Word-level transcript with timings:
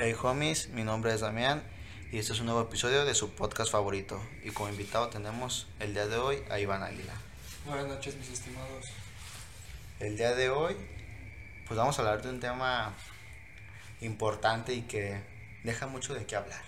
Hey 0.00 0.14
homies, 0.22 0.68
mi 0.68 0.84
nombre 0.84 1.12
es 1.12 1.22
Damián 1.22 1.60
y 2.12 2.18
este 2.20 2.32
es 2.32 2.38
un 2.38 2.46
nuevo 2.46 2.60
episodio 2.60 3.04
de 3.04 3.16
su 3.16 3.34
podcast 3.34 3.72
favorito. 3.72 4.22
Y 4.44 4.50
como 4.50 4.68
invitado 4.68 5.08
tenemos 5.08 5.66
el 5.80 5.92
día 5.92 6.06
de 6.06 6.16
hoy 6.16 6.40
a 6.50 6.60
Iván 6.60 6.84
Águila. 6.84 7.14
Buenas 7.66 7.88
noches, 7.88 8.14
mis 8.14 8.30
estimados. 8.30 8.86
El 9.98 10.16
día 10.16 10.36
de 10.36 10.50
hoy, 10.50 10.76
pues 11.66 11.76
vamos 11.76 11.98
a 11.98 12.02
hablar 12.02 12.22
de 12.22 12.30
un 12.30 12.38
tema 12.38 12.94
importante 14.00 14.72
y 14.72 14.82
que 14.82 15.20
deja 15.64 15.88
mucho 15.88 16.14
de 16.14 16.24
qué 16.26 16.36
hablar. 16.36 16.62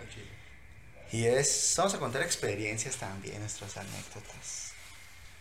Aquí. 0.00 0.22
Y 1.10 1.26
es, 1.26 1.74
vamos 1.76 1.94
a 1.94 1.98
contar 1.98 2.22
experiencias 2.22 2.98
también, 2.98 3.40
nuestras 3.40 3.76
anécdotas. 3.78 4.74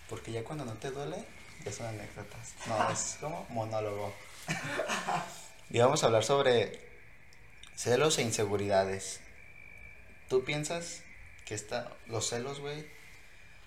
Porque 0.10 0.32
ya 0.32 0.44
cuando 0.44 0.66
no 0.66 0.74
te 0.74 0.90
duele, 0.90 1.24
ya 1.64 1.72
son 1.72 1.86
anécdotas. 1.86 2.56
No, 2.66 2.90
es 2.90 3.18
como 3.22 3.46
monólogo. 3.52 4.12
y 5.70 5.78
vamos 5.78 6.02
a 6.02 6.08
hablar 6.08 6.24
sobre 6.24 6.93
celos 7.76 8.18
e 8.18 8.24
inseguridades. 8.24 9.20
¿Tú 10.30 10.44
piensas 10.44 11.04
que 11.46 11.56
esta, 11.56 11.92
los 12.08 12.28
celos, 12.30 12.60
güey, 12.60 12.86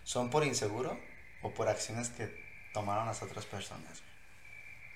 son 0.04 0.30
por 0.30 0.44
inseguro 0.44 0.98
o 1.42 1.52
por 1.52 1.68
acciones 1.68 2.08
que 2.10 2.28
tomaron 2.72 3.06
las 3.06 3.22
otras 3.22 3.44
personas? 3.46 4.02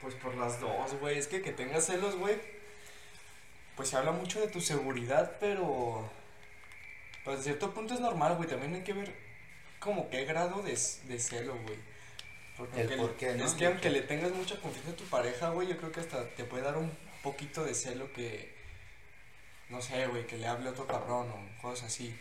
Pues 0.01 0.15
por 0.15 0.35
las 0.37 0.61
dos, 0.61 0.95
güey. 1.01 1.19
Es 1.19 1.27
que 1.27 1.43
que 1.43 1.53
tengas 1.53 1.87
celos, 1.87 2.17
güey. 2.17 2.39
Pues 3.77 3.91
se 3.91 3.97
habla 3.97 4.13
mucho 4.13 4.41
de 4.41 4.49
tu 4.49 4.61
seguridad, 4.61 5.37
pero. 5.41 6.11
Pues 7.25 7.41
a 7.41 7.43
cierto 7.43 7.73
punto 7.75 7.95
es 7.95 8.01
normal, 8.01 8.37
güey. 8.37 8.49
También 8.49 8.75
hay 8.75 8.83
que 8.83 8.95
ver 8.95 9.15
como 9.79 10.09
qué 10.11 10.25
grado 10.25 10.63
de, 10.63 10.73
de 10.73 11.19
celo, 11.19 11.55
güey. 11.63 11.79
Porque 12.57 12.83
El 12.83 12.97
por 12.97 13.17
qué, 13.17 13.35
¿no? 13.35 13.45
es 13.45 13.55
que 13.55 13.67
aunque 13.67 13.91
le 13.91 14.03
tengas 14.03 14.33
mucha 14.33 14.61
confianza 14.61 14.91
a 14.93 14.97
tu 14.97 15.05
pareja, 15.05 15.51
güey, 15.51 15.69
yo 15.69 15.79
creo 15.79 15.93
que 15.93 16.01
hasta 16.01 16.29
te 16.31 16.45
puede 16.45 16.63
dar 16.63 16.77
un 16.77 16.91
poquito 17.23 17.65
de 17.65 17.75
celo 17.75 18.13
que. 18.13 18.60
No 19.71 19.81
sé, 19.81 20.07
güey, 20.07 20.27
que 20.27 20.37
le 20.37 20.47
hable 20.47 20.69
otro 20.71 20.87
cabrón 20.87 21.29
o 21.31 21.63
cosas 21.63 21.87
así. 21.87 22.15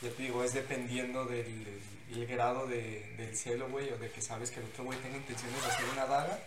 Ya 0.00 0.10
te 0.10 0.22
digo, 0.22 0.42
es 0.44 0.52
dependiendo 0.54 1.24
del, 1.24 1.64
del- 1.64 1.82
el 2.10 2.26
grado 2.26 2.66
de, 2.66 3.00
del 3.18 3.36
celo, 3.36 3.68
güey, 3.68 3.90
o 3.90 3.98
de 3.98 4.10
que 4.10 4.22
sabes 4.22 4.50
que 4.50 4.60
el 4.60 4.66
otro 4.66 4.84
güey 4.84 4.98
tenga 5.00 5.16
intenciones 5.18 5.60
de 5.62 5.68
hacer 5.70 5.84
una 5.92 6.06
daga, 6.06 6.38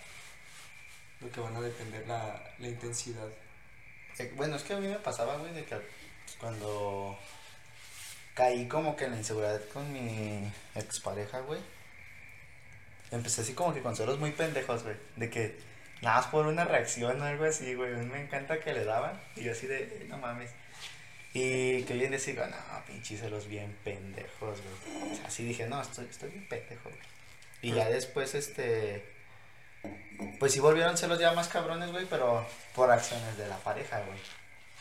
lo 1.20 1.30
que 1.32 1.40
van 1.40 1.56
a 1.56 1.62
depender 1.62 2.08
la, 2.08 2.42
la 2.58 2.68
intensidad. 2.68 3.28
Eh, 4.18 4.32
Bueno, 4.36 4.56
es 4.56 4.64
que 4.64 4.74
a 4.74 4.78
mí 4.78 4.88
me 4.88 4.96
pasaba, 4.96 5.38
güey, 5.38 5.54
de 5.54 5.64
que 5.66 5.78
cuando 6.40 7.20
caí 8.34 8.68
como 8.68 8.96
que 8.96 9.06
en 9.06 9.12
la 9.12 9.18
inseguridad 9.18 9.62
con 9.72 9.92
mi 9.94 10.52
expareja, 10.74 11.42
güey, 11.42 11.60
empecé 13.12 13.42
así 13.42 13.54
como 13.54 13.74
que 13.74 13.82
con 13.82 13.96
celos 13.96 14.18
muy 14.18 14.32
pendejos, 14.32 14.82
güey, 14.84 14.96
de 15.18 15.30
que 15.30 15.60
nada 16.02 16.18
más 16.18 16.28
por 16.28 16.48
una 16.48 16.66
reacción 16.66 17.22
o 17.22 17.26
algo 17.26 17.46
así, 17.46 17.74
güey, 17.76 17.94
a 17.94 17.98
mí 17.98 18.06
me 18.06 18.22
encanta 18.22 18.60
que 18.60 18.74
le 18.74 18.84
daban, 18.86 19.20
y 19.36 19.44
yo 19.44 19.52
así 19.52 19.68
de, 19.68 19.84
"Eh, 19.84 20.06
no 20.10 20.18
mames. 20.18 20.52
Y 21.34 21.84
que 21.84 21.94
hoy 21.94 22.04
en 22.04 22.12
día 22.12 22.20
digo, 22.20 22.46
no, 22.46 22.86
pinches 22.88 23.22
celos 23.22 23.48
bien 23.48 23.78
pendejos, 23.84 24.60
güey. 24.62 25.12
O 25.12 25.16
sea, 25.16 25.28
así 25.28 25.46
dije, 25.46 25.68
no, 25.68 25.82
estoy, 25.82 26.06
estoy 26.06 26.30
bien 26.32 26.48
pendejo, 26.50 26.90
güey. 26.90 27.02
Y 27.62 27.72
ya 27.74 27.88
después, 27.90 28.36
este, 28.36 29.06
pues 30.40 30.52
sí 30.52 30.60
volvieron 30.60 30.98
celos 30.98 31.20
ya 31.20 31.32
más 31.34 31.48
cabrones, 31.48 31.92
güey, 31.92 32.06
pero 32.08 32.46
por 32.76 32.92
acciones 32.92 33.38
de 33.38 33.48
la 33.48 33.58
pareja, 33.60 34.02
güey. 34.02 34.20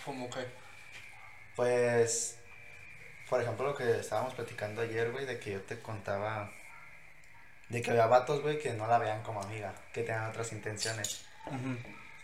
Como 0.04 0.28
que, 0.30 0.40
Pues, 1.56 2.38
por 3.28 3.42
ejemplo, 3.42 3.66
lo 3.66 3.76
que 3.76 4.00
estábamos 4.00 4.34
platicando 4.34 4.80
ayer, 4.82 5.10
güey, 5.12 5.26
de 5.26 5.38
que 5.38 5.52
yo 5.52 5.60
te 5.62 5.78
contaba 5.80 6.50
de 7.70 7.80
que 7.80 7.90
había 7.92 8.06
vatos, 8.06 8.42
güey, 8.42 8.58
que 8.58 8.72
no 8.72 8.86
la 8.86 8.98
vean 8.98 9.22
como 9.22 9.40
amiga, 9.40 9.72
que 9.92 10.02
tenían 10.02 10.28
otras 10.28 10.52
intenciones. 10.52 11.24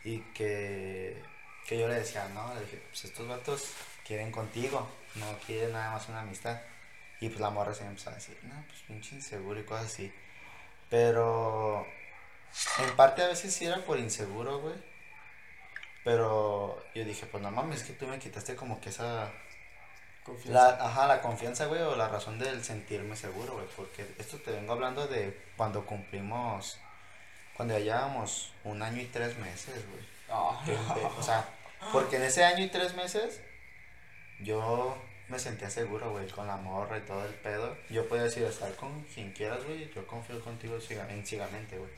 Y 0.04 0.18
que, 0.34 1.22
que 1.66 1.78
yo 1.78 1.88
le 1.88 1.94
decía, 1.94 2.28
no, 2.34 2.52
le 2.54 2.60
dije, 2.60 2.82
pues 2.90 3.04
estos 3.04 3.26
vatos 3.26 3.70
quieren 4.04 4.30
contigo, 4.30 4.86
no 5.14 5.38
quieren 5.46 5.72
nada 5.72 5.92
más 5.92 6.08
una 6.08 6.20
amistad. 6.20 6.60
Y 7.20 7.28
pues 7.28 7.40
la 7.40 7.50
morra 7.50 7.72
se 7.72 7.84
me 7.84 7.90
empezó 7.90 8.10
a 8.10 8.14
decir, 8.14 8.36
no, 8.42 8.62
pues 8.66 8.80
pinche 8.88 9.14
inseguro 9.14 9.58
y 9.58 9.64
cosas 9.64 9.86
así. 9.86 10.12
Pero 10.90 11.86
en 12.78 12.96
parte 12.96 13.22
a 13.22 13.28
veces 13.28 13.54
sí 13.54 13.66
era 13.66 13.84
por 13.84 13.98
inseguro, 13.98 14.60
güey. 14.60 14.74
Pero 16.04 16.84
yo 16.94 17.04
dije, 17.04 17.26
pues 17.26 17.42
no 17.42 17.50
mames, 17.52 17.82
es 17.82 17.86
que 17.86 17.92
tú 17.92 18.06
me 18.06 18.18
quitaste 18.18 18.56
como 18.56 18.80
que 18.80 18.90
esa 18.90 19.32
confianza. 20.26 20.52
la, 20.78 20.84
ajá, 20.86 21.06
la 21.06 21.22
confianza, 21.22 21.66
güey, 21.66 21.80
o 21.82 21.96
la 21.96 22.08
razón 22.08 22.38
del 22.38 22.62
sentirme 22.64 23.16
seguro, 23.16 23.54
güey, 23.54 23.66
porque 23.76 24.04
esto 24.18 24.36
te 24.38 24.50
vengo 24.50 24.72
hablando 24.74 25.06
de 25.06 25.40
cuando 25.56 25.86
cumplimos, 25.86 26.78
cuando 27.56 27.74
ya 27.78 27.80
llevábamos 27.84 28.52
un 28.64 28.82
año 28.82 29.00
y 29.00 29.06
tres 29.06 29.38
meses, 29.38 29.84
güey. 29.90 30.04
Empe- 30.66 31.10
O 31.18 31.22
sea, 31.22 31.48
porque 31.92 32.16
en 32.16 32.22
ese 32.24 32.44
año 32.44 32.64
y 32.64 32.68
tres 32.68 32.94
meses 32.94 33.40
yo 34.40 34.98
me 35.28 35.38
sentía 35.38 35.70
seguro, 35.70 36.10
güey, 36.10 36.28
con 36.28 36.46
la 36.46 36.56
morra 36.56 36.98
y 36.98 37.02
todo 37.02 37.24
el 37.24 37.34
pedo. 37.34 37.76
Yo 37.90 38.06
podía 38.08 38.24
decir, 38.24 38.42
estar 38.44 38.74
con 38.76 39.02
quien 39.04 39.32
quieras, 39.32 39.64
güey, 39.64 39.90
yo 39.94 40.06
confío 40.06 40.40
contigo 40.42 40.78
ciega- 40.80 41.08
en 41.10 41.24
ciegamente, 41.26 41.78
güey. 41.78 41.90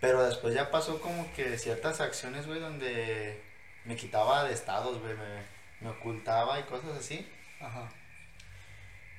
Pero 0.00 0.22
después 0.24 0.54
ya 0.54 0.70
pasó 0.70 1.00
como 1.00 1.30
que 1.34 1.56
ciertas 1.58 2.00
acciones, 2.00 2.46
güey, 2.46 2.60
donde 2.60 3.40
me 3.84 3.96
quitaba 3.96 4.44
de 4.44 4.52
estados, 4.52 5.00
güey, 5.00 5.14
me, 5.14 5.42
me 5.84 5.90
ocultaba 5.90 6.58
y 6.58 6.64
cosas 6.64 6.96
así. 6.98 7.30
Ajá. 7.60 7.88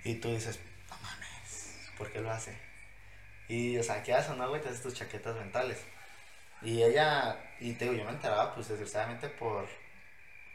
Y 0.03 0.15
tú 0.15 0.29
dices, 0.33 0.59
no 0.89 0.97
mames, 0.97 1.79
¿por 1.97 2.11
qué 2.11 2.19
lo 2.19 2.29
hace? 2.31 2.57
Y, 3.47 3.77
o 3.77 3.83
sea, 3.83 4.03
¿qué 4.03 4.13
haces, 4.13 4.35
no, 4.35 4.49
güey? 4.49 4.61
Te 4.61 4.69
haces 4.69 4.81
tus 4.81 4.93
chaquetas 4.95 5.35
mentales. 5.35 5.77
Y 6.61 6.81
ella, 6.83 7.37
y 7.59 7.73
te 7.73 7.85
digo, 7.85 7.95
yo 7.97 8.05
me 8.05 8.11
enteraba, 8.11 8.53
pues, 8.55 8.67
desgraciadamente 8.67 9.29
por, 9.29 9.67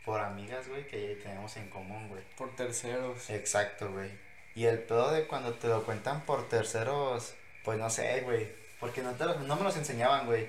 por 0.05 0.21
amigas, 0.21 0.69
güey, 0.69 0.87
que 0.89 1.19
teníamos 1.23 1.57
en 1.57 1.69
común, 1.71 2.09
güey. 2.09 2.23
Por 2.37 2.55
terceros. 2.57 3.31
Exacto, 3.31 3.91
güey. 3.93 4.11
Y 4.57 4.65
el 4.65 4.81
pedo 4.81 5.13
de 5.13 5.27
cuando 5.27 5.55
te 5.55 5.69
lo 5.69 5.85
cuentan 5.85 6.23
por 6.27 6.49
terceros, 6.49 7.35
pues 7.65 7.79
no 7.79 7.89
sé, 7.91 8.23
güey. 8.23 8.49
Porque 8.81 9.03
no, 9.03 9.13
te 9.13 9.25
lo- 9.25 9.39
no 9.41 9.57
me 9.57 9.63
los 9.63 9.77
enseñaban, 9.77 10.27
güey. 10.27 10.49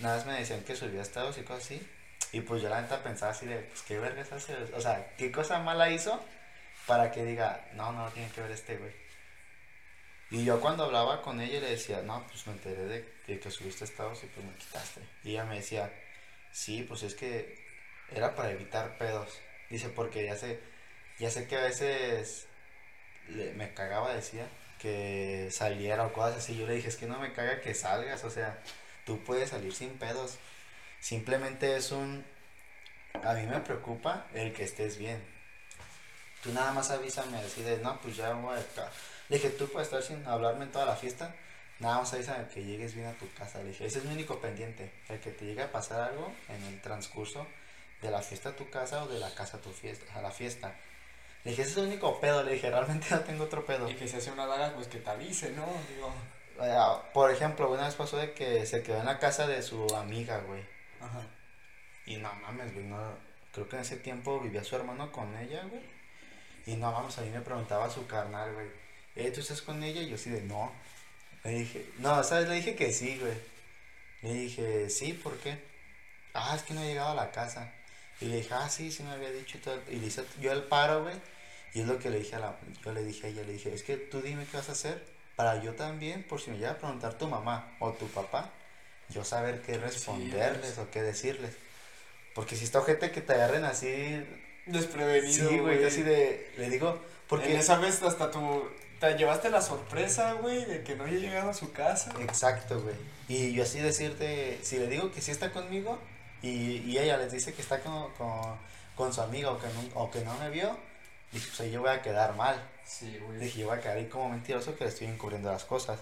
Nada 0.00 0.16
más 0.16 0.26
me 0.26 0.32
decían 0.34 0.64
que 0.64 0.74
subía 0.74 1.02
estados 1.02 1.38
y 1.38 1.42
cosas 1.42 1.64
así. 1.64 1.88
Y 2.32 2.40
pues 2.40 2.62
yo 2.62 2.68
la 2.68 2.82
neta 2.82 3.02
pensaba 3.02 3.32
así 3.32 3.46
de, 3.46 3.56
pues 3.58 3.82
qué 3.82 3.98
vergas 3.98 4.32
hace. 4.32 4.54
O 4.74 4.80
sea, 4.80 5.14
qué 5.16 5.32
cosa 5.32 5.58
mala 5.60 5.90
hizo 5.90 6.22
para 6.86 7.10
que 7.10 7.24
diga, 7.24 7.68
no, 7.74 7.92
no 7.92 8.10
tiene 8.10 8.30
que 8.30 8.40
ver 8.40 8.50
este, 8.50 8.76
güey. 8.76 8.92
Y 10.30 10.44
yo 10.44 10.60
cuando 10.60 10.84
hablaba 10.84 11.22
con 11.22 11.40
ella 11.40 11.60
le 11.60 11.70
decía, 11.70 12.02
no, 12.02 12.26
pues 12.26 12.46
me 12.46 12.52
enteré 12.52 12.84
de, 13.26 13.40
que 13.40 13.50
subiste 13.50 13.84
estados 13.84 14.22
y 14.24 14.26
pues 14.26 14.44
me 14.44 14.54
quitaste. 14.54 15.00
Y 15.24 15.30
ella 15.30 15.44
me 15.44 15.56
decía, 15.56 15.90
sí, 16.52 16.82
pues 16.82 17.02
es 17.02 17.14
que 17.14 17.66
era 18.10 18.34
para 18.34 18.50
evitar 18.50 18.98
pedos. 18.98 19.38
Dice, 19.70 19.88
porque 19.88 20.24
ya 20.24 20.36
sé, 20.36 20.60
ya 21.18 21.30
sé 21.30 21.46
que 21.46 21.56
a 21.56 21.62
veces 21.62 22.46
me 23.28 23.72
cagaba, 23.72 24.14
decía, 24.14 24.46
que 24.78 25.48
saliera 25.50 26.06
o 26.06 26.12
cosas 26.12 26.38
así. 26.38 26.56
Yo 26.56 26.66
le 26.66 26.74
dije, 26.74 26.88
es 26.88 26.96
que 26.96 27.06
no 27.06 27.18
me 27.18 27.32
caga 27.32 27.60
que 27.60 27.74
salgas, 27.74 28.22
o 28.24 28.30
sea, 28.30 28.58
tú 29.04 29.22
puedes 29.24 29.50
salir 29.50 29.74
sin 29.74 29.98
pedos. 29.98 30.38
Simplemente 31.00 31.76
es 31.76 31.92
un... 31.92 32.24
A 33.24 33.34
mí 33.34 33.46
me 33.46 33.60
preocupa 33.60 34.26
el 34.34 34.52
que 34.52 34.64
estés 34.64 34.98
bien. 34.98 35.22
Tú 36.42 36.52
nada 36.52 36.72
más 36.72 36.90
avísame 36.90 37.38
así 37.38 37.62
de, 37.62 37.78
no, 37.78 38.00
pues 38.00 38.16
ya 38.16 38.32
voy 38.32 38.56
acá. 38.56 38.90
Le 39.28 39.36
dije, 39.36 39.50
tú 39.50 39.68
puedes 39.68 39.88
estar 39.88 40.02
sin 40.02 40.26
hablarme 40.26 40.64
en 40.64 40.72
toda 40.72 40.86
la 40.86 40.96
fiesta. 40.96 41.34
Nada 41.80 41.98
más 41.98 42.12
avísame 42.12 42.48
que 42.48 42.64
llegues 42.64 42.94
bien 42.94 43.06
a 43.06 43.12
tu 43.14 43.30
casa. 43.32 43.58
Le 43.58 43.70
dije, 43.70 43.86
ese 43.86 43.98
es 43.98 44.04
mi 44.04 44.12
único 44.12 44.40
pendiente. 44.40 44.92
El 45.08 45.20
que 45.20 45.30
te 45.30 45.44
llegue 45.44 45.62
a 45.62 45.72
pasar 45.72 46.00
algo 46.00 46.32
en 46.48 46.62
el 46.64 46.80
transcurso 46.80 47.46
de 48.02 48.10
la 48.10 48.22
fiesta 48.22 48.50
a 48.50 48.56
tu 48.56 48.70
casa 48.70 49.02
o 49.02 49.08
de 49.08 49.18
la 49.18 49.34
casa 49.34 49.56
a 49.56 49.60
tu 49.60 49.70
fiesta, 49.70 50.06
a 50.16 50.22
la 50.22 50.30
fiesta. 50.30 50.74
Le 51.44 51.50
dije, 51.50 51.62
ese 51.62 51.72
es 51.72 51.76
el 51.78 51.86
único 51.86 52.20
pedo. 52.20 52.42
Le 52.42 52.52
dije, 52.52 52.70
realmente 52.70 53.06
no 53.10 53.20
tengo 53.20 53.44
otro 53.44 53.64
pedo. 53.64 53.90
Y 53.90 53.94
que 53.94 54.08
se 54.08 54.18
hace 54.18 54.30
una 54.30 54.46
daga, 54.46 54.74
pues 54.74 54.86
que 54.86 54.98
te 54.98 55.10
avise, 55.10 55.50
¿no? 55.50 55.66
Digo, 55.88 56.12
por 57.12 57.30
ejemplo, 57.30 57.70
una 57.70 57.86
vez 57.86 57.94
pasó 57.94 58.16
de 58.16 58.32
que 58.32 58.66
se 58.66 58.82
quedó 58.82 58.98
en 58.98 59.06
la 59.06 59.18
casa 59.18 59.46
de 59.46 59.62
su 59.62 59.94
amiga, 59.94 60.38
güey. 60.38 60.77
Ajá. 61.00 61.22
Y 62.06 62.16
no 62.16 62.32
mames, 62.34 62.72
güey, 62.72 62.86
no, 62.86 62.98
creo 63.52 63.68
que 63.68 63.76
en 63.76 63.82
ese 63.82 63.96
tiempo 63.96 64.40
vivía 64.40 64.64
su 64.64 64.76
hermano 64.76 65.12
con 65.12 65.36
ella, 65.36 65.64
güey. 65.64 65.82
Y 66.66 66.76
no 66.76 66.92
mames, 66.92 67.18
a 67.18 67.22
mí 67.22 67.30
me 67.30 67.40
preguntaba 67.40 67.90
su 67.90 68.06
carnal, 68.06 68.52
güey. 68.54 68.66
Eh, 69.16 69.30
¿tú 69.30 69.40
estás 69.40 69.62
con 69.62 69.82
ella? 69.82 70.02
Y 70.02 70.08
yo 70.08 70.14
así 70.14 70.30
de, 70.30 70.42
no. 70.42 70.72
Le 71.44 71.50
dije, 71.50 71.90
no, 71.98 72.22
¿sabes? 72.22 72.48
Le 72.48 72.56
dije 72.56 72.76
que 72.76 72.92
sí, 72.92 73.18
güey. 73.18 73.34
Le 74.22 74.34
dije, 74.34 74.90
sí, 74.90 75.12
¿por 75.12 75.38
qué? 75.38 75.58
Ah, 76.34 76.54
es 76.56 76.62
que 76.62 76.74
no 76.74 76.82
he 76.82 76.86
llegado 76.86 77.10
a 77.10 77.14
la 77.14 77.30
casa. 77.30 77.72
Y 78.20 78.26
le 78.26 78.36
dije, 78.36 78.54
ah, 78.54 78.68
sí, 78.68 78.90
sí 78.90 79.02
me 79.02 79.10
había 79.10 79.30
dicho 79.30 79.58
y 79.58 79.60
todo. 79.60 79.80
Y 79.88 79.96
le 79.96 80.06
hice 80.06 80.24
yo 80.40 80.52
el 80.52 80.64
paro, 80.64 81.02
güey. 81.04 81.16
Y 81.74 81.80
es 81.80 81.86
lo 81.86 81.98
que 81.98 82.10
le 82.10 82.18
dije 82.18 82.36
a 82.36 82.40
la, 82.40 82.56
yo 82.84 82.92
le 82.92 83.04
dije 83.04 83.26
a 83.26 83.30
ella, 83.30 83.42
le 83.42 83.52
dije, 83.52 83.72
es 83.72 83.82
que 83.82 83.96
tú 83.96 84.20
dime 84.20 84.46
qué 84.50 84.56
vas 84.56 84.68
a 84.68 84.72
hacer 84.72 85.04
para 85.36 85.62
yo 85.62 85.74
también, 85.74 86.24
por 86.24 86.40
si 86.40 86.50
me 86.50 86.56
llega 86.56 86.72
a 86.72 86.78
preguntar 86.78 87.14
tu 87.14 87.28
mamá 87.28 87.76
o 87.78 87.92
tu 87.92 88.08
papá, 88.08 88.50
yo 89.10 89.24
saber 89.24 89.62
qué 89.62 89.78
responderles 89.78 90.78
o 90.78 90.90
qué 90.90 91.02
decirles. 91.02 91.54
Porque 92.34 92.56
si 92.56 92.64
está 92.64 92.82
gente 92.82 93.10
que 93.10 93.20
te 93.20 93.32
agarren 93.34 93.64
así, 93.64 94.24
Desprevenido. 94.66 95.48
sí, 95.48 95.58
güey, 95.58 95.80
yo 95.80 95.88
así 95.88 96.02
de, 96.02 96.52
le 96.56 96.70
digo, 96.70 97.00
porque... 97.28 97.52
En 97.52 97.58
esa 97.60 97.78
vez 97.78 98.02
hasta 98.02 98.30
tú 98.30 98.68
te 99.00 99.16
llevaste 99.16 99.50
la 99.50 99.62
sorpresa, 99.62 100.34
güey, 100.34 100.64
de 100.64 100.82
que 100.82 100.94
no 100.94 101.04
haya 101.04 101.18
llegado 101.18 101.50
a 101.50 101.54
su 101.54 101.72
casa. 101.72 102.12
Exacto, 102.20 102.80
güey. 102.80 102.94
Y 103.28 103.52
yo 103.52 103.62
así 103.62 103.80
decirte, 103.80 104.58
si 104.62 104.78
le 104.78 104.86
digo 104.88 105.10
que 105.12 105.20
sí 105.20 105.30
está 105.30 105.50
conmigo, 105.52 105.98
Y, 106.40 106.78
y 106.86 106.98
ella 106.98 107.16
les 107.16 107.32
dice 107.32 107.52
que 107.52 107.62
está 107.62 107.80
con, 107.80 108.12
con, 108.12 108.56
con 108.94 109.12
su 109.12 109.20
amiga 109.20 109.50
o 109.50 109.58
que, 109.58 109.66
no, 109.66 110.00
o 110.00 110.08
que 110.10 110.20
no 110.20 110.36
me 110.38 110.50
vio. 110.50 110.76
Dije, 111.32 111.46
pues 111.48 111.60
ahí 111.60 111.70
yo 111.72 111.80
voy 111.80 111.90
a 111.90 112.00
quedar 112.00 112.36
mal. 112.36 112.56
Sí, 112.84 113.18
güey. 113.18 113.38
Dije, 113.40 113.60
yo 113.60 113.66
voy 113.68 113.76
a 113.78 113.80
quedar 113.80 113.96
ahí 113.96 114.06
como 114.06 114.28
mentiroso 114.28 114.76
que 114.76 114.84
le 114.84 114.90
estoy 114.90 115.08
encubriendo 115.08 115.50
las 115.50 115.64
cosas. 115.64 115.98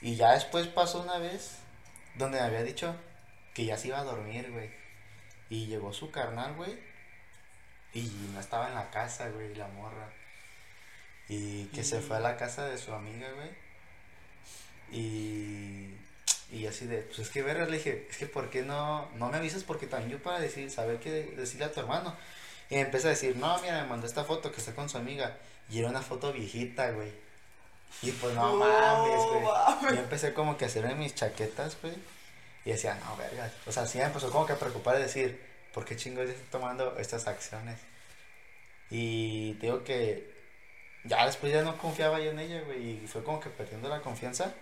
Y 0.00 0.16
ya 0.16 0.32
después 0.32 0.66
pasó 0.66 1.02
una 1.02 1.18
vez 1.18 1.58
donde 2.18 2.38
me 2.38 2.44
había 2.44 2.62
dicho 2.62 2.94
que 3.54 3.64
ya 3.64 3.76
se 3.76 3.88
iba 3.88 4.00
a 4.00 4.04
dormir, 4.04 4.50
güey. 4.50 4.70
Y 5.50 5.66
llegó 5.66 5.92
su 5.92 6.10
carnal, 6.10 6.54
güey. 6.54 6.78
Y 7.94 8.02
no 8.32 8.40
estaba 8.40 8.68
en 8.68 8.74
la 8.74 8.90
casa, 8.90 9.30
güey, 9.30 9.54
la 9.54 9.68
morra. 9.68 10.12
Y 11.28 11.64
que 11.66 11.84
se 11.84 12.00
fue 12.00 12.16
a 12.16 12.20
la 12.20 12.36
casa 12.36 12.66
de 12.66 12.78
su 12.78 12.92
amiga, 12.92 13.28
güey. 13.32 13.50
Y, 14.90 15.94
y 16.50 16.66
así 16.66 16.86
de, 16.86 16.98
pues 16.98 17.18
es 17.18 17.30
que 17.30 17.42
verga, 17.42 17.66
le 17.66 17.76
dije, 17.76 18.06
es 18.10 18.16
que 18.16 18.26
¿por 18.26 18.50
qué 18.50 18.62
no, 18.62 19.10
no 19.16 19.28
me 19.28 19.36
avisas? 19.36 19.64
Porque 19.64 19.86
también 19.86 20.12
yo 20.12 20.22
para 20.22 20.40
decir, 20.40 20.70
saber 20.70 20.98
qué 21.00 21.10
decirle 21.36 21.66
a 21.66 21.72
tu 21.72 21.80
hermano. 21.80 22.16
Y 22.70 22.76
me 22.76 22.82
a 22.82 22.86
decir, 22.88 23.36
no, 23.36 23.58
mira, 23.60 23.82
me 23.82 23.88
mandó 23.88 24.06
esta 24.06 24.24
foto 24.24 24.52
que 24.52 24.58
está 24.58 24.74
con 24.74 24.88
su 24.88 24.98
amiga. 24.98 25.38
Y 25.70 25.78
era 25.78 25.88
una 25.88 26.02
foto 26.02 26.32
viejita, 26.32 26.90
güey. 26.90 27.12
Y 28.02 28.12
pues 28.12 28.34
no 28.34 28.54
mames, 28.56 29.20
güey. 29.26 29.42
mames. 29.42 29.92
Yo 29.94 30.00
empecé 30.00 30.32
como 30.32 30.56
que 30.56 30.64
a 30.64 30.68
hacerme 30.68 30.94
mis 30.94 31.14
chaquetas, 31.14 31.76
güey. 31.82 31.94
Y 32.64 32.70
decía, 32.70 32.98
no, 33.04 33.16
verga. 33.16 33.50
O 33.66 33.72
sea, 33.72 33.86
sí 33.86 33.98
me 33.98 34.04
empezó 34.04 34.30
como 34.30 34.46
que 34.46 34.52
a 34.52 34.58
preocupar 34.58 34.96
de 34.96 35.02
decir, 35.02 35.40
¿por 35.72 35.84
qué 35.84 35.96
chingo 35.96 36.22
estoy 36.22 36.44
tomando 36.50 36.96
estas 36.98 37.26
acciones? 37.26 37.78
Y 38.90 39.54
te 39.54 39.66
digo 39.66 39.84
que 39.84 40.32
ya 41.04 41.26
después 41.26 41.52
ya 41.52 41.62
no 41.62 41.78
confiaba 41.78 42.20
yo 42.20 42.30
en 42.30 42.38
ella, 42.38 42.60
güey. 42.62 43.04
Y 43.04 43.06
fue 43.06 43.24
como 43.24 43.40
que 43.40 43.50
perdiendo 43.50 43.88
la 43.88 44.00
confianza. 44.00 44.54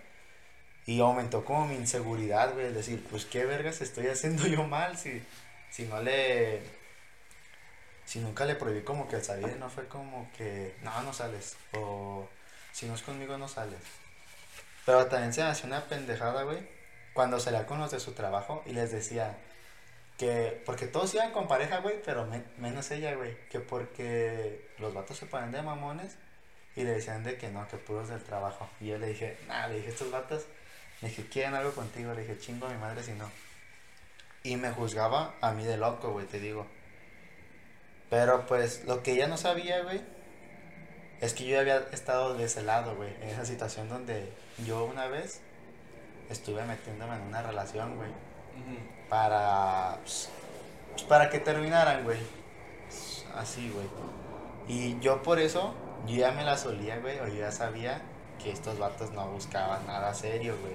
Y 0.85 1.01
aumentó 1.01 1.43
como 1.43 1.67
mi 1.67 1.75
inseguridad, 1.75 2.53
güey. 2.53 2.67
El 2.67 2.73
decir, 2.73 3.05
pues 3.09 3.25
qué 3.25 3.45
vergas 3.45 3.81
estoy 3.81 4.07
haciendo 4.07 4.47
yo 4.47 4.63
mal 4.63 4.97
si, 4.97 5.21
si 5.69 5.83
no 5.83 6.01
le. 6.01 6.61
Si 8.05 8.19
nunca 8.19 8.45
le 8.45 8.55
prohibí 8.55 8.83
como 8.83 9.09
que 9.09 9.17
el 9.17 9.23
salir, 9.23 9.57
no 9.57 9.69
fue 9.69 9.85
como 9.87 10.31
que, 10.37 10.75
no, 10.81 11.01
no 11.01 11.11
sales. 11.11 11.57
O 11.73 12.29
si 12.77 12.85
no 12.85 12.93
es 12.95 13.01
conmigo, 13.01 13.37
no 13.37 13.47
sales. 13.47 13.79
Pero 14.85 15.07
también 15.07 15.33
se 15.33 15.41
me 15.43 15.49
hacía 15.49 15.65
una 15.65 15.81
pendejada, 15.85 16.43
güey. 16.43 16.59
Cuando 17.13 17.39
salía 17.39 17.65
con 17.65 17.79
los 17.79 17.89
de 17.91 17.99
su 17.99 18.11
trabajo 18.13 18.61
y 18.67 18.73
les 18.73 18.91
decía 18.91 19.35
que, 20.17 20.61
porque 20.65 20.85
todos 20.85 21.13
iban 21.15 21.31
con 21.31 21.47
pareja, 21.47 21.79
güey, 21.79 21.95
pero 22.05 22.25
me- 22.27 22.43
menos 22.57 22.91
ella, 22.91 23.15
güey. 23.15 23.35
Que 23.49 23.59
porque 23.59 24.69
los 24.77 24.93
vatos 24.93 25.17
se 25.17 25.25
ponen 25.25 25.51
de 25.51 25.61
mamones 25.63 26.15
y 26.75 26.83
le 26.83 26.91
decían 26.91 27.23
de 27.23 27.37
que 27.37 27.49
no, 27.49 27.67
que 27.67 27.77
puros 27.77 28.09
del 28.09 28.23
trabajo. 28.23 28.69
Y 28.79 28.87
yo 28.87 28.99
le 28.99 29.07
dije, 29.07 29.37
nada, 29.47 29.67
le 29.69 29.77
dije, 29.77 29.89
estos 29.89 30.11
vatos, 30.11 30.45
le 31.01 31.09
dije, 31.09 31.25
quieren 31.27 31.55
algo 31.55 31.71
contigo. 31.71 32.13
Le 32.13 32.21
dije, 32.21 32.37
chingo 32.37 32.67
a 32.67 32.69
mi 32.69 32.77
madre 32.77 33.01
si 33.03 33.13
no. 33.13 33.29
Y 34.43 34.55
me 34.55 34.69
juzgaba 34.71 35.33
a 35.41 35.51
mí 35.51 35.63
de 35.65 35.77
loco, 35.77 36.11
güey, 36.11 36.27
te 36.27 36.39
digo. 36.39 36.67
Pero 38.09 38.45
pues 38.45 38.85
lo 38.85 39.03
que 39.03 39.13
ella 39.13 39.27
no 39.27 39.37
sabía, 39.37 39.81
güey, 39.83 40.01
es 41.21 41.33
que 41.33 41.45
yo 41.45 41.59
había 41.59 41.77
estado 41.91 42.35
de 42.35 42.43
ese 42.45 42.61
lado, 42.61 42.95
güey, 42.95 43.09
en 43.21 43.29
esa 43.29 43.45
situación 43.45 43.89
donde 43.89 44.31
yo 44.65 44.85
una 44.85 45.07
vez 45.07 45.41
estuve 46.29 46.63
metiéndome 46.63 47.15
en 47.15 47.21
una 47.23 47.41
relación, 47.41 47.95
güey, 47.95 48.09
para, 49.09 49.97
pues, 50.01 50.29
pues, 50.91 51.03
para 51.03 51.29
que 51.29 51.39
terminaran, 51.39 52.03
güey. 52.03 52.19
Así, 53.35 53.69
güey. 53.69 53.87
Y 54.67 54.99
yo 54.99 55.21
por 55.23 55.39
eso, 55.39 55.73
yo 56.07 56.15
ya 56.15 56.31
me 56.31 56.43
la 56.43 56.57
solía, 56.57 56.97
güey, 56.99 57.19
o 57.19 57.27
yo 57.27 57.35
ya 57.35 57.51
sabía 57.51 58.01
que 58.41 58.51
estos 58.51 58.77
vatos 58.77 59.11
no 59.11 59.27
buscaban 59.27 59.85
nada 59.87 60.13
serio, 60.13 60.55
güey. 60.61 60.73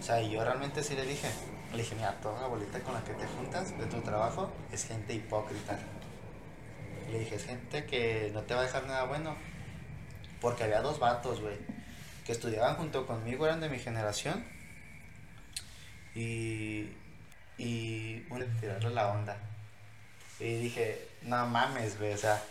O 0.00 0.02
sea, 0.02 0.20
y 0.20 0.30
yo 0.30 0.42
realmente 0.44 0.82
sí 0.82 0.94
le 0.96 1.04
dije, 1.04 1.28
le 1.72 1.78
dije, 1.78 1.94
mira, 1.94 2.18
toda 2.20 2.40
la 2.40 2.46
bolita 2.48 2.80
con 2.80 2.94
la 2.94 3.04
que 3.04 3.14
te 3.14 3.26
juntas 3.26 3.76
de 3.78 3.86
tu 3.86 4.00
trabajo 4.00 4.50
es 4.72 4.84
gente 4.84 5.14
hipócrita. 5.14 5.78
Le 7.10 7.20
dije, 7.20 7.38
gente 7.38 7.84
que 7.86 8.30
no 8.32 8.42
te 8.42 8.54
va 8.54 8.60
a 8.60 8.64
dejar 8.64 8.86
nada 8.86 9.04
bueno. 9.04 9.36
Porque 10.40 10.64
había 10.64 10.80
dos 10.80 10.98
vatos, 10.98 11.40
güey, 11.40 11.56
que 12.26 12.32
estudiaban 12.32 12.76
junto 12.76 13.06
conmigo, 13.06 13.46
eran 13.46 13.60
de 13.60 13.68
mi 13.68 13.78
generación. 13.78 14.44
Y, 16.14 16.88
y 17.58 18.26
uno 18.28 18.44
tirarle 18.60 18.90
la 18.90 19.12
onda. 19.12 19.36
Y 20.40 20.56
dije, 20.56 21.08
no 21.22 21.46
mames, 21.46 21.98
güey, 21.98 22.12
o 22.12 22.18
sea, 22.18 22.42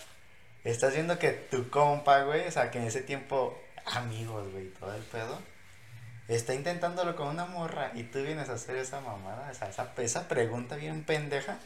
estás 0.64 0.94
viendo 0.94 1.20
que 1.20 1.32
tu 1.32 1.70
compa, 1.70 2.24
güey, 2.24 2.48
o 2.48 2.52
sea, 2.52 2.72
que 2.72 2.80
en 2.80 2.86
ese 2.86 3.02
tiempo, 3.02 3.62
amigos, 3.86 4.50
güey, 4.52 4.70
todo 4.70 4.96
el 4.96 5.04
pedo, 5.04 5.40
está 6.28 6.54
intentándolo 6.54 7.16
con 7.16 7.28
una 7.28 7.46
morra 7.46 7.92
y 7.94 8.04
tú 8.04 8.24
vienes 8.24 8.50
a 8.50 8.54
hacer 8.54 8.78
esa 8.78 9.02
mamada, 9.02 9.50
o 9.52 9.54
sea, 9.54 9.70
esa, 9.70 9.92
esa 9.98 10.28
pregunta 10.28 10.76
bien 10.76 11.04
pendeja. 11.04 11.60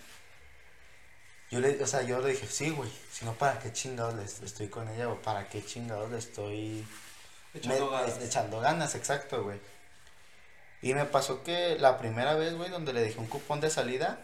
Yo 1.56 1.62
le, 1.62 1.82
o 1.82 1.88
sea, 1.88 2.02
yo 2.02 2.20
le 2.20 2.32
dije, 2.32 2.46
sí, 2.48 2.70
güey, 2.72 2.90
si 3.10 3.24
no, 3.24 3.32
¿para 3.34 3.60
qué 3.60 3.72
chingados 3.72 4.14
le 4.16 4.26
estoy 4.26 4.68
con 4.68 4.90
ella 4.90 5.08
o 5.08 5.16
para 5.22 5.48
qué 5.48 5.64
chingados 5.66 6.12
le 6.12 6.18
estoy 6.18 6.86
Echando 7.54 7.86
me- 7.86 7.92
ganas. 7.98 8.22
echando 8.22 8.60
ganas, 8.60 8.94
exacto, 8.96 9.42
güey. 9.42 9.62
Y 10.82 10.94
me 10.94 11.06
pasó 11.06 11.44
que 11.44 11.78
la 11.80 11.98
primera 11.98 12.36
vez, 12.36 12.56
güey, 12.56 12.70
donde 12.70 12.92
le 12.92 13.00
dejé 13.04 13.20
un 13.20 13.28
cupón 13.28 13.62
de 13.62 13.70
salida, 13.70 14.20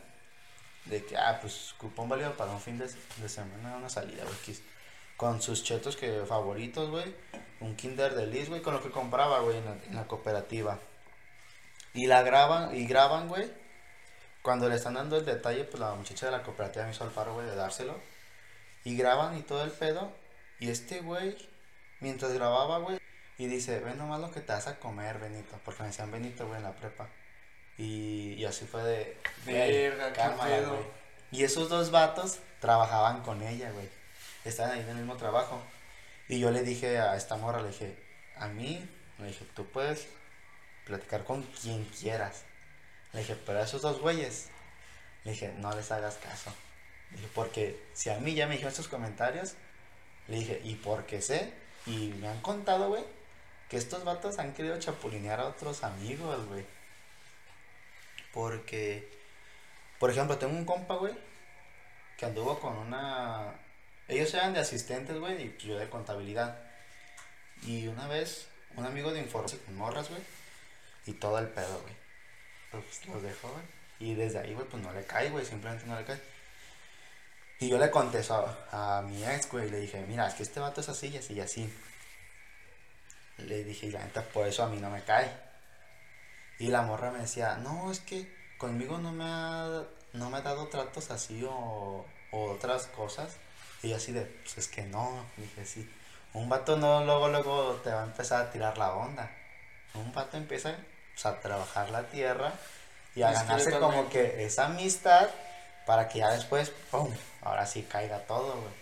de 0.88 1.06
que, 1.06 1.16
ah, 1.16 1.38
pues 1.42 1.74
cupón 1.78 2.10
válido 2.10 2.34
para 2.36 2.52
un 2.52 2.60
fin 2.60 2.78
de, 2.78 2.86
de 3.18 3.30
semana, 3.30 3.78
una 3.78 3.90
salida, 3.90 4.24
güey, 4.26 4.58
con 5.16 5.42
sus 5.42 5.64
chetos 5.64 5.96
que 5.96 6.26
favoritos, 6.28 6.90
güey, 6.90 7.16
un 7.62 7.78
Kinder 7.78 8.14
de 8.14 8.28
Liz, 8.28 8.50
güey, 8.50 8.62
con 8.62 8.74
lo 8.74 8.84
que 8.84 8.92
compraba, 8.92 9.40
güey, 9.40 9.56
en 9.58 9.64
la, 9.66 9.72
en 9.88 9.96
la 9.96 10.06
cooperativa. 10.06 10.80
Y 11.94 12.08
la 12.08 12.24
graban, 12.24 12.76
y 12.76 12.86
graban, 12.86 13.30
güey, 13.30 13.50
cuando 14.42 14.68
le 14.70 14.76
están 14.76 14.96
dando 14.96 15.18
el 15.18 15.26
detalle, 15.26 15.64
pues 15.66 15.80
la 15.80 15.94
muchacha 15.94 16.26
de 16.28 16.32
la 16.32 16.44
cooperativa 16.44 16.86
me 16.86 16.92
hizo 16.92 17.04
el 17.04 17.12
paro, 17.12 17.34
güey, 17.34 17.48
de 17.48 17.56
dárselo. 17.56 18.00
Y 18.84 18.98
graban 18.98 19.38
y 19.38 19.42
todo 19.42 19.64
el 19.64 19.72
pedo. 19.72 20.12
Y 20.60 20.70
este 20.70 21.02
güey, 21.02 21.38
mientras 22.00 22.34
grababa, 22.34 22.80
güey, 22.80 23.00
y 23.38 23.48
dice, 23.48 23.80
ven 23.80 23.98
nomás 23.98 24.20
lo 24.20 24.32
que 24.32 24.42
te 24.42 24.52
vas 24.54 24.68
a 24.68 24.80
comer, 24.80 25.20
Benito. 25.20 25.60
Porque 25.64 25.84
me 25.84 25.90
decían 25.90 26.12
Benito, 26.12 26.46
güey, 26.48 26.58
en 26.58 26.64
la 26.64 26.76
prepa. 26.76 27.10
Y, 27.78 28.34
y 28.34 28.46
así 28.46 28.66
fue 28.66 28.84
de... 28.84 29.18
Verga, 29.46 30.14
qué 30.14 30.22
pedo. 30.44 30.76
güey. 30.76 30.86
Y 31.32 31.44
esos 31.44 31.70
dos 31.70 31.92
vatos 31.92 32.40
trabajaban 32.60 33.22
con 33.22 33.42
ella, 33.42 33.72
güey. 33.72 33.90
Estaban 34.46 34.74
ahí 34.74 34.82
en 34.82 34.90
el 34.90 34.96
mismo 34.98 35.18
trabajo. 35.18 35.62
Y 36.28 36.40
yo 36.40 36.52
le 36.52 36.64
dije 36.64 37.00
a 37.00 37.16
esta 37.16 37.38
morra, 37.38 37.62
le 37.62 37.70
dije, 37.70 37.98
a 38.36 38.48
mí, 38.48 38.88
le 39.20 39.28
dije, 39.28 39.46
tú 39.56 39.66
puedes 39.66 40.08
platicar 40.86 41.24
con 41.24 41.44
quien 41.44 41.86
quieras. 41.86 42.44
Le 43.14 43.20
dije, 43.20 43.36
pero 43.46 43.60
a 43.60 43.64
esos 43.64 43.82
dos 43.82 44.00
güeyes, 44.00 44.50
le 45.24 45.32
dije, 45.32 45.54
no 45.58 45.76
les 45.76 45.92
hagas 45.92 46.16
caso. 46.16 46.54
Le 47.12 47.18
dije, 47.18 47.30
porque 47.36 47.84
si 47.94 48.10
a 48.10 48.18
mí 48.20 48.34
ya 48.34 48.48
me 48.48 48.54
dijeron 48.54 48.72
estos 48.72 48.88
comentarios, 48.88 49.56
le 50.28 50.38
dije, 50.38 50.62
y 50.64 50.76
porque 50.76 51.22
sé, 51.22 51.54
y 51.86 52.14
me 52.20 52.28
han 52.28 52.42
contado, 52.42 52.90
güey, 52.90 53.04
que 53.70 53.78
estos 53.78 54.04
vatos 54.04 54.40
han 54.40 54.54
querido 54.54 54.80
chapulinear 54.80 55.40
a 55.40 55.48
otros 55.48 55.84
amigos, 55.84 56.46
güey. 56.48 56.66
Porque, 58.34 59.10
por 60.00 60.10
ejemplo, 60.10 60.38
tengo 60.38 60.54
un 60.54 60.66
compa, 60.66 60.96
güey, 60.96 61.14
que 62.18 62.26
anduvo 62.26 62.60
con 62.60 62.78
una... 62.78 63.56
Ellos 64.08 64.34
eran 64.34 64.54
de 64.54 64.60
asistentes, 64.60 65.18
güey, 65.20 65.42
y 65.42 65.58
yo 65.66 65.78
de 65.78 65.90
contabilidad. 65.90 66.62
Y 67.64 67.88
una 67.88 68.08
vez, 68.08 68.48
un 68.76 68.86
amigo 68.86 69.12
de 69.12 69.20
informática 69.20 69.64
con 69.66 69.76
morras, 69.76 70.10
güey, 70.10 70.22
y 71.06 71.14
todo 71.14 71.40
el 71.40 71.48
pedo, 71.48 71.82
güey. 71.82 71.96
Pues 72.72 73.06
los 73.08 73.22
dejó, 73.22 73.50
güey. 73.50 73.64
Y 74.00 74.16
desde 74.16 74.40
ahí, 74.40 74.54
güey, 74.54 74.68
pues 74.68 74.82
no 74.82 74.92
le 74.94 75.06
cae, 75.06 75.30
güey, 75.30 75.46
simplemente 75.46 75.86
no 75.86 76.00
le 76.00 76.06
cae. 76.06 76.20
Y 77.60 77.70
yo 77.70 77.78
le 77.78 77.92
contesto 77.92 78.34
a, 78.72 78.98
a 78.98 79.02
mi 79.04 79.24
ex, 79.24 79.50
güey, 79.50 79.70
le 79.70 79.80
dije, 79.80 80.04
mira, 80.08 80.28
es 80.28 80.34
que 80.34 80.44
este 80.44 80.60
vato 80.60 80.82
es 80.82 80.90
así 80.90 81.08
y 81.08 81.18
así 81.18 81.34
y 81.34 81.42
así. 81.42 81.74
Le 83.38 83.64
dije, 83.64 83.88
y 83.88 83.92
la 83.92 84.04
neta, 84.04 84.24
por 84.24 84.48
eso 84.48 84.64
a 84.64 84.68
mí 84.68 84.80
no 84.80 84.90
me 84.90 85.04
cae. 85.04 85.32
Y 86.58 86.68
la 86.68 86.82
morra 86.82 87.12
me 87.12 87.20
decía, 87.20 87.58
no, 87.58 87.92
es 87.92 88.00
que 88.00 88.34
conmigo 88.58 88.98
no 88.98 89.12
me 89.12 89.24
ha, 89.26 89.84
no 90.14 90.30
me 90.30 90.38
ha 90.38 90.42
dado 90.42 90.68
tratos 90.68 91.12
así 91.12 91.44
o, 91.44 92.06
o 92.32 92.52
otras 92.52 92.88
cosas. 92.88 93.38
Y 93.84 93.90
yo 93.90 93.98
así 93.98 94.12
de, 94.12 94.22
pues 94.22 94.58
es 94.58 94.68
que 94.68 94.84
no, 94.84 95.26
dije, 95.38 95.66
sí. 95.66 95.92
Un 96.34 96.50
vato 96.50 96.78
no 96.78 97.04
luego, 97.04 97.30
luego 97.30 97.82
te 97.84 97.92
va 97.92 98.02
a 98.04 98.06
empezar 98.06 98.46
a 98.46 98.52
tirar 98.52 98.78
la 98.78 98.94
onda. 98.94 99.30
Un 99.96 100.12
vato 100.14 100.38
empieza 100.38 100.76
pues, 101.14 101.26
a 101.26 101.40
trabajar 101.40 101.90
la 101.90 102.04
tierra 102.04 102.54
y 103.16 103.24
a 103.24 103.32
ganarse 103.32 103.78
como 103.80 104.10
que 104.10 104.46
esa 104.46 104.68
amistad 104.68 105.30
para 105.86 106.08
que 106.08 106.20
ya 106.20 106.32
después, 106.32 106.72
¡pum! 106.92 107.14
Ahora 107.42 107.66
sí 107.66 107.84
caiga 107.84 108.20
todo, 108.20 108.54
güey. 108.54 108.74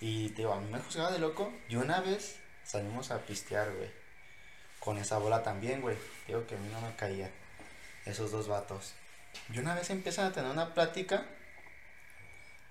Y 0.00 0.28
te 0.30 0.38
digo, 0.38 0.52
a 0.52 0.60
mí 0.60 0.70
me 0.70 0.80
juzgaba 0.80 1.10
de 1.10 1.18
loco. 1.18 1.52
Y 1.68 1.76
una 1.76 2.00
vez 2.00 2.36
salimos 2.64 3.10
a 3.10 3.18
pistear, 3.20 3.72
güey. 3.72 3.90
Con 4.80 4.98
esa 4.98 5.18
bola 5.18 5.42
también, 5.42 5.80
güey. 5.80 5.96
Digo 6.26 6.46
que 6.46 6.56
a 6.56 6.58
mí 6.58 6.68
no 6.72 6.80
me 6.80 6.94
caía. 6.96 7.30
Esos 8.04 8.30
dos 8.30 8.48
vatos. 8.48 8.92
Y 9.52 9.58
una 9.58 9.74
vez 9.74 9.90
empiezan 9.90 10.26
a 10.26 10.32
tener 10.32 10.50
una 10.50 10.74
plática 10.74 11.24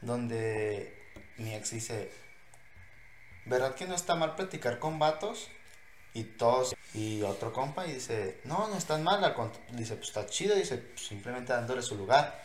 donde 0.01 0.93
mi 1.37 1.53
ex 1.53 1.71
dice, 1.71 2.11
¿verdad 3.45 3.75
que 3.75 3.87
no 3.87 3.95
está 3.95 4.15
mal 4.15 4.35
platicar 4.35 4.79
con 4.79 4.99
vatos? 4.99 5.49
Y 6.15 6.23
todos, 6.23 6.73
y 6.93 7.21
otro 7.23 7.51
compa, 7.51 7.85
y 7.85 7.91
dice, 7.91 8.39
no, 8.45 8.69
no 8.69 8.77
están 8.77 9.03
mal, 9.03 9.19
dice, 9.71 9.95
pues 9.95 10.07
está 10.07 10.25
chido, 10.25 10.55
dice, 10.55 10.77
pues, 10.77 11.05
simplemente 11.05 11.51
dándole 11.51 11.81
su 11.81 11.95
lugar. 11.95 12.41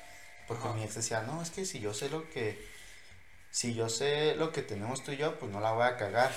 Porque 0.48 0.66
Ajá. 0.66 0.74
mi 0.74 0.82
ex 0.82 0.96
decía, 0.96 1.22
no, 1.22 1.40
es 1.40 1.50
que 1.50 1.64
si 1.64 1.78
yo 1.78 1.94
sé 1.94 2.10
lo 2.10 2.28
que, 2.28 2.60
si 3.52 3.72
yo 3.72 3.88
sé 3.88 4.34
lo 4.34 4.50
que 4.50 4.62
tenemos 4.62 5.04
tú 5.04 5.12
y 5.12 5.16
yo, 5.16 5.38
pues 5.38 5.52
no 5.52 5.60
la 5.60 5.70
voy 5.70 5.84
a 5.84 5.96
cagar. 5.96 6.32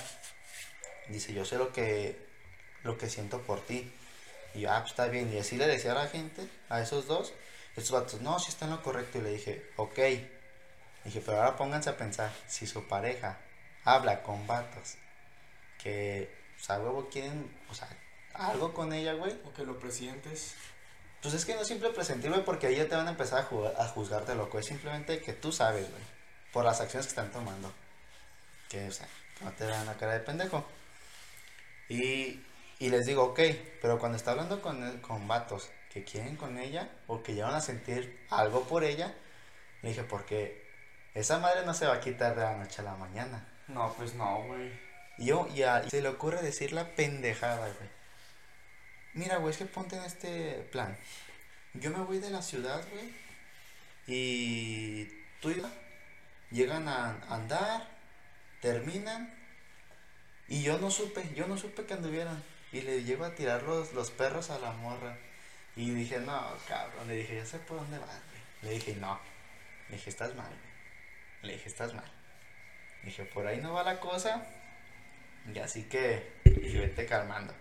Dice, 1.08 1.34
yo 1.34 1.44
sé 1.44 1.58
lo 1.58 1.72
que, 1.72 2.24
lo 2.84 2.96
que 2.96 3.10
siento 3.10 3.42
por 3.42 3.60
ti. 3.66 3.92
Y 4.54 4.60
yo, 4.60 4.70
ah, 4.70 4.78
pues 4.78 4.92
está 4.92 5.08
bien. 5.08 5.32
Y 5.34 5.38
así 5.38 5.56
le 5.56 5.66
decía 5.66 5.90
a 5.90 5.96
la 5.96 6.06
gente, 6.06 6.48
a 6.68 6.80
esos 6.80 7.08
dos, 7.08 7.34
estos 7.74 7.90
vatos, 7.90 8.20
no, 8.20 8.38
si 8.38 8.50
está 8.50 8.66
en 8.66 8.70
lo 8.70 8.82
correcto. 8.84 9.18
Y 9.18 9.22
le 9.22 9.30
dije, 9.32 9.70
ok. 9.76 9.98
Dije, 11.04 11.20
pero 11.20 11.38
ahora 11.38 11.56
pónganse 11.56 11.90
a 11.90 11.96
pensar, 11.96 12.32
si 12.46 12.68
su 12.68 12.86
pareja 12.86 13.38
habla 13.84 14.22
con 14.22 14.46
vatos 14.46 14.94
que, 15.82 16.43
o 16.64 16.66
sea, 16.66 16.78
huevo, 16.78 17.10
quieren, 17.10 17.54
o 17.70 17.74
sea, 17.74 17.86
algo 18.32 18.72
con 18.72 18.94
ella, 18.94 19.12
güey, 19.12 19.38
O 19.46 19.52
que 19.52 19.64
lo 19.66 19.78
presientes. 19.78 20.54
pues 21.20 21.34
es 21.34 21.44
que 21.44 21.54
no 21.54 21.60
es 21.60 21.68
simple 21.68 21.90
presentir, 21.90 22.30
güey, 22.30 22.42
porque 22.42 22.68
ahí 22.68 22.76
ya 22.76 22.88
te 22.88 22.96
van 22.96 23.06
a 23.06 23.10
empezar 23.10 23.40
a, 23.40 23.42
jugar, 23.44 23.74
a 23.78 23.86
juzgar 23.88 24.24
de 24.24 24.34
loco. 24.34 24.58
Es 24.58 24.64
simplemente 24.64 25.20
que 25.20 25.34
tú 25.34 25.52
sabes, 25.52 25.90
güey, 25.90 26.02
por 26.54 26.64
las 26.64 26.80
acciones 26.80 27.04
que 27.06 27.10
están 27.10 27.30
tomando. 27.30 27.70
Que, 28.70 28.88
o 28.88 28.92
sea, 28.92 29.06
no 29.42 29.52
te 29.52 29.66
vean 29.66 29.84
la 29.84 29.92
cara 29.98 30.14
de 30.14 30.20
pendejo. 30.20 30.64
Y, 31.90 32.42
y 32.78 32.88
les 32.88 33.04
digo, 33.04 33.24
ok, 33.24 33.40
pero 33.82 33.98
cuando 33.98 34.16
está 34.16 34.30
hablando 34.30 34.62
con, 34.62 35.00
con 35.00 35.28
vatos 35.28 35.68
que 35.92 36.02
quieren 36.02 36.36
con 36.36 36.56
ella 36.58 36.88
o 37.08 37.22
que 37.22 37.34
llevan 37.34 37.54
a 37.56 37.60
sentir 37.60 38.26
algo 38.30 38.62
por 38.62 38.84
ella, 38.84 39.14
le 39.82 39.90
dije, 39.90 40.02
porque 40.04 40.66
esa 41.12 41.38
madre 41.40 41.66
no 41.66 41.74
se 41.74 41.86
va 41.86 41.96
a 41.96 42.00
quitar 42.00 42.34
de 42.34 42.40
la 42.40 42.56
noche 42.56 42.80
a 42.80 42.84
la 42.84 42.96
mañana. 42.96 43.46
No, 43.68 43.92
pues 43.98 44.14
no, 44.14 44.44
güey. 44.44 44.72
Y 45.18 45.26
yo, 45.26 45.48
y 45.54 45.62
a- 45.62 45.84
y 45.84 45.90
se 45.90 46.02
le 46.02 46.08
ocurre 46.08 46.42
decir 46.42 46.72
la 46.72 46.94
pendejada, 46.96 47.68
güey. 47.68 47.88
Mira, 49.14 49.36
güey, 49.36 49.52
es 49.52 49.58
que 49.58 49.66
ponte 49.66 49.96
en 49.96 50.02
este 50.04 50.66
plan. 50.72 50.96
Yo 51.74 51.90
me 51.90 52.00
voy 52.04 52.18
de 52.18 52.30
la 52.30 52.42
ciudad, 52.42 52.82
güey. 52.90 53.12
Y 54.06 55.04
tú 55.40 55.50
y 55.50 55.62
llegan 56.50 56.88
a 56.88 57.16
andar, 57.28 57.88
terminan. 58.60 59.32
Y 60.48 60.62
yo 60.62 60.78
no 60.78 60.90
supe, 60.90 61.32
yo 61.34 61.46
no 61.46 61.56
supe 61.56 61.84
que 61.86 61.94
anduvieran. 61.94 62.42
Y 62.72 62.82
le 62.82 63.04
llego 63.04 63.24
a 63.24 63.34
tirar 63.34 63.62
los, 63.62 63.92
los 63.92 64.10
perros 64.10 64.50
a 64.50 64.58
la 64.58 64.72
morra. 64.72 65.16
Y 65.76 65.90
dije, 65.90 66.18
no, 66.20 66.42
cabrón. 66.68 67.08
Le 67.08 67.16
dije, 67.16 67.36
ya 67.36 67.46
sé 67.46 67.58
por 67.60 67.78
dónde 67.78 67.98
vas, 67.98 68.08
güey. 68.30 68.42
Le 68.62 68.70
dije, 68.78 68.94
no. 68.96 69.18
Le 69.88 69.96
dije, 69.96 70.10
estás 70.10 70.34
mal, 70.34 70.48
güey. 70.48 70.74
Le 71.42 71.52
dije, 71.54 71.68
estás 71.68 71.94
mal. 71.94 72.10
Le 73.02 73.10
dije, 73.10 73.24
por 73.24 73.46
ahí 73.46 73.58
no 73.60 73.72
va 73.72 73.82
la 73.84 74.00
cosa. 74.00 74.46
Y 75.52 75.58
así 75.58 75.84
que, 75.84 76.32
y 76.44 76.76
vete 76.76 77.06
calmando. 77.06 77.52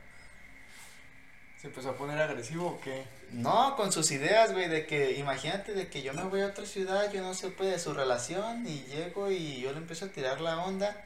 ¿Se 1.60 1.68
empezó 1.68 1.92
a 1.92 1.98
poner 1.98 2.22
agresivo 2.22 2.68
o 2.68 2.82
qué? 2.82 3.06
No, 3.32 3.76
con 3.78 3.92
sus 3.92 4.12
ideas, 4.12 4.52
güey, 4.52 4.68
de 4.68 4.86
que, 4.86 5.14
imagínate 5.14 5.74
de 5.74 5.88
que 5.88 6.02
yo 6.02 6.14
me 6.14 6.24
voy 6.24 6.42
a 6.42 6.48
otra 6.48 6.66
ciudad, 6.66 7.12
yo 7.12 7.22
no 7.22 7.34
supe 7.34 7.64
de 7.66 7.80
su 7.80 7.94
relación 7.94 8.68
y 8.68 8.84
llego 8.84 9.32
y 9.32 9.62
yo 9.62 9.72
le 9.72 9.78
empiezo 9.78 10.06
a 10.06 10.10
tirar 10.10 10.42
la 10.42 10.58
onda. 10.58 11.04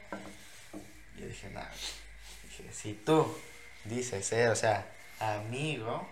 Yo 1.16 1.26
dije, 1.26 1.48
nada, 1.50 1.70
dije, 2.42 2.72
si 2.72 2.94
tú 2.94 3.36
dices 3.84 4.26
ser, 4.26 4.50
o 4.50 4.56
sea, 4.56 4.86
amigo, 5.20 6.08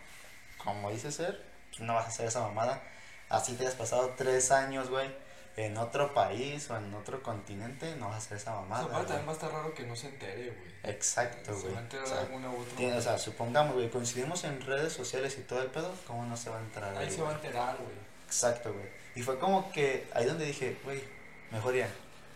como 0.59 0.91
dices 0.91 1.17
ser, 1.17 1.45
pues 1.71 1.81
no 1.81 1.95
vas 1.95 2.07
a 2.07 2.09
hacer 2.09 2.27
esa 2.27 2.41
mamada. 2.41 2.83
Así 3.29 3.55
te 3.55 3.67
has 3.67 3.75
pasado 3.75 4.15
tres 4.17 4.53
años, 4.53 4.91
güey, 4.91 5.09
en 5.57 5.77
otro 5.79 6.13
país 6.13 6.69
o 6.71 6.77
en 6.77 6.93
otro 6.95 7.23
continente, 7.23 7.97
no 7.97 8.07
vas 8.09 8.15
a 8.17 8.19
hacer 8.19 8.37
esa 8.37 8.57
O 8.59 8.63
mamada. 8.63 8.83
sea, 8.83 8.91
aparte 8.93 9.07
güey. 9.07 9.07
también 9.07 9.27
va 9.29 9.31
a 9.31 9.35
estar 9.35 9.53
raro 9.53 9.75
que 9.75 9.83
no 9.85 9.97
se 9.97 10.09
entere, 10.09 10.51
güey. 10.51 10.77
Exacto, 10.95 11.59
Se 11.59 11.69
va 11.71 11.79
a 11.79 11.83
enterar 11.83 12.05
O 12.05 12.09
sea, 12.09 12.21
alguna 12.21 12.51
u 12.51 12.61
otra 12.61 12.77
tiene- 12.77 12.93
o 12.93 12.97
manera. 12.97 13.01
sea, 13.17 13.19
supongamos, 13.19 13.75
güey, 13.75 13.91
coincidimos 13.91 14.45
en 14.45 14.61
redes 14.61 14.93
sociales 14.93 15.37
y 15.39 15.43
todo 15.43 15.63
el 15.63 15.69
pedo, 15.71 15.95
¿cómo 16.07 16.25
no 16.27 16.37
se 16.37 16.51
va 16.51 16.59
a 16.59 16.61
entrar 16.61 16.97
Ahí 16.97 17.07
ahí, 17.07 17.11
se 17.11 17.23
va 17.23 17.31
a 17.31 17.35
enterar, 17.35 17.77
güey. 17.79 17.97
Exacto, 18.27 18.73
güey. 18.73 18.87
Y 19.15 19.23
fue 19.23 19.39
como 19.39 19.73
que 19.73 20.07
ahí 20.13 20.27
donde 20.27 20.45
dije, 20.45 20.77
güey, 20.85 21.03
mejor 21.51 21.75
ya, 21.75 21.89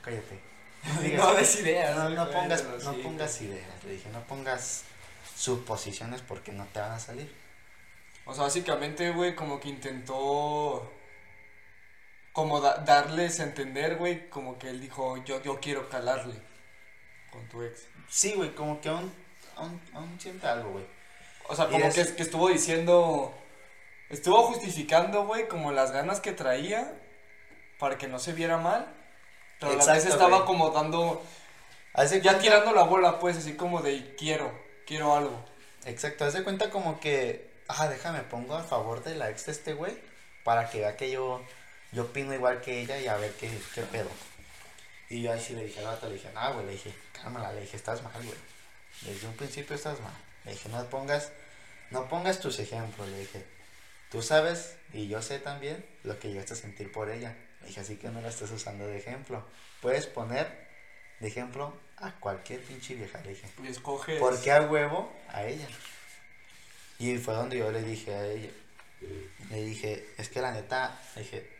cállate. 0.02 0.40
No 1.16 1.34
des 1.34 1.60
ideas. 1.60 1.94
No, 1.94 2.08
no 2.08 2.30
pongas, 2.30 2.64
no 2.84 2.94
pongas 3.02 3.40
ideas, 3.42 3.84
le 3.84 3.92
dije, 3.92 4.08
no 4.10 4.22
pongas 4.24 4.84
suposiciones 5.36 6.22
porque 6.22 6.52
no 6.52 6.64
te 6.72 6.80
van 6.80 6.92
a 6.92 6.98
salir. 6.98 7.30
O 8.24 8.32
sea, 8.34 8.44
básicamente, 8.44 9.10
güey, 9.12 9.34
como 9.34 9.60
que 9.60 9.68
intentó. 9.68 10.90
Como 12.40 12.60
da- 12.60 12.78
darles 12.78 13.40
a 13.40 13.44
entender, 13.44 13.96
güey, 13.96 14.28
como 14.30 14.58
que 14.58 14.68
él 14.70 14.80
dijo, 14.80 15.16
yo, 15.24 15.42
yo 15.42 15.60
quiero 15.60 15.88
calarle 15.88 16.34
con 17.30 17.48
tu 17.48 17.62
ex. 17.62 17.82
Sí, 18.08 18.34
güey, 18.34 18.54
como 18.54 18.80
que 18.80 18.88
aún, 18.88 19.12
aún, 19.56 19.80
aún 19.94 20.18
siente 20.20 20.46
algo, 20.46 20.70
güey. 20.72 20.84
O 21.48 21.54
sea, 21.54 21.66
como 21.66 21.84
que, 21.92 22.14
que 22.16 22.22
estuvo 22.22 22.48
diciendo. 22.48 23.34
Estuvo 24.08 24.42
justificando, 24.44 25.24
güey, 25.26 25.48
como 25.48 25.70
las 25.72 25.92
ganas 25.92 26.20
que 26.20 26.32
traía 26.32 26.92
para 27.78 27.96
que 27.98 28.08
no 28.08 28.18
se 28.18 28.32
viera 28.32 28.56
mal. 28.58 28.86
Pero 29.60 29.72
a 29.72 29.76
la 29.76 29.92
vez 29.92 30.06
estaba 30.06 30.44
como 30.44 30.70
dando. 30.70 31.22
Ya 32.22 32.32
cuenta- 32.32 32.38
tirando 32.38 32.72
la 32.72 32.82
bola, 32.84 33.18
pues, 33.18 33.36
así 33.36 33.54
como 33.54 33.82
de 33.82 34.14
quiero, 34.16 34.50
quiero 34.86 35.14
algo. 35.14 35.44
Exacto, 35.84 36.24
haz 36.24 36.32
de 36.34 36.42
cuenta 36.44 36.70
como 36.70 37.00
que, 37.00 37.50
ah, 37.68 37.88
déjame, 37.88 38.20
pongo 38.20 38.54
a 38.54 38.62
favor 38.62 39.02
de 39.04 39.14
la 39.16 39.30
ex 39.30 39.46
de 39.46 39.52
este 39.52 39.74
güey 39.74 39.96
para 40.44 40.68
que 40.70 40.80
vea 40.80 40.96
que 40.96 41.10
yo, 41.10 41.42
yo 41.92 42.04
opino 42.04 42.34
igual 42.34 42.60
que 42.60 42.80
ella 42.80 42.98
y 42.98 43.06
a 43.06 43.16
ver 43.16 43.32
qué, 43.32 43.50
qué 43.74 43.82
pedo. 43.82 44.10
Y 45.08 45.22
yo 45.22 45.32
ahí 45.32 45.40
sí 45.40 45.54
le 45.54 45.64
dije 45.64 45.80
al 45.80 45.86
vato, 45.86 46.06
le 46.06 46.14
dije, 46.14 46.30
no, 46.32 46.54
güey, 46.54 46.66
le 46.66 46.72
dije, 46.72 46.94
cálmala, 47.12 47.52
le 47.52 47.62
dije, 47.62 47.76
estás 47.76 48.02
mal, 48.02 48.22
güey. 48.22 48.38
Desde 49.02 49.26
un 49.26 49.34
principio 49.34 49.74
estás 49.74 50.00
mal. 50.00 50.12
Le 50.44 50.52
dije, 50.52 50.68
no 50.68 50.84
pongas, 50.88 51.32
no 51.90 52.08
pongas 52.08 52.38
tus 52.38 52.60
ejemplos, 52.60 53.08
le 53.08 53.18
dije, 53.18 53.44
tú 54.10 54.22
sabes 54.22 54.76
y 54.92 55.08
yo 55.08 55.20
sé 55.20 55.38
también 55.40 55.84
lo 56.04 56.18
que 56.18 56.28
llegaste 56.28 56.54
a 56.54 56.56
sentir 56.56 56.92
por 56.92 57.10
ella. 57.10 57.36
Le 57.60 57.68
dije, 57.68 57.80
así 57.80 57.96
que 57.96 58.08
no 58.08 58.20
la 58.20 58.28
estés 58.28 58.50
usando 58.52 58.86
de 58.86 58.98
ejemplo. 58.98 59.44
Puedes 59.82 60.06
poner 60.06 60.68
de 61.18 61.28
ejemplo 61.28 61.76
a 61.96 62.12
cualquier 62.12 62.60
pinche 62.62 62.94
vieja, 62.94 63.20
le 63.22 63.30
dije. 63.30 63.48
Y 63.62 63.66
escoges. 63.66 64.18
¿Por 64.20 64.40
qué 64.40 64.52
a 64.52 64.62
huevo 64.62 65.12
a 65.28 65.44
ella? 65.44 65.66
Y 66.98 67.18
fue 67.18 67.34
donde 67.34 67.58
yo 67.58 67.70
le 67.72 67.82
dije 67.82 68.14
a 68.14 68.26
ella, 68.26 68.50
le 69.50 69.64
dije, 69.64 70.06
es 70.18 70.28
que 70.28 70.40
la 70.40 70.52
neta, 70.52 71.00
le 71.16 71.22
dije, 71.22 71.59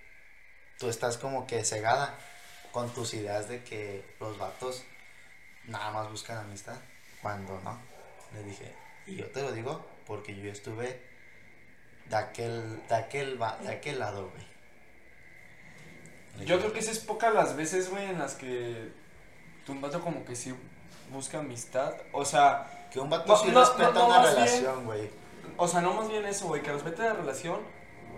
tú 0.80 0.88
estás 0.88 1.18
como 1.18 1.46
que 1.46 1.62
cegada 1.62 2.18
con 2.72 2.88
tus 2.90 3.12
ideas 3.12 3.48
de 3.48 3.62
que 3.62 4.02
los 4.18 4.38
vatos 4.38 4.82
nada 5.66 5.90
más 5.92 6.10
buscan 6.10 6.38
amistad, 6.38 6.76
cuando 7.22 7.60
no. 7.60 7.78
Le 8.32 8.42
dije, 8.42 8.74
y 9.06 9.16
yo 9.16 9.26
te 9.26 9.42
lo 9.42 9.52
digo 9.52 9.84
porque 10.06 10.34
yo 10.34 10.50
estuve 10.50 11.00
de 12.08 12.16
aquel, 12.16 12.80
de 12.88 12.94
aquel, 12.94 13.38
de 13.38 13.68
aquel 13.68 13.98
lado, 13.98 14.30
güey. 14.30 14.50
Yo 16.46 16.58
creo 16.58 16.72
que 16.72 16.78
esas 16.78 16.96
es 16.96 17.04
pocas 17.04 17.34
las 17.34 17.56
veces, 17.56 17.90
güey, 17.90 18.06
en 18.06 18.18
las 18.18 18.34
que 18.34 18.90
tu 19.66 19.78
vato 19.78 20.00
como 20.00 20.24
que 20.24 20.34
sí 20.34 20.54
busca 21.12 21.40
amistad. 21.40 21.94
O 22.12 22.24
sea, 22.24 22.88
que 22.90 23.00
un 23.00 23.10
vato 23.10 23.32
No, 23.32 23.36
sí 23.38 23.50
no, 23.50 23.60
respeta 23.60 23.92
no, 23.92 24.06
una 24.06 24.22
relación, 24.22 24.86
güey. 24.86 25.10
o 25.58 25.68
sea, 25.68 25.82
no 25.82 25.92
más 25.92 26.08
bien 26.08 26.24
eso, 26.24 26.46
güey, 26.46 26.62
que 26.62 26.72
respete 26.72 27.02
la 27.02 27.12
relación. 27.12 27.60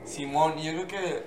Simón, 0.05 0.59
y 0.59 0.65
yo 0.65 0.73
creo 0.73 0.87
que, 0.87 1.25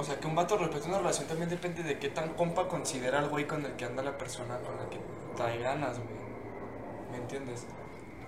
o 0.00 0.04
sea, 0.04 0.18
que 0.18 0.26
un 0.26 0.34
vato 0.34 0.56
respete 0.56 0.88
una 0.88 0.98
relación 0.98 1.26
también 1.26 1.50
depende 1.50 1.82
de 1.82 1.98
qué 1.98 2.08
tan 2.08 2.30
compa 2.30 2.66
considera 2.68 3.18
al 3.18 3.28
güey 3.28 3.46
con 3.46 3.64
el 3.64 3.72
que 3.72 3.84
anda 3.84 4.02
la 4.02 4.16
persona, 4.16 4.58
con 4.58 4.76
la 4.76 4.88
que 4.88 4.98
trae 5.36 5.58
ganas, 5.58 5.98
güey. 5.98 6.20
¿Me 7.10 7.18
entiendes? 7.18 7.66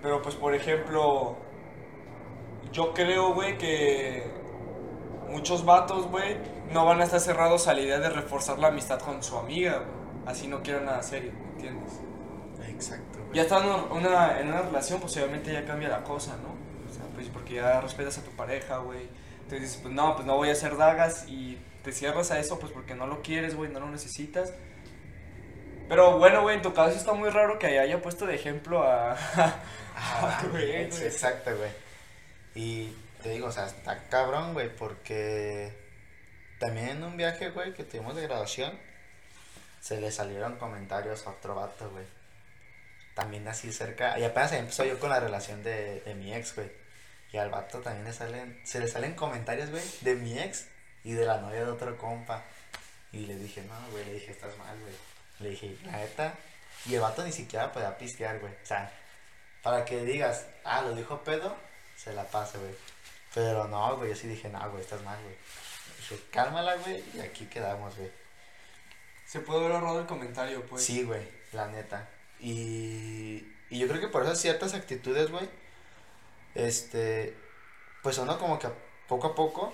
Pero 0.01 0.21
pues, 0.21 0.35
por 0.35 0.53
ejemplo, 0.53 1.35
yo 2.71 2.93
creo, 2.93 3.33
güey, 3.33 3.57
que 3.57 4.23
muchos 5.29 5.65
vatos, 5.65 6.07
güey, 6.07 6.37
no 6.71 6.85
van 6.85 7.01
a 7.01 7.05
estar 7.05 7.19
cerrados 7.19 7.67
a 7.67 7.73
la 7.73 7.81
idea 7.81 7.99
de 7.99 8.09
reforzar 8.09 8.59
la 8.59 8.67
amistad 8.67 8.99
con 8.99 9.23
su 9.23 9.37
amiga, 9.37 9.79
güey. 9.79 10.03
Así 10.25 10.47
no 10.47 10.61
quieren 10.61 10.85
nada 10.85 11.01
serio, 11.01 11.31
¿me 11.33 11.51
entiendes? 11.53 11.99
Exacto, 12.67 13.19
güey. 13.19 13.33
Ya 13.33 13.41
estando 13.43 13.89
una, 13.91 14.39
en 14.39 14.49
una 14.49 14.61
relación, 14.61 14.99
pues 14.99 15.17
obviamente 15.17 15.51
ya 15.51 15.65
cambia 15.65 15.89
la 15.89 16.03
cosa, 16.03 16.37
¿no? 16.37 16.49
O 16.89 16.93
sea, 16.93 17.03
pues 17.15 17.27
porque 17.29 17.55
ya 17.55 17.81
respetas 17.81 18.19
a 18.19 18.21
tu 18.23 18.31
pareja, 18.31 18.77
güey. 18.77 19.09
Entonces 19.43 19.61
dices, 19.61 19.79
pues 19.81 19.93
no, 19.93 20.15
pues 20.15 20.25
no 20.25 20.35
voy 20.35 20.49
a 20.49 20.53
hacer 20.53 20.77
dagas 20.77 21.25
y 21.27 21.57
te 21.83 21.91
cierras 21.91 22.31
a 22.31 22.39
eso, 22.39 22.59
pues 22.59 22.71
porque 22.71 22.95
no 22.95 23.07
lo 23.07 23.21
quieres, 23.21 23.55
güey, 23.55 23.69
no 23.69 23.79
lo 23.79 23.89
necesitas. 23.89 24.53
Pero 25.89 26.17
bueno, 26.17 26.41
güey, 26.41 26.55
en 26.55 26.61
tu 26.61 26.73
caso 26.73 26.97
está 26.97 27.13
muy 27.13 27.29
raro 27.29 27.59
que 27.59 27.79
haya 27.79 28.01
puesto 28.01 28.25
de 28.25 28.35
ejemplo 28.35 28.83
a... 28.83 29.17
Ah, 29.95 30.39
tu 30.41 30.57
ex, 30.57 30.97
güey. 30.97 31.07
exacto, 31.07 31.55
güey. 31.55 31.69
Y 32.55 32.95
te 33.21 33.29
digo, 33.29 33.47
o 33.47 33.51
sea, 33.51 33.67
está 33.67 34.07
cabrón, 34.09 34.53
güey, 34.53 34.75
porque 34.75 35.71
también 36.59 36.89
en 36.89 37.03
un 37.03 37.15
viaje, 37.15 37.51
güey, 37.51 37.75
que 37.75 37.83
tuvimos 37.83 38.15
de 38.15 38.23
graduación, 38.23 38.79
se 39.81 40.01
le 40.01 40.09
salieron 40.11 40.57
comentarios 40.57 41.27
a 41.27 41.29
otro 41.29 41.53
vato, 41.53 41.91
güey. 41.91 42.05
También 43.13 43.47
así 43.47 43.71
cerca, 43.71 44.17
y 44.17 44.23
apenas 44.23 44.51
empezó 44.53 44.83
yo 44.83 44.99
con 44.99 45.11
la 45.11 45.19
relación 45.19 45.61
de, 45.61 46.01
de 46.01 46.15
mi 46.15 46.33
ex, 46.33 46.55
güey. 46.55 46.71
Y 47.33 47.37
al 47.37 47.49
vato 47.49 47.79
también 47.79 48.05
le 48.05 48.13
salen, 48.13 48.61
se 48.63 48.79
le 48.79 48.87
salen 48.87 49.15
comentarios, 49.15 49.71
güey, 49.71 49.83
de 50.01 50.13
mi 50.13 50.37
ex 50.37 50.67
y 51.03 51.13
de 51.13 51.25
la 51.25 51.39
novia 51.41 51.65
de 51.65 51.71
otro 51.71 51.97
compa. 51.97 52.43
Y 53.11 53.25
le 53.25 53.35
dije, 53.35 53.63
no, 53.63 53.91
güey, 53.91 54.05
le 54.05 54.13
dije, 54.13 54.31
estás 54.31 54.55
mal, 54.59 54.79
güey. 54.79 54.93
Le 55.39 55.49
dije, 55.49 55.75
la 55.83 55.93
neta. 55.93 56.35
Y 56.85 56.93
el 56.93 57.01
vato 57.01 57.23
ni 57.23 57.31
siquiera 57.31 57.71
podía 57.71 57.97
pistear, 57.97 58.39
güey. 58.39 58.53
O 58.53 58.65
sea, 58.65 58.91
Para 59.63 59.83
que 59.83 60.03
digas, 60.05 60.45
ah, 60.63 60.83
lo 60.83 60.93
dijo 60.95 61.23
pedo, 61.23 61.57
se 61.97 62.13
la 62.13 62.23
pase, 62.23 62.59
güey. 62.59 62.75
Pero 63.33 63.67
no, 63.67 63.97
güey, 63.97 64.09
yo 64.09 64.15
sí 64.15 64.27
dije, 64.27 64.47
no, 64.49 64.69
güey, 64.69 64.83
estás 64.83 65.01
mal, 65.01 65.19
güey. 65.23 65.35
Dije, 65.97 66.19
cálmala, 66.31 66.75
güey, 66.75 67.03
y 67.15 67.19
aquí 67.21 67.47
quedamos, 67.47 67.95
güey. 67.97 68.11
Se 69.25 69.39
puede 69.39 69.61
haber 69.61 69.71
ahorrado 69.71 70.01
el 70.01 70.05
comentario, 70.05 70.63
pues. 70.67 70.83
Sí, 70.85 71.03
güey, 71.03 71.27
la 71.51 71.67
neta. 71.67 72.07
Y, 72.39 73.43
y 73.71 73.79
yo 73.79 73.87
creo 73.87 73.99
que 73.99 74.09
por 74.09 74.21
esas 74.21 74.39
ciertas 74.39 74.75
actitudes, 74.75 75.31
güey, 75.31 75.49
este, 76.55 77.35
pues 78.01 78.17
uno 78.17 78.37
como 78.37 78.59
que 78.59 78.69
poco 79.07 79.27
a 79.27 79.35
poco 79.35 79.73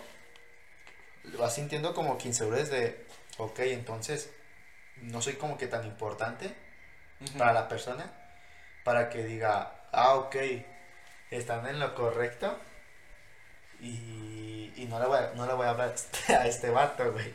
va 1.39 1.49
sintiendo 1.49 1.93
como 1.93 2.17
que 2.17 2.27
inseguridades 2.27 2.69
de, 2.69 3.05
ok, 3.37 3.59
entonces 3.59 4.29
no 4.97 5.21
soy 5.21 5.33
como 5.33 5.57
que 5.57 5.67
tan 5.67 5.85
importante 5.85 6.53
para 7.37 7.53
la 7.53 7.67
persona 7.67 8.11
para 8.83 9.09
que 9.09 9.23
diga, 9.23 9.87
ah, 9.91 10.15
ok, 10.15 10.35
están 11.31 11.67
en 11.67 11.79
lo 11.79 11.93
correcto 11.95 12.57
y, 13.79 14.73
y 14.75 14.87
no, 14.89 14.99
le 14.99 15.05
voy 15.05 15.17
a, 15.17 15.31
no 15.35 15.45
le 15.45 15.53
voy 15.53 15.65
a 15.65 15.69
hablar 15.69 15.93
a 16.29 16.47
este 16.47 16.69
vato, 16.69 17.11
güey. 17.11 17.33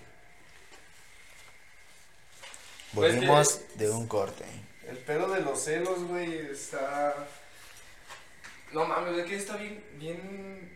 Pues 2.95 3.15
Volvimos 3.15 3.61
de 3.77 3.91
un 3.91 4.07
corte. 4.07 4.45
El 4.89 4.99
pedo 4.99 5.29
de 5.33 5.41
los 5.41 5.61
celos, 5.61 6.05
güey, 6.05 6.39
está. 6.51 7.15
No 8.75 8.85
mames, 8.85 9.17
es 9.17 9.27
que 9.27 9.37
está 9.37 9.57
bien, 9.57 9.85
bien. 10.01 10.69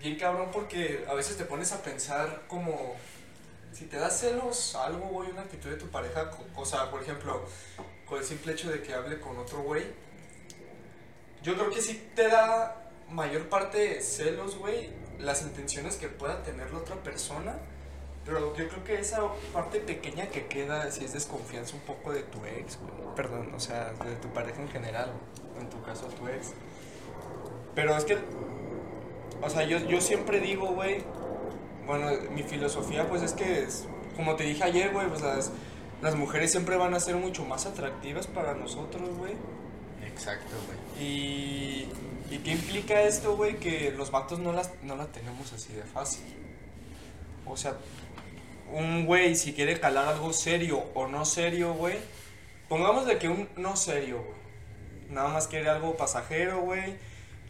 Bien 0.00 0.18
cabrón 0.18 0.50
porque 0.52 1.04
a 1.08 1.14
veces 1.14 1.36
te 1.36 1.44
pones 1.44 1.72
a 1.72 1.80
pensar 1.80 2.42
como. 2.48 2.96
Si 3.72 3.84
te 3.84 3.98
da 3.98 4.10
celos 4.10 4.74
algo, 4.74 5.06
güey, 5.08 5.30
una 5.30 5.42
actitud 5.42 5.70
de 5.70 5.76
tu 5.76 5.86
pareja, 5.88 6.30
o 6.56 6.64
sea, 6.64 6.90
por 6.90 7.02
ejemplo, 7.02 7.44
con 8.04 8.18
el 8.18 8.24
simple 8.24 8.52
hecho 8.52 8.70
de 8.70 8.82
que 8.82 8.94
hable 8.94 9.20
con 9.20 9.38
otro 9.38 9.62
güey, 9.62 9.84
yo 11.42 11.54
creo 11.54 11.70
que 11.70 11.80
sí 11.80 12.10
te 12.16 12.26
da 12.26 12.90
mayor 13.10 13.48
parte 13.48 14.00
celos, 14.00 14.56
güey, 14.56 14.90
las 15.18 15.42
intenciones 15.42 15.96
que 15.96 16.08
pueda 16.08 16.42
tener 16.42 16.72
la 16.72 16.78
otra 16.78 16.96
persona. 16.96 17.58
Pero 18.24 18.56
yo 18.56 18.68
creo 18.68 18.84
que 18.84 18.98
esa 18.98 19.22
parte 19.52 19.80
pequeña 19.80 20.26
que 20.28 20.48
queda, 20.48 20.90
si 20.90 21.04
es 21.04 21.12
desconfianza 21.12 21.76
un 21.76 21.82
poco 21.82 22.12
de 22.12 22.24
tu 22.24 22.44
ex, 22.44 22.78
güey. 22.78 23.14
Perdón, 23.14 23.54
o 23.54 23.60
sea, 23.60 23.92
de 23.92 24.16
tu 24.16 24.28
pareja 24.32 24.60
en 24.60 24.68
general, 24.68 25.12
en 25.60 25.70
tu 25.70 25.80
caso 25.82 26.08
tu 26.08 26.26
ex. 26.26 26.52
Pero 27.78 27.96
es 27.96 28.04
que, 28.04 28.18
o 29.40 29.48
sea, 29.48 29.62
yo, 29.62 29.78
yo 29.86 30.00
siempre 30.00 30.40
digo, 30.40 30.66
güey, 30.72 31.00
bueno, 31.86 32.10
mi 32.34 32.42
filosofía 32.42 33.08
pues 33.08 33.22
es 33.22 33.34
que, 33.34 33.62
es- 33.62 33.86
como 34.16 34.34
te 34.34 34.42
dije 34.42 34.64
ayer, 34.64 34.92
güey, 34.92 35.06
pues 35.06 35.20
las, 35.22 35.52
las 36.02 36.16
mujeres 36.16 36.50
siempre 36.50 36.76
van 36.76 36.92
a 36.94 36.98
ser 36.98 37.14
mucho 37.14 37.44
más 37.44 37.66
atractivas 37.66 38.26
para 38.26 38.54
nosotros, 38.54 39.16
güey. 39.16 39.34
Exacto, 40.04 40.56
güey. 40.66 41.06
Y, 41.06 41.88
¿Y 42.32 42.38
qué 42.38 42.50
implica 42.50 43.00
esto, 43.02 43.36
güey? 43.36 43.58
Que 43.60 43.92
los 43.96 44.10
vatos 44.10 44.40
no 44.40 44.52
las, 44.52 44.72
no 44.82 44.96
la 44.96 45.06
tenemos 45.06 45.52
así 45.52 45.72
de 45.72 45.84
fácil. 45.84 46.24
O 47.46 47.56
sea, 47.56 47.76
un 48.72 49.06
güey, 49.06 49.36
si 49.36 49.52
quiere 49.52 49.78
calar 49.78 50.08
algo 50.08 50.32
serio 50.32 50.82
o 50.94 51.06
no 51.06 51.24
serio, 51.24 51.74
güey. 51.74 51.94
Pongamos 52.68 53.06
de 53.06 53.18
que 53.18 53.28
un 53.28 53.48
no 53.56 53.76
serio, 53.76 54.16
güey. 54.16 54.38
Nada 55.10 55.28
más 55.28 55.46
quiere 55.46 55.68
algo 55.68 55.96
pasajero, 55.96 56.62
güey. 56.62 56.96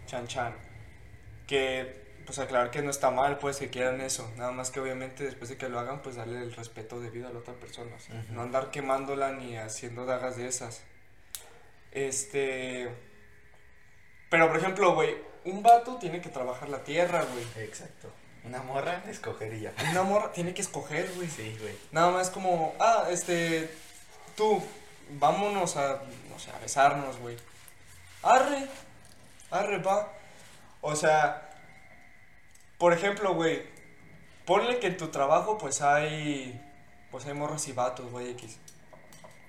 Chan 0.09 0.27
chan. 0.27 0.55
Que, 1.47 2.23
pues 2.27 2.39
aclarar 2.39 2.71
que 2.71 2.83
no 2.83 2.91
está 2.91 3.11
mal, 3.11 3.39
pues 3.39 3.59
que 3.59 3.71
quieran 3.71 4.01
eso. 4.01 4.31
Nada 4.37 4.51
más 4.51 4.71
que 4.71 4.81
obviamente 4.81 5.25
después 5.25 5.49
de 5.51 5.57
que 5.57 5.69
lo 5.69 5.79
hagan, 5.79 6.03
pues 6.03 6.17
darle 6.17 6.43
el 6.43 6.53
respeto 6.53 7.01
debido 7.01 7.29
a 7.29 7.33
la 7.33 7.39
otra 7.39 7.55
persona. 7.55 7.95
o 7.95 8.01
sea, 8.01 8.17
Ujú. 8.17 8.33
No 8.35 8.43
andar 8.43 8.71
quemándola 8.71 9.33
ni 9.33 9.57
haciendo 9.57 10.05
dagas 10.05 10.37
de 10.37 10.49
esas. 10.49 10.83
Este. 11.93 12.89
Pero 14.31 14.49
por 14.49 14.57
ejemplo, 14.59 14.95
güey, 14.95 15.17
un 15.45 15.63
vato 15.63 15.97
tiene 15.97 16.21
que 16.21 16.29
trabajar 16.29 16.69
la 16.69 16.85
tierra, 16.85 17.25
güey. 17.25 17.65
Exacto. 17.67 18.11
Una 18.45 18.63
morra, 18.63 19.03
escoger 19.09 19.53
y 19.55 19.61
ya. 19.63 19.73
Una 19.91 20.03
morra 20.03 20.33
tiene 20.33 20.55
que 20.55 20.63
escoger, 20.63 21.11
güey. 21.17 21.29
Sí, 21.29 21.57
güey. 21.61 21.75
Nada 21.93 22.11
más 22.11 22.31
como, 22.31 22.75
ah, 22.79 23.07
este, 23.11 23.71
tú, 24.37 24.63
vámonos 25.11 25.77
a, 25.77 26.03
no 26.31 26.39
sé, 26.39 26.51
a 26.51 26.59
besarnos, 26.59 27.19
güey. 27.19 27.37
Arre, 28.23 28.67
arre, 29.51 29.79
va. 29.79 30.13
O 30.81 30.95
sea, 30.97 31.51
por 32.79 32.93
ejemplo, 32.93 33.35
güey, 33.35 33.63
ponle 34.45 34.79
que 34.79 34.87
en 34.89 34.97
tu 34.97 35.09
trabajo, 35.09 35.59
pues 35.59 35.83
hay, 35.83 36.61
pues 37.11 37.27
hay 37.27 37.35
morras 37.35 37.67
y 37.69 37.73
vatos, 37.73 38.11
güey, 38.11 38.31
X. 38.31 38.59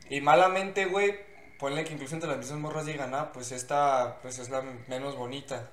Y 0.09 0.21
malamente, 0.21 0.85
güey, 0.85 1.19
ponle 1.59 1.83
que 1.83 1.93
incluso 1.93 2.15
entre 2.15 2.29
las 2.29 2.39
mismas 2.39 2.59
morras 2.59 2.85
digan, 2.85 3.13
ah, 3.13 3.31
pues 3.31 3.51
esta, 3.51 4.19
pues 4.21 4.39
es 4.39 4.49
la 4.49 4.63
menos 4.88 5.15
bonita. 5.15 5.69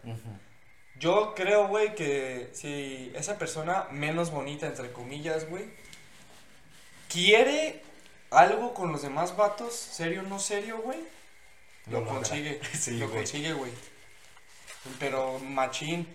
Yo 0.99 1.35
creo, 1.35 1.69
güey, 1.69 1.95
que 1.95 2.51
si 2.53 3.13
esa 3.15 3.39
persona 3.39 3.87
menos 3.91 4.31
bonita, 4.31 4.67
entre 4.67 4.93
comillas, 4.93 5.49
güey, 5.49 5.65
quiere 7.09 7.83
algo 8.31 8.75
con 8.75 8.93
los 8.93 9.03
demás 9.03 9.37
vatos, 9.37 9.75
serio 9.75 10.21
o 10.21 10.25
no 10.25 10.39
serio, 10.39 10.79
güey, 10.83 10.99
lo, 11.91 12.05
consigue. 12.05 12.61
Sí, 12.73 12.99
lo 12.99 13.11
consigue, 13.11 13.53
güey. 13.53 13.73
Pero 14.99 15.39
machín. 15.41 16.07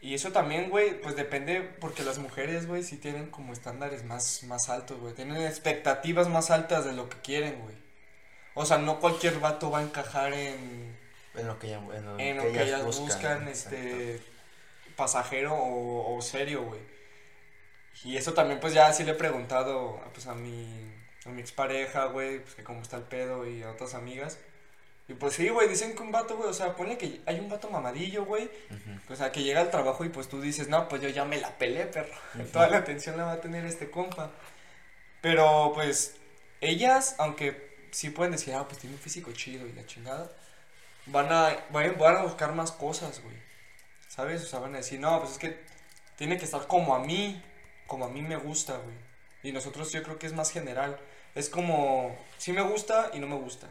Y 0.00 0.14
eso 0.14 0.32
también, 0.32 0.68
güey, 0.68 1.00
pues 1.00 1.16
depende, 1.16 1.62
porque 1.80 2.02
las 2.02 2.18
mujeres, 2.18 2.66
güey, 2.66 2.82
sí 2.82 2.98
tienen 2.98 3.30
como 3.30 3.52
estándares 3.54 4.04
más, 4.04 4.42
más 4.44 4.68
altos, 4.68 5.00
güey. 5.00 5.14
Tienen 5.14 5.40
expectativas 5.42 6.28
más 6.28 6.50
altas 6.50 6.84
de 6.84 6.92
lo 6.92 7.08
que 7.08 7.16
quieren, 7.22 7.58
güey. 7.62 7.74
O 8.54 8.66
sea, 8.66 8.76
no 8.78 9.00
cualquier 9.00 9.40
vato 9.40 9.70
va 9.70 9.78
a 9.78 9.82
encajar 9.82 10.32
en, 10.34 10.96
En 11.34 11.46
lo 11.46 11.58
que, 11.58 11.68
ya- 11.70 11.78
en 11.78 12.04
lo 12.04 12.18
en 12.18 12.36
lo 12.36 12.42
que 12.52 12.62
ellas 12.62 12.82
buscan, 13.00 13.48
este 13.48 14.20
pasajero 14.96 15.54
o, 15.54 16.16
o 16.16 16.22
serio, 16.22 16.62
güey. 16.64 16.80
Y 18.04 18.16
eso 18.18 18.34
también, 18.34 18.60
pues 18.60 18.74
ya 18.74 18.92
sí 18.92 19.04
le 19.04 19.12
he 19.12 19.14
preguntado 19.14 20.00
pues, 20.12 20.26
a 20.26 20.34
mi, 20.34 20.92
a 21.24 21.30
mi 21.30 21.40
expareja, 21.40 22.04
güey, 22.06 22.40
pues 22.40 22.54
que 22.54 22.62
cómo 22.62 22.82
está 22.82 22.98
el 22.98 23.04
pedo 23.04 23.48
y 23.48 23.62
a 23.62 23.70
otras 23.70 23.94
amigas. 23.94 24.38
Y 25.06 25.14
pues 25.14 25.34
sí, 25.34 25.48
güey, 25.50 25.68
dicen 25.68 25.94
que 25.94 26.02
un 26.02 26.10
vato, 26.10 26.36
güey, 26.36 26.48
o 26.48 26.54
sea, 26.54 26.74
ponle 26.74 26.96
que 26.96 27.20
hay 27.26 27.38
un 27.38 27.50
vato 27.50 27.68
mamadillo, 27.68 28.24
güey, 28.24 28.50
o 29.10 29.14
sea, 29.14 29.30
que 29.30 29.42
llega 29.42 29.60
al 29.60 29.70
trabajo 29.70 30.02
y 30.04 30.08
pues 30.08 30.28
tú 30.28 30.40
dices, 30.40 30.68
no, 30.68 30.88
pues 30.88 31.02
yo 31.02 31.10
ya 31.10 31.26
me 31.26 31.38
la 31.38 31.58
pelé, 31.58 31.84
perro. 31.86 32.14
Toda 32.52 32.68
la 32.68 32.78
atención 32.78 33.18
la 33.18 33.24
va 33.24 33.32
a 33.32 33.40
tener 33.40 33.66
este 33.66 33.90
compa. 33.90 34.30
Pero 35.20 35.72
pues 35.74 36.16
ellas, 36.62 37.16
aunque 37.18 37.88
sí 37.90 38.10
pueden 38.10 38.32
decir, 38.32 38.54
ah, 38.54 38.66
pues 38.66 38.78
tiene 38.78 38.96
un 38.96 39.00
físico 39.00 39.32
chido 39.32 39.66
y 39.66 39.72
la 39.72 39.86
chingada, 39.86 40.30
van 41.06 41.30
a, 41.30 41.56
van, 41.70 41.98
van 41.98 42.16
a 42.16 42.22
buscar 42.22 42.54
más 42.54 42.72
cosas, 42.72 43.22
güey. 43.22 43.36
¿Sabes? 44.08 44.42
O 44.42 44.46
sea, 44.46 44.60
van 44.60 44.74
a 44.74 44.78
decir, 44.78 45.00
no, 45.00 45.18
pues 45.20 45.32
es 45.32 45.38
que 45.38 45.58
tiene 46.16 46.38
que 46.38 46.44
estar 46.44 46.66
como 46.66 46.94
a 46.94 47.00
mí, 47.00 47.42
como 47.86 48.06
a 48.06 48.08
mí 48.08 48.22
me 48.22 48.36
gusta, 48.36 48.78
güey. 48.78 48.96
Y 49.42 49.52
nosotros 49.52 49.92
yo 49.92 50.02
creo 50.02 50.18
que 50.18 50.26
es 50.26 50.32
más 50.32 50.50
general. 50.50 50.98
Es 51.34 51.50
como, 51.50 52.16
sí 52.38 52.52
me 52.52 52.62
gusta 52.62 53.10
y 53.12 53.18
no 53.18 53.26
me 53.26 53.36
gusta. 53.36 53.68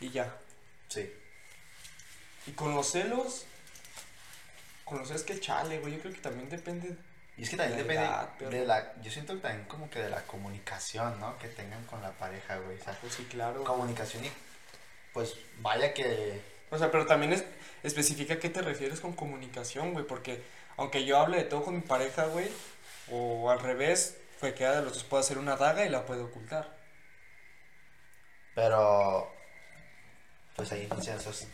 Y 0.00 0.10
ya. 0.10 0.36
Sí. 0.88 1.12
Y 2.46 2.52
con 2.52 2.74
los 2.74 2.90
celos, 2.92 3.44
con 4.84 4.98
los 4.98 5.08
celos 5.08 5.22
que 5.24 5.40
chale, 5.40 5.78
güey, 5.80 5.94
yo 5.94 6.00
creo 6.00 6.14
que 6.14 6.20
también 6.20 6.48
depende. 6.48 6.96
Y 7.36 7.42
es 7.42 7.50
que 7.50 7.56
también 7.56 7.78
depende 7.78 8.02
edad, 8.02 8.30
pero- 8.38 8.50
de 8.50 8.64
la... 8.64 8.94
Yo 9.02 9.10
siento 9.10 9.34
que 9.34 9.40
también 9.40 9.66
como 9.68 9.90
que 9.90 9.98
de 9.98 10.08
la 10.08 10.22
comunicación, 10.22 11.20
¿no? 11.20 11.36
Que 11.38 11.48
tengan 11.48 11.84
con 11.84 12.00
la 12.00 12.12
pareja, 12.12 12.56
güey. 12.58 12.78
O 12.80 12.82
sea, 12.84 12.96
Pues 13.00 13.12
sí, 13.14 13.24
claro. 13.24 13.62
comunicación 13.64 14.24
y... 14.24 14.30
Pues 15.12 15.34
vaya 15.58 15.92
que... 15.92 16.40
O 16.70 16.78
sea, 16.78 16.90
pero 16.90 17.06
también 17.06 17.32
es, 17.32 17.44
especifica 17.82 18.34
a 18.34 18.38
qué 18.38 18.48
te 18.48 18.62
refieres 18.62 19.00
con 19.00 19.12
comunicación, 19.14 19.92
güey, 19.92 20.06
porque 20.06 20.42
aunque 20.76 21.04
yo 21.04 21.18
hable 21.18 21.38
de 21.38 21.44
todo 21.44 21.62
con 21.64 21.74
mi 21.74 21.80
pareja, 21.82 22.24
güey, 22.26 22.50
o 23.10 23.50
al 23.50 23.60
revés, 23.60 24.16
cualquiera 24.40 24.76
de 24.76 24.82
los 24.82 24.94
dos 24.94 25.04
puede 25.04 25.22
hacer 25.22 25.38
una 25.38 25.56
daga 25.56 25.84
y 25.84 25.88
la 25.90 26.06
puede 26.06 26.22
ocultar. 26.22 26.74
Pero... 28.54 29.32
Pues 30.56 30.72
ahí 30.72 30.88
dicen 30.96 31.16
esos... 31.16 31.46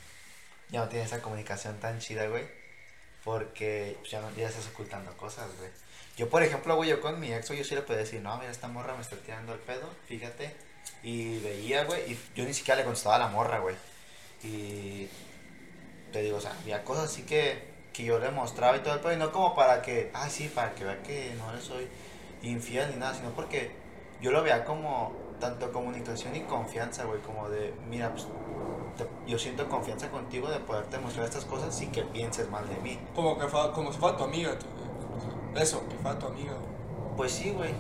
Ya 0.71 0.81
no 0.81 0.89
tienes 0.89 1.09
esa 1.09 1.21
comunicación 1.21 1.79
tan 1.81 1.99
chida, 1.99 2.27
güey. 2.29 2.45
Porque 3.25 3.99
ya, 4.09 4.21
no, 4.21 4.35
ya 4.35 4.49
estás 4.49 4.69
ocultando 4.69 5.15
cosas, 5.17 5.49
güey. 5.59 5.71
Yo, 6.17 6.29
por 6.29 6.43
ejemplo, 6.43 6.77
güey, 6.77 6.91
yo 6.91 7.01
con 7.01 7.19
mi 7.21 7.33
ex, 7.33 7.49
yo 7.49 7.65
sí 7.65 7.75
le 7.75 7.83
podía 7.83 8.01
decir, 8.01 8.21
no, 8.21 8.37
mira, 8.39 8.51
esta 8.51 8.69
morra 8.69 8.95
me 8.95 9.03
está 9.03 9.17
tirando 9.17 9.55
el 9.55 9.61
pedo, 9.61 9.89
fíjate. 10.07 10.55
Y 11.03 11.39
veía, 11.41 11.85
güey, 11.85 12.13
y 12.13 12.19
yo 12.35 12.45
ni 12.45 12.55
siquiera 12.55 12.79
le 12.79 12.85
contestaba 12.85 13.17
a 13.17 13.19
la 13.21 13.29
morra, 13.29 13.61
güey. 13.61 13.77
Y 14.43 15.09
te 16.13 16.23
digo, 16.23 16.37
o 16.37 16.41
sea, 16.41 16.53
había 16.61 16.85
cosas 16.85 17.05
así 17.11 17.23
que, 17.23 17.63
que 17.93 18.05
yo 18.05 18.19
le 18.19 18.31
mostraba 18.31 18.77
y 18.77 18.81
todo 18.81 18.95
el 18.95 19.01
pedo, 19.01 19.13
y 19.13 19.17
no 19.17 19.33
como 19.33 19.55
para 19.55 19.83
que, 19.83 20.11
ah, 20.15 20.29
sí, 20.29 20.49
para 20.49 20.75
que 20.75 20.85
vea 20.85 21.03
que 21.03 21.35
no 21.39 21.53
le 21.55 21.61
soy 21.61 21.89
infiel 22.43 22.91
ni 22.91 22.97
nada, 22.97 23.15
sino 23.15 23.31
porque 23.31 23.71
yo 24.23 24.31
lo 24.31 24.43
veía 24.43 24.65
como 24.65 25.13
tanto 25.41 25.71
comunicación 25.73 26.35
y 26.37 26.41
confianza, 26.43 27.05
güey, 27.05 27.21
como 27.21 27.49
de, 27.51 27.75
mira, 27.91 28.11
pues, 28.13 28.27
te- 28.97 29.31
yo 29.31 29.39
siento 29.39 29.69
confianza 29.69 30.09
contigo 30.11 30.49
de 30.49 30.59
poderte 30.61 30.99
mostrar 30.99 31.25
estas 31.27 31.45
cosas 31.45 31.75
sin 31.75 31.91
que 31.91 32.03
pienses 32.03 32.49
mal 32.49 32.67
de 32.69 32.77
mí. 32.77 32.99
Como 33.15 33.37
que 33.39 33.49
fue, 33.49 33.73
como 33.73 33.93
si 33.93 33.99
fuera 33.99 34.17
tu 34.17 34.25
amiga, 34.25 34.57
tú. 34.59 34.67
Eso, 35.61 35.87
que 35.89 35.97
fuera 35.97 36.19
tu 36.19 36.27
amiga, 36.27 36.53
güey. 36.53 37.17
Pues 37.17 37.33
sí, 37.33 37.51
güey. 37.51 37.71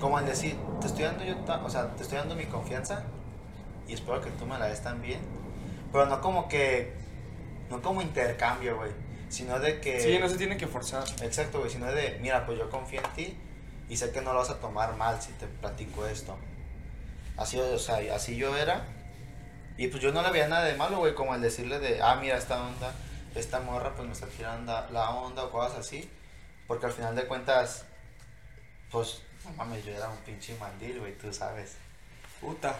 Como 0.00 0.16
al 0.18 0.26
decir, 0.26 0.56
te 0.80 0.86
estoy 0.86 1.04
dando 1.04 1.24
yo, 1.24 1.34
o 1.64 1.68
sea, 1.70 1.94
te 1.96 2.02
estoy 2.02 2.18
dando 2.18 2.34
mi 2.34 2.46
confianza 2.46 3.04
y 3.88 3.92
espero 3.94 4.20
que 4.20 4.30
tú 4.30 4.46
me 4.46 4.58
la 4.58 4.66
des 4.66 4.82
también. 4.82 5.20
Pero 5.92 6.06
no 6.06 6.20
como 6.20 6.48
que, 6.48 6.92
no 7.70 7.82
como 7.82 8.00
intercambio, 8.02 8.76
güey. 8.76 8.90
Sino 9.28 9.58
de 9.58 9.80
que... 9.80 10.00
Sí, 10.00 10.18
no 10.20 10.28
se 10.28 10.36
tiene 10.36 10.56
que 10.56 10.66
forzar. 10.66 11.04
Exacto, 11.22 11.58
güey, 11.58 11.70
sino 11.70 11.86
de, 11.86 12.18
mira, 12.22 12.46
pues 12.46 12.58
yo 12.58 12.68
confío 12.70 13.00
en 13.00 13.12
ti 13.14 13.36
y 13.88 13.96
sé 13.96 14.10
que 14.10 14.20
no 14.20 14.32
lo 14.32 14.40
vas 14.40 14.50
a 14.50 14.60
tomar 14.60 14.96
mal 14.96 15.20
si 15.20 15.32
te 15.32 15.46
platico 15.46 16.06
esto. 16.06 16.36
Así, 17.36 17.58
o 17.58 17.78
sea, 17.78 18.00
así 18.14 18.36
yo 18.36 18.56
era. 18.56 18.84
Y 19.76 19.88
pues 19.88 20.02
yo 20.02 20.12
no 20.12 20.22
le 20.22 20.30
veía 20.30 20.48
nada 20.48 20.64
de 20.64 20.74
malo, 20.74 20.98
güey, 20.98 21.14
como 21.14 21.34
el 21.34 21.40
decirle 21.40 21.78
de, 21.78 22.02
ah, 22.02 22.16
mira, 22.16 22.36
esta 22.36 22.62
onda, 22.62 22.92
esta 23.34 23.60
morra, 23.60 23.94
pues 23.94 24.06
me 24.06 24.12
está 24.12 24.26
tirando 24.26 24.72
la 24.90 25.10
onda 25.10 25.44
o 25.44 25.50
cosas 25.50 25.78
así. 25.78 26.10
Porque 26.66 26.86
al 26.86 26.92
final 26.92 27.16
de 27.16 27.26
cuentas, 27.26 27.84
pues, 28.90 29.22
no 29.44 29.52
mames, 29.52 29.84
yo 29.84 29.92
era 29.92 30.08
un 30.08 30.18
pinche 30.18 30.54
mandil, 30.58 31.00
güey, 31.00 31.16
tú 31.16 31.32
sabes. 31.32 31.76
Puta. 32.40 32.76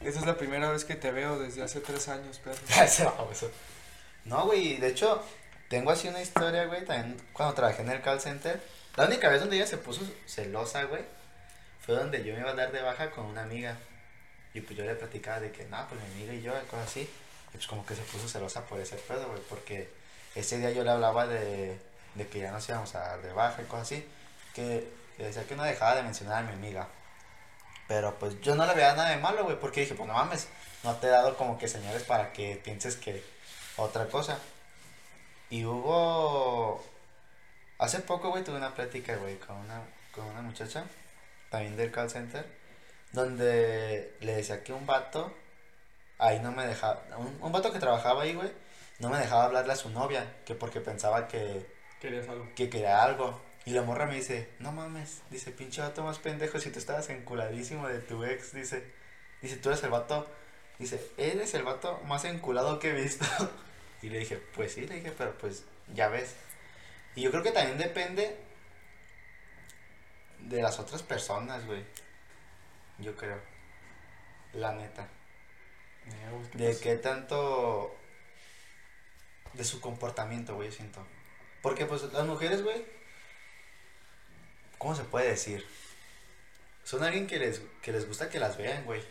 Esa 0.00 0.20
es 0.20 0.26
la 0.26 0.36
primera 0.36 0.70
vez 0.70 0.84
que 0.84 0.94
te 0.94 1.10
veo 1.10 1.38
desde 1.38 1.62
hace 1.62 1.80
tres 1.80 2.08
años, 2.08 2.38
perro. 2.38 2.58
no, 4.24 4.44
güey, 4.46 4.76
de 4.76 4.88
hecho, 4.88 5.22
tengo 5.68 5.90
así 5.90 6.08
una 6.08 6.20
historia, 6.20 6.66
güey, 6.66 6.84
también 6.84 7.16
cuando 7.32 7.54
trabajé 7.54 7.82
en 7.82 7.90
el 7.90 8.00
call 8.00 8.20
center. 8.20 8.60
La 8.98 9.04
única 9.04 9.28
vez 9.28 9.38
donde 9.38 9.54
ella 9.54 9.66
se 9.68 9.76
puso 9.76 10.00
celosa, 10.26 10.82
güey, 10.82 11.04
fue 11.80 11.94
donde 11.94 12.24
yo 12.24 12.34
me 12.34 12.40
iba 12.40 12.50
a 12.50 12.54
dar 12.54 12.72
de 12.72 12.82
baja 12.82 13.12
con 13.12 13.26
una 13.26 13.44
amiga. 13.44 13.76
Y 14.54 14.60
pues 14.60 14.76
yo 14.76 14.84
le 14.84 14.96
platicaba 14.96 15.38
de 15.38 15.52
que, 15.52 15.66
no, 15.66 15.86
pues 15.88 16.00
mi 16.00 16.14
amiga 16.14 16.34
y 16.34 16.42
yo, 16.42 16.52
cosas 16.66 16.88
así. 16.88 17.02
Y 17.02 17.52
pues 17.52 17.68
como 17.68 17.86
que 17.86 17.94
se 17.94 18.02
puso 18.02 18.28
celosa 18.28 18.66
por 18.66 18.80
ese 18.80 18.96
pedo, 18.96 19.28
güey, 19.28 19.40
porque 19.48 19.88
ese 20.34 20.58
día 20.58 20.72
yo 20.72 20.82
le 20.82 20.90
hablaba 20.90 21.28
de, 21.28 21.78
de 22.16 22.26
que 22.26 22.40
ya 22.40 22.50
nos 22.50 22.68
íbamos 22.68 22.92
a 22.96 22.98
dar 22.98 23.22
de 23.22 23.32
baja 23.32 23.62
y 23.62 23.66
cosas 23.66 23.82
así. 23.86 24.04
Que, 24.52 24.90
que 25.16 25.22
decía 25.22 25.44
que 25.44 25.54
no 25.54 25.62
dejaba 25.62 25.94
de 25.94 26.02
mencionar 26.02 26.42
a 26.42 26.46
mi 26.48 26.54
amiga. 26.54 26.88
Pero 27.86 28.18
pues 28.18 28.40
yo 28.40 28.56
no 28.56 28.66
le 28.66 28.74
veía 28.74 28.94
nada 28.94 29.10
de 29.10 29.18
malo, 29.18 29.44
güey, 29.44 29.60
porque 29.60 29.82
dije, 29.82 29.94
pues 29.94 30.08
no 30.08 30.14
mames, 30.14 30.48
no 30.82 30.96
te 30.96 31.06
he 31.06 31.10
dado 31.10 31.36
como 31.36 31.56
que 31.56 31.68
señales 31.68 32.02
para 32.02 32.32
que 32.32 32.60
pienses 32.64 32.96
que 32.96 33.22
otra 33.76 34.08
cosa. 34.08 34.40
Y 35.50 35.64
hubo. 35.66 36.84
Hace 37.78 38.00
poco, 38.00 38.30
güey, 38.30 38.44
tuve 38.44 38.56
una 38.56 38.74
plática, 38.74 39.16
güey, 39.16 39.38
con 39.38 39.56
una, 39.56 39.82
con 40.12 40.24
una 40.26 40.42
muchacha, 40.42 40.84
también 41.50 41.76
del 41.76 41.92
call 41.92 42.10
center, 42.10 42.44
donde 43.12 44.16
le 44.20 44.34
decía 44.34 44.64
que 44.64 44.72
un 44.72 44.84
vato, 44.84 45.32
ahí 46.18 46.40
no 46.40 46.50
me 46.52 46.66
dejaba, 46.66 47.02
un, 47.16 47.38
un 47.40 47.52
vato 47.52 47.72
que 47.72 47.78
trabajaba 47.78 48.22
ahí, 48.22 48.34
güey, 48.34 48.50
no 48.98 49.10
me 49.10 49.18
dejaba 49.18 49.44
hablarle 49.44 49.72
a 49.72 49.76
su 49.76 49.90
novia, 49.90 50.26
que 50.44 50.54
porque 50.54 50.80
pensaba 50.80 51.28
que... 51.28 51.66
Querías 52.00 52.28
algo. 52.28 52.48
Que 52.56 52.68
quería 52.68 53.02
algo. 53.02 53.40
Y 53.64 53.70
la 53.70 53.82
morra 53.82 54.06
me 54.06 54.16
dice, 54.16 54.48
no 54.58 54.72
mames, 54.72 55.22
dice, 55.30 55.52
pinche 55.52 55.80
vato 55.80 56.02
más 56.02 56.18
pendejo, 56.18 56.58
si 56.58 56.70
tú 56.70 56.78
estabas 56.78 57.08
enculadísimo 57.10 57.86
de 57.86 58.00
tu 58.00 58.24
ex, 58.24 58.54
dice, 58.54 58.82
dice, 59.42 59.56
tú 59.56 59.68
eres 59.68 59.82
el 59.84 59.90
vato, 59.90 60.26
dice, 60.78 61.00
eres 61.16 61.54
el 61.54 61.62
vato 61.62 62.00
más 62.06 62.24
enculado 62.24 62.78
que 62.78 62.90
he 62.90 62.92
visto. 62.92 63.24
Y 64.00 64.10
le 64.10 64.20
dije, 64.20 64.36
pues 64.54 64.74
sí, 64.74 64.86
le 64.86 64.94
dije, 64.94 65.12
pero 65.18 65.36
pues 65.38 65.64
ya 65.92 66.06
ves. 66.06 66.36
Y 67.18 67.20
yo 67.20 67.32
creo 67.32 67.42
que 67.42 67.50
también 67.50 67.78
depende 67.78 68.36
de 70.38 70.62
las 70.62 70.78
otras 70.78 71.02
personas, 71.02 71.66
güey. 71.66 71.84
Yo 72.98 73.16
creo. 73.16 73.42
La 74.52 74.72
neta. 74.72 75.08
De 76.54 76.78
qué 76.78 76.94
tanto... 76.94 77.92
De 79.52 79.64
su 79.64 79.80
comportamiento, 79.80 80.54
güey, 80.54 80.70
yo 80.70 80.76
siento. 80.76 81.04
Porque 81.60 81.86
pues 81.86 82.04
las 82.12 82.24
mujeres, 82.24 82.62
güey, 82.62 82.86
¿cómo 84.78 84.94
se 84.94 85.02
puede 85.02 85.30
decir? 85.30 85.66
Son 86.84 87.02
alguien 87.02 87.26
que 87.26 87.40
les, 87.40 87.62
que 87.82 87.90
les 87.90 88.06
gusta 88.06 88.30
que 88.30 88.38
las 88.38 88.56
vean, 88.56 88.84
güey. 88.84 89.02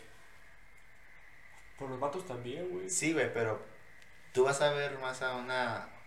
Por 1.78 1.90
los 1.90 2.00
vatos 2.00 2.26
también, 2.26 2.70
güey. 2.70 2.88
Sí, 2.88 3.12
güey, 3.12 3.30
pero 3.34 3.62
tú 4.32 4.44
vas 4.44 4.62
a 4.62 4.72
ver 4.72 4.98
más 4.98 5.20
a 5.20 5.36
una. 5.36 5.97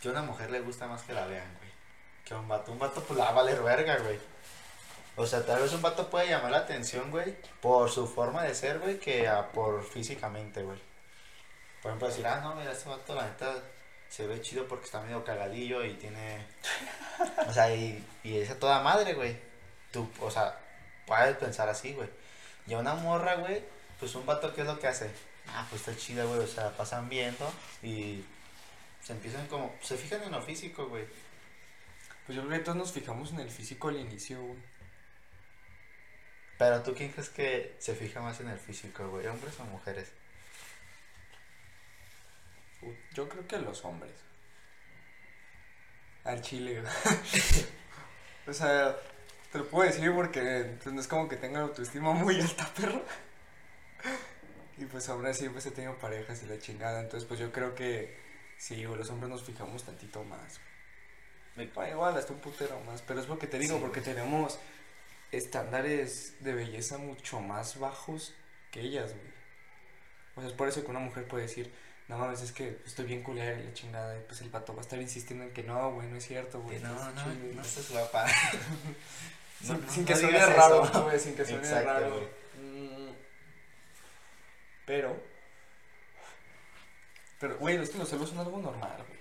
Que 0.00 0.08
a 0.08 0.12
una 0.12 0.22
mujer 0.22 0.50
le 0.50 0.60
gusta 0.60 0.86
más 0.86 1.02
que 1.02 1.12
la 1.12 1.26
vean, 1.26 1.54
güey. 1.58 1.70
Que 2.24 2.34
a 2.34 2.38
un 2.38 2.48
vato. 2.48 2.72
Un 2.72 2.78
vato, 2.78 3.02
pues 3.02 3.18
la 3.18 3.26
va 3.26 3.30
a 3.30 3.34
valer 3.34 3.62
verga, 3.62 3.98
güey. 3.98 4.18
O 5.16 5.26
sea, 5.26 5.44
tal 5.44 5.60
vez 5.60 5.72
un 5.72 5.82
vato 5.82 6.08
puede 6.08 6.28
llamar 6.28 6.52
la 6.52 6.58
atención, 6.58 7.10
güey, 7.10 7.36
por 7.60 7.90
su 7.90 8.06
forma 8.06 8.44
de 8.44 8.54
ser, 8.54 8.78
güey, 8.78 8.98
que 8.98 9.28
a, 9.28 9.50
por 9.52 9.84
físicamente, 9.84 10.62
güey. 10.62 10.78
Por 11.82 11.90
ejemplo, 11.90 12.08
decir, 12.08 12.26
ah, 12.26 12.40
no, 12.42 12.54
mira, 12.54 12.72
este 12.72 12.88
vato, 12.88 13.14
la 13.14 13.26
neta, 13.26 13.54
se 14.08 14.26
ve 14.26 14.40
chido 14.40 14.66
porque 14.66 14.86
está 14.86 15.00
medio 15.00 15.24
cagadillo 15.24 15.84
y 15.84 15.94
tiene. 15.94 16.46
o 17.48 17.52
sea, 17.52 17.74
y, 17.74 18.04
y 18.22 18.38
es 18.38 18.50
a 18.50 18.58
toda 18.58 18.80
madre, 18.80 19.14
güey. 19.14 19.36
Tú, 19.92 20.08
o 20.20 20.30
sea, 20.30 20.58
puedes 21.06 21.36
pensar 21.36 21.68
así, 21.68 21.92
güey. 21.92 22.08
Y 22.66 22.74
a 22.74 22.78
una 22.78 22.94
morra, 22.94 23.34
güey, 23.36 23.62
pues 23.98 24.14
un 24.14 24.24
vato, 24.24 24.54
¿qué 24.54 24.62
es 24.62 24.66
lo 24.66 24.78
que 24.78 24.88
hace? 24.88 25.10
ah, 25.54 25.66
pues 25.68 25.86
está 25.86 25.96
chida, 25.96 26.24
güey, 26.24 26.40
o 26.40 26.46
sea, 26.46 26.70
pasan 26.76 27.08
viendo 27.08 27.50
y 27.82 28.24
se 29.02 29.12
empiezan 29.12 29.46
como, 29.46 29.74
se 29.80 29.96
fijan 29.96 30.22
en 30.22 30.32
lo 30.32 30.42
físico, 30.42 30.88
güey. 30.88 31.04
Pues 32.26 32.36
yo 32.36 32.46
creo 32.46 32.58
que 32.58 32.64
todos 32.64 32.78
nos 32.78 32.92
fijamos 32.92 33.32
en 33.32 33.40
el 33.40 33.50
físico 33.50 33.88
al 33.88 33.96
inicio, 33.96 34.40
güey. 34.42 34.58
Pero 36.58 36.82
tú, 36.82 36.94
¿quién 36.94 37.10
crees 37.10 37.30
que 37.30 37.74
se 37.78 37.94
fija 37.94 38.20
más 38.20 38.38
en 38.40 38.48
el 38.48 38.58
físico, 38.58 39.08
güey? 39.08 39.26
¿Hombres 39.26 39.58
o 39.60 39.64
mujeres? 39.64 40.12
Yo 43.14 43.28
creo 43.28 43.46
que 43.46 43.58
los 43.58 43.84
hombres. 43.84 44.12
Al 46.24 46.42
chile, 46.42 46.82
güey. 46.82 46.92
o 48.46 48.52
sea, 48.52 48.94
te 49.50 49.58
lo 49.58 49.66
puedo 49.66 49.90
decir 49.90 50.12
porque 50.14 50.76
pues, 50.82 50.94
no 50.94 51.00
es 51.00 51.08
como 51.08 51.28
que 51.28 51.36
tenga 51.36 51.60
autoestima 51.60 52.12
muy 52.12 52.38
alta, 52.40 52.70
perro. 52.76 53.02
Y 54.76 54.84
pues 54.84 55.08
ahora 55.08 55.32
sí, 55.34 55.48
pues 55.48 55.66
he 55.66 55.70
tenido 55.70 55.98
parejas 55.98 56.42
y 56.42 56.46
la 56.46 56.58
chingada. 56.58 57.00
Entonces, 57.00 57.26
pues 57.26 57.40
yo 57.40 57.50
creo 57.52 57.74
que 57.74 58.29
sí, 58.60 58.82
los 58.82 59.08
hombres 59.10 59.30
nos 59.30 59.42
fijamos 59.42 59.82
tantito 59.82 60.22
más. 60.22 60.60
Me 61.56 61.66
paga 61.66 61.90
igual, 61.90 62.16
hasta 62.16 62.32
un 62.32 62.40
putero 62.40 62.78
más. 62.86 63.02
Pero 63.02 63.20
es 63.20 63.26
lo 63.28 63.38
que 63.38 63.46
te 63.46 63.58
digo, 63.58 63.80
porque 63.80 64.00
tenemos 64.02 64.58
estándares 65.32 66.34
de 66.40 66.54
belleza 66.54 66.98
mucho 66.98 67.40
más 67.40 67.78
bajos 67.78 68.34
que 68.70 68.82
ellas, 68.82 69.12
güey. 69.12 69.30
O 70.36 70.40
sea, 70.40 70.50
es 70.50 70.56
por 70.56 70.68
eso 70.68 70.84
que 70.84 70.90
una 70.90 71.00
mujer 71.00 71.26
puede 71.26 71.44
decir, 71.44 71.72
no 72.08 72.18
mames, 72.18 72.42
es 72.42 72.52
que 72.52 72.78
estoy 72.84 73.06
bien 73.06 73.22
culera 73.22 73.58
y 73.58 73.64
la 73.64 73.72
chingada. 73.72 74.16
Y 74.18 74.22
pues 74.22 74.42
el 74.42 74.50
pato 74.50 74.74
va 74.74 74.80
a 74.80 74.82
estar 74.82 75.00
insistiendo 75.00 75.44
en 75.44 75.52
que 75.52 75.62
no, 75.62 75.92
güey, 75.92 76.08
no 76.08 76.16
es 76.16 76.26
cierto, 76.26 76.60
güey. 76.60 76.78
No, 76.80 76.92
no, 76.92 77.12
no, 77.12 77.34
no 77.54 77.62
estás 77.62 77.90
guapa. 77.90 78.26
sin, 79.62 79.90
sin, 79.90 80.04
que 80.04 80.14
suene 80.14 80.44
raro, 80.44 80.86
güey, 81.02 81.18
sin 81.18 81.34
que 81.34 81.44
suene 81.46 81.82
raro. 81.82 82.28
Pero. 84.84 85.29
Pero, 87.40 87.56
güey, 87.56 87.76
es 87.76 87.90
que 87.90 87.98
los 87.98 88.08
celos 88.08 88.28
son 88.28 88.38
algo 88.38 88.58
normal, 88.58 88.96
güey. 89.08 89.18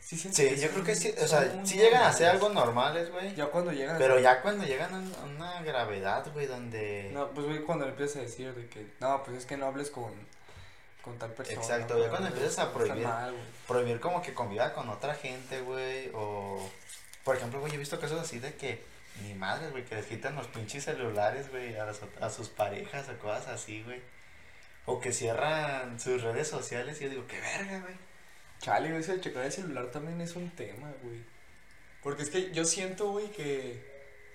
Sí, 0.00 0.16
sí, 0.16 0.30
sí 0.32 0.56
yo 0.60 0.68
creo 0.70 0.84
que 0.84 0.94
sí, 0.94 1.14
o 1.18 1.26
sea, 1.26 1.64
sí 1.64 1.78
llegan 1.78 2.02
a 2.02 2.12
ser 2.12 2.28
algo 2.28 2.48
normales, 2.48 3.10
güey. 3.10 3.34
Ya 3.34 3.46
cuando 3.46 3.72
llegan 3.72 3.96
Pero 3.98 4.18
ya 4.18 4.42
cuando 4.42 4.64
llegan 4.64 4.92
a 4.92 5.24
una 5.24 5.62
gravedad, 5.62 6.26
güey, 6.32 6.46
donde... 6.46 7.10
No, 7.12 7.30
pues, 7.30 7.46
güey, 7.46 7.62
cuando 7.62 7.86
empiezas 7.86 8.16
a 8.16 8.20
decir 8.20 8.54
de 8.54 8.66
que, 8.68 8.86
no, 9.00 9.22
pues 9.22 9.38
es 9.38 9.46
que 9.46 9.56
no 9.56 9.66
hables 9.66 9.90
con, 9.90 10.12
con 11.02 11.18
tal 11.18 11.32
persona. 11.32 11.58
Exacto, 11.58 11.98
ya 11.98 12.08
cuando 12.08 12.28
empiezas 12.28 12.58
a 12.58 12.72
prohibir, 12.72 13.08
prohibir 13.66 14.00
como 14.00 14.20
que 14.20 14.34
conviva 14.34 14.72
con 14.72 14.88
otra 14.88 15.14
gente, 15.14 15.60
güey, 15.60 16.10
o... 16.14 16.70
Por 17.24 17.36
ejemplo, 17.36 17.60
güey, 17.60 17.74
he 17.74 17.78
visto 17.78 17.98
casos 17.98 18.20
así 18.20 18.38
de 18.38 18.54
que 18.54 18.84
ni 19.22 19.32
madre, 19.34 19.70
güey, 19.70 19.84
que 19.84 19.94
les 19.94 20.06
quitan 20.06 20.34
los 20.34 20.46
pinches 20.48 20.84
celulares, 20.84 21.50
güey, 21.50 21.76
a, 21.76 21.90
a 22.20 22.30
sus 22.30 22.48
parejas 22.48 23.08
o 23.08 23.18
cosas 23.18 23.48
así, 23.48 23.82
güey. 23.82 24.02
O 24.86 25.00
que 25.00 25.12
cierran 25.12 25.98
sus 25.98 26.22
redes 26.22 26.48
sociales 26.48 27.00
y 27.00 27.04
yo 27.04 27.10
digo, 27.10 27.26
qué 27.26 27.40
verga, 27.40 27.80
güey. 27.80 27.94
Chale, 28.60 28.90
güey, 28.90 29.02
el 29.10 29.20
checar 29.20 29.44
el 29.44 29.52
celular 29.52 29.90
también 29.90 30.20
es 30.20 30.36
un 30.36 30.50
tema, 30.50 30.92
güey. 31.02 31.24
Porque 32.02 32.22
es 32.22 32.30
que 32.30 32.52
yo 32.52 32.64
siento, 32.64 33.10
güey, 33.10 33.30
que 33.30 33.82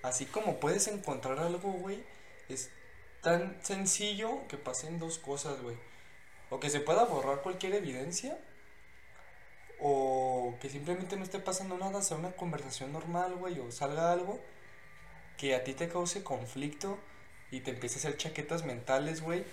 así 0.02 0.26
como 0.26 0.58
puedes 0.60 0.88
encontrar 0.88 1.38
algo, 1.38 1.72
güey, 1.72 2.02
es 2.48 2.70
tan 3.22 3.62
sencillo 3.62 4.46
que 4.48 4.56
pasen 4.56 4.98
dos 4.98 5.18
cosas, 5.18 5.60
güey. 5.60 5.76
O 6.48 6.58
que 6.58 6.70
se 6.70 6.80
pueda 6.80 7.04
borrar 7.04 7.42
cualquier 7.42 7.74
evidencia, 7.74 8.38
o 9.78 10.56
que 10.60 10.68
simplemente 10.68 11.16
no 11.16 11.22
esté 11.22 11.38
pasando 11.38 11.78
nada, 11.78 12.02
sea 12.02 12.16
una 12.16 12.32
conversación 12.32 12.92
normal, 12.92 13.36
güey, 13.36 13.58
o 13.60 13.70
salga 13.70 14.12
algo 14.12 14.40
que 15.36 15.54
a 15.54 15.64
ti 15.64 15.72
te 15.74 15.88
cause 15.88 16.22
conflicto 16.22 16.98
y 17.50 17.60
te 17.60 17.70
empieces 17.70 18.04
a 18.04 18.08
hacer 18.08 18.18
chaquetas 18.18 18.64
mentales, 18.64 19.22
güey. 19.22 19.44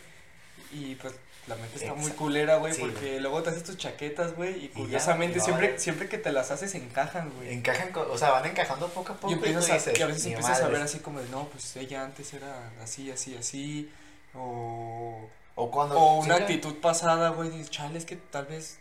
Y 0.71 0.95
pues 0.95 1.13
la 1.47 1.55
mente 1.55 1.77
está 1.77 1.93
muy 1.93 2.11
culera, 2.11 2.57
güey, 2.57 2.77
porque 2.77 3.19
luego 3.21 3.41
te 3.41 3.51
haces 3.51 3.63
tus 3.63 3.77
chaquetas, 3.77 4.35
güey, 4.35 4.65
y 4.65 4.67
curiosamente 4.69 5.39
siempre, 5.39 5.79
siempre 5.79 6.09
que 6.09 6.17
te 6.17 6.31
las 6.31 6.51
haces 6.51 6.75
encajan, 6.75 7.31
güey. 7.31 7.53
Encajan, 7.53 7.91
o 7.95 8.17
sea, 8.17 8.31
van 8.31 8.45
encajando 8.45 8.89
poco 8.89 9.13
a 9.13 9.15
poco. 9.15 9.31
Y, 9.31 9.35
empiezas 9.35 9.87
a, 9.87 9.97
y 9.97 10.01
a 10.01 10.07
veces 10.07 10.25
empiezas 10.25 10.61
a 10.61 10.67
ver 10.67 10.81
así 10.81 10.99
como 10.99 11.21
de, 11.21 11.29
no, 11.29 11.47
pues 11.47 11.75
ella 11.77 12.03
antes 12.03 12.33
era 12.33 12.71
así, 12.83 13.11
así, 13.11 13.35
así, 13.35 13.91
o... 14.33 15.29
O 15.59 15.71
cuando... 15.71 15.97
O 15.97 16.19
una 16.19 16.35
actitud 16.35 16.75
pasada, 16.75 17.29
güey, 17.29 17.49
dices, 17.49 17.71
chale, 17.71 17.97
es 17.97 18.05
que 18.05 18.15
tal 18.15 18.45
vez 18.45 18.77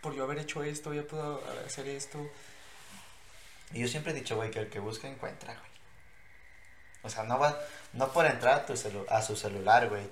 por 0.00 0.14
yo 0.14 0.22
haber 0.22 0.38
hecho 0.38 0.62
esto, 0.62 0.94
ya 0.94 1.02
puedo 1.02 1.42
hacer 1.66 1.88
esto. 1.88 2.18
Y 3.72 3.80
yo 3.80 3.88
siempre 3.88 4.12
he 4.12 4.14
dicho, 4.14 4.36
güey, 4.36 4.50
que 4.52 4.60
el 4.60 4.68
que 4.68 4.78
busca 4.78 5.08
encuentra, 5.08 5.52
güey. 5.52 5.70
O 7.02 7.10
sea, 7.10 7.24
no 7.24 7.38
va, 7.38 7.58
no 7.92 8.12
por 8.12 8.24
entrar 8.24 8.54
a, 8.54 8.66
tu 8.66 8.74
a 9.08 9.22
su 9.22 9.36
celular, 9.36 9.88
güey. 9.88 10.04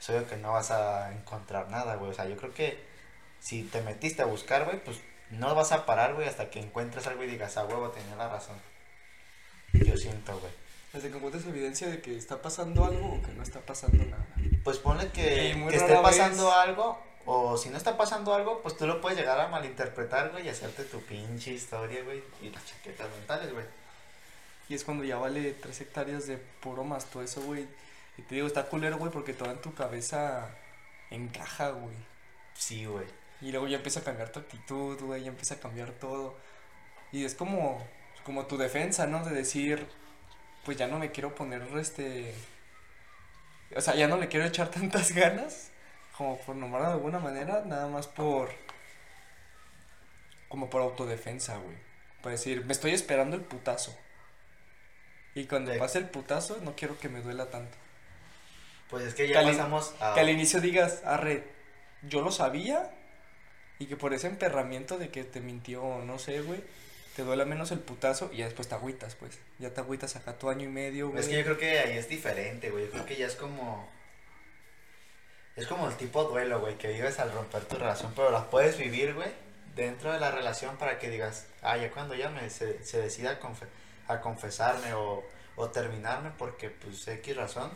Es 0.00 0.10
obvio 0.10 0.26
que 0.28 0.36
no 0.36 0.52
vas 0.52 0.70
a 0.70 1.12
encontrar 1.12 1.70
nada, 1.70 1.96
güey. 1.96 2.10
O 2.10 2.14
sea, 2.14 2.26
yo 2.28 2.36
creo 2.36 2.52
que 2.54 2.78
si 3.40 3.62
te 3.64 3.80
metiste 3.82 4.22
a 4.22 4.26
buscar, 4.26 4.64
güey, 4.64 4.82
pues 4.82 4.98
no 5.30 5.54
vas 5.54 5.72
a 5.72 5.86
parar, 5.86 6.14
güey, 6.14 6.28
hasta 6.28 6.50
que 6.50 6.60
encuentres 6.60 7.06
algo 7.06 7.24
y 7.24 7.26
digas, 7.26 7.56
a 7.56 7.64
huevo, 7.64 7.88
tenía 7.90 8.16
la 8.16 8.28
razón. 8.28 8.56
Yo 9.72 9.96
siento, 9.96 10.38
güey. 10.38 10.52
Desde 10.92 11.10
que 11.10 11.16
encuentres 11.16 11.44
evidencia 11.46 11.88
de 11.88 12.00
que 12.00 12.16
está 12.16 12.40
pasando 12.40 12.84
algo 12.84 13.14
o 13.16 13.22
que 13.22 13.32
no 13.32 13.42
está 13.42 13.60
pasando 13.60 14.04
nada. 14.04 14.24
Pues 14.62 14.78
ponle 14.78 15.08
que, 15.08 15.56
que 15.68 15.76
esté 15.76 15.96
pasando 15.96 16.44
vez- 16.46 16.54
algo, 16.54 17.02
o 17.26 17.56
si 17.56 17.70
no 17.70 17.76
está 17.76 17.96
pasando 17.96 18.32
algo, 18.32 18.62
pues 18.62 18.76
tú 18.76 18.86
lo 18.86 19.00
puedes 19.00 19.18
llegar 19.18 19.40
a 19.40 19.48
malinterpretar, 19.48 20.30
güey, 20.30 20.46
y 20.46 20.50
hacerte 20.50 20.84
tu 20.84 21.00
pinche 21.00 21.50
historia, 21.52 22.02
güey, 22.04 22.22
y 22.40 22.50
las 22.50 22.64
chaquetas 22.64 23.08
mentales, 23.10 23.52
güey. 23.52 23.64
Y 24.68 24.74
es 24.74 24.84
cuando 24.84 25.02
ya 25.04 25.16
vale 25.16 25.52
tres 25.54 25.80
hectáreas 25.80 26.26
de 26.28 26.36
puro 26.38 26.84
más 26.84 27.06
todo 27.06 27.22
eso, 27.24 27.42
güey. 27.42 27.66
Y 28.16 28.22
te 28.22 28.36
digo, 28.36 28.46
está 28.46 28.66
culero, 28.66 28.96
güey, 28.98 29.10
porque 29.10 29.32
toda 29.34 29.52
en 29.52 29.60
tu 29.60 29.74
cabeza 29.74 30.50
encaja, 31.10 31.70
güey. 31.70 31.96
Sí, 32.54 32.84
güey. 32.86 33.06
Y 33.40 33.50
luego 33.50 33.66
ya 33.68 33.76
empieza 33.78 34.00
a 34.00 34.04
cambiar 34.04 34.30
tu 34.30 34.40
actitud, 34.40 35.00
güey, 35.00 35.22
ya 35.24 35.28
empieza 35.28 35.54
a 35.54 35.60
cambiar 35.60 35.90
todo. 35.92 36.36
Y 37.12 37.24
es 37.24 37.34
como, 37.34 37.86
como 38.24 38.46
tu 38.46 38.56
defensa, 38.56 39.06
¿no? 39.06 39.24
De 39.24 39.34
decir, 39.34 39.86
pues 40.64 40.76
ya 40.76 40.86
no 40.86 40.98
me 40.98 41.10
quiero 41.10 41.34
poner 41.34 41.62
este... 41.78 42.34
O 43.76 43.80
sea, 43.80 43.94
ya 43.96 44.06
no 44.08 44.16
le 44.16 44.28
quiero 44.28 44.46
echar 44.46 44.68
tantas 44.70 45.12
ganas, 45.12 45.70
como 46.16 46.38
por 46.38 46.54
nombrarlo 46.56 46.88
de 46.88 46.94
alguna 46.94 47.18
manera, 47.18 47.62
nada 47.64 47.88
más 47.88 48.06
por... 48.06 48.50
Como 50.48 50.70
por 50.70 50.82
autodefensa, 50.82 51.56
güey. 51.58 51.76
Para 52.22 52.32
decir, 52.32 52.64
me 52.64 52.72
estoy 52.72 52.92
esperando 52.92 53.36
el 53.36 53.42
putazo. 53.42 53.94
Y 55.34 55.46
cuando 55.46 55.72
Sí. 55.72 55.78
pase 55.78 55.98
el 55.98 56.08
putazo, 56.08 56.58
no 56.62 56.76
quiero 56.76 56.96
que 56.98 57.08
me 57.08 57.20
duela 57.20 57.50
tanto. 57.50 57.76
Pues 58.94 59.06
es 59.08 59.14
que 59.14 59.26
ya 59.26 59.32
Que 59.32 59.38
al 59.38 59.46
a... 60.00 60.14
Que 60.14 60.20
al 60.20 60.30
inicio 60.30 60.60
digas, 60.60 61.02
arre, 61.04 61.44
yo 62.02 62.20
lo 62.22 62.30
sabía. 62.30 62.90
Y 63.80 63.86
que 63.86 63.96
por 63.96 64.14
ese 64.14 64.28
emperramiento 64.28 64.98
de 64.98 65.08
que 65.08 65.24
te 65.24 65.40
mintió, 65.40 65.82
no 66.04 66.18
sé, 66.20 66.40
güey, 66.42 66.62
te 67.16 67.22
duele 67.22 67.44
menos 67.44 67.72
el 67.72 67.80
putazo 67.80 68.30
y 68.32 68.36
ya 68.38 68.44
después 68.44 68.68
te 68.68 68.76
agüitas, 68.76 69.16
pues. 69.16 69.38
Ya 69.58 69.74
te 69.74 69.80
agüitas 69.80 70.14
acá 70.14 70.38
tu 70.38 70.48
año 70.48 70.64
y 70.64 70.68
medio, 70.68 71.08
güey. 71.08 71.20
Es 71.20 71.28
que 71.28 71.36
yo 71.38 71.42
creo 71.44 71.58
que 71.58 71.80
ahí 71.80 71.98
es 71.98 72.08
diferente, 72.08 72.70
güey. 72.70 72.84
Yo 72.84 72.90
creo 72.92 73.06
que 73.06 73.16
ya 73.16 73.26
es 73.26 73.34
como. 73.34 73.90
Es 75.56 75.66
como 75.66 75.88
el 75.88 75.96
tipo 75.96 76.24
duelo, 76.24 76.60
güey, 76.60 76.76
que 76.78 76.88
vives 76.88 77.18
al 77.18 77.32
romper 77.32 77.64
tu 77.64 77.76
relación, 77.76 78.12
pero 78.14 78.30
la 78.30 78.48
puedes 78.50 78.76
vivir, 78.78 79.14
güey, 79.14 79.30
dentro 79.76 80.12
de 80.12 80.18
la 80.20 80.30
relación 80.30 80.76
para 80.78 80.98
que 80.98 81.10
digas, 81.10 81.46
ah, 81.62 81.76
ya 81.76 81.90
cuando 81.90 82.14
ya 82.14 82.28
me 82.30 82.50
se, 82.50 82.84
se 82.84 83.00
decida 83.00 83.30
a, 83.32 83.40
confe- 83.40 83.68
a 84.08 84.20
confesarme 84.20 84.94
o, 84.94 85.24
o 85.56 85.70
terminarme 85.70 86.30
porque, 86.36 86.70
pues, 86.70 87.06
X 87.06 87.36
razón, 87.36 87.70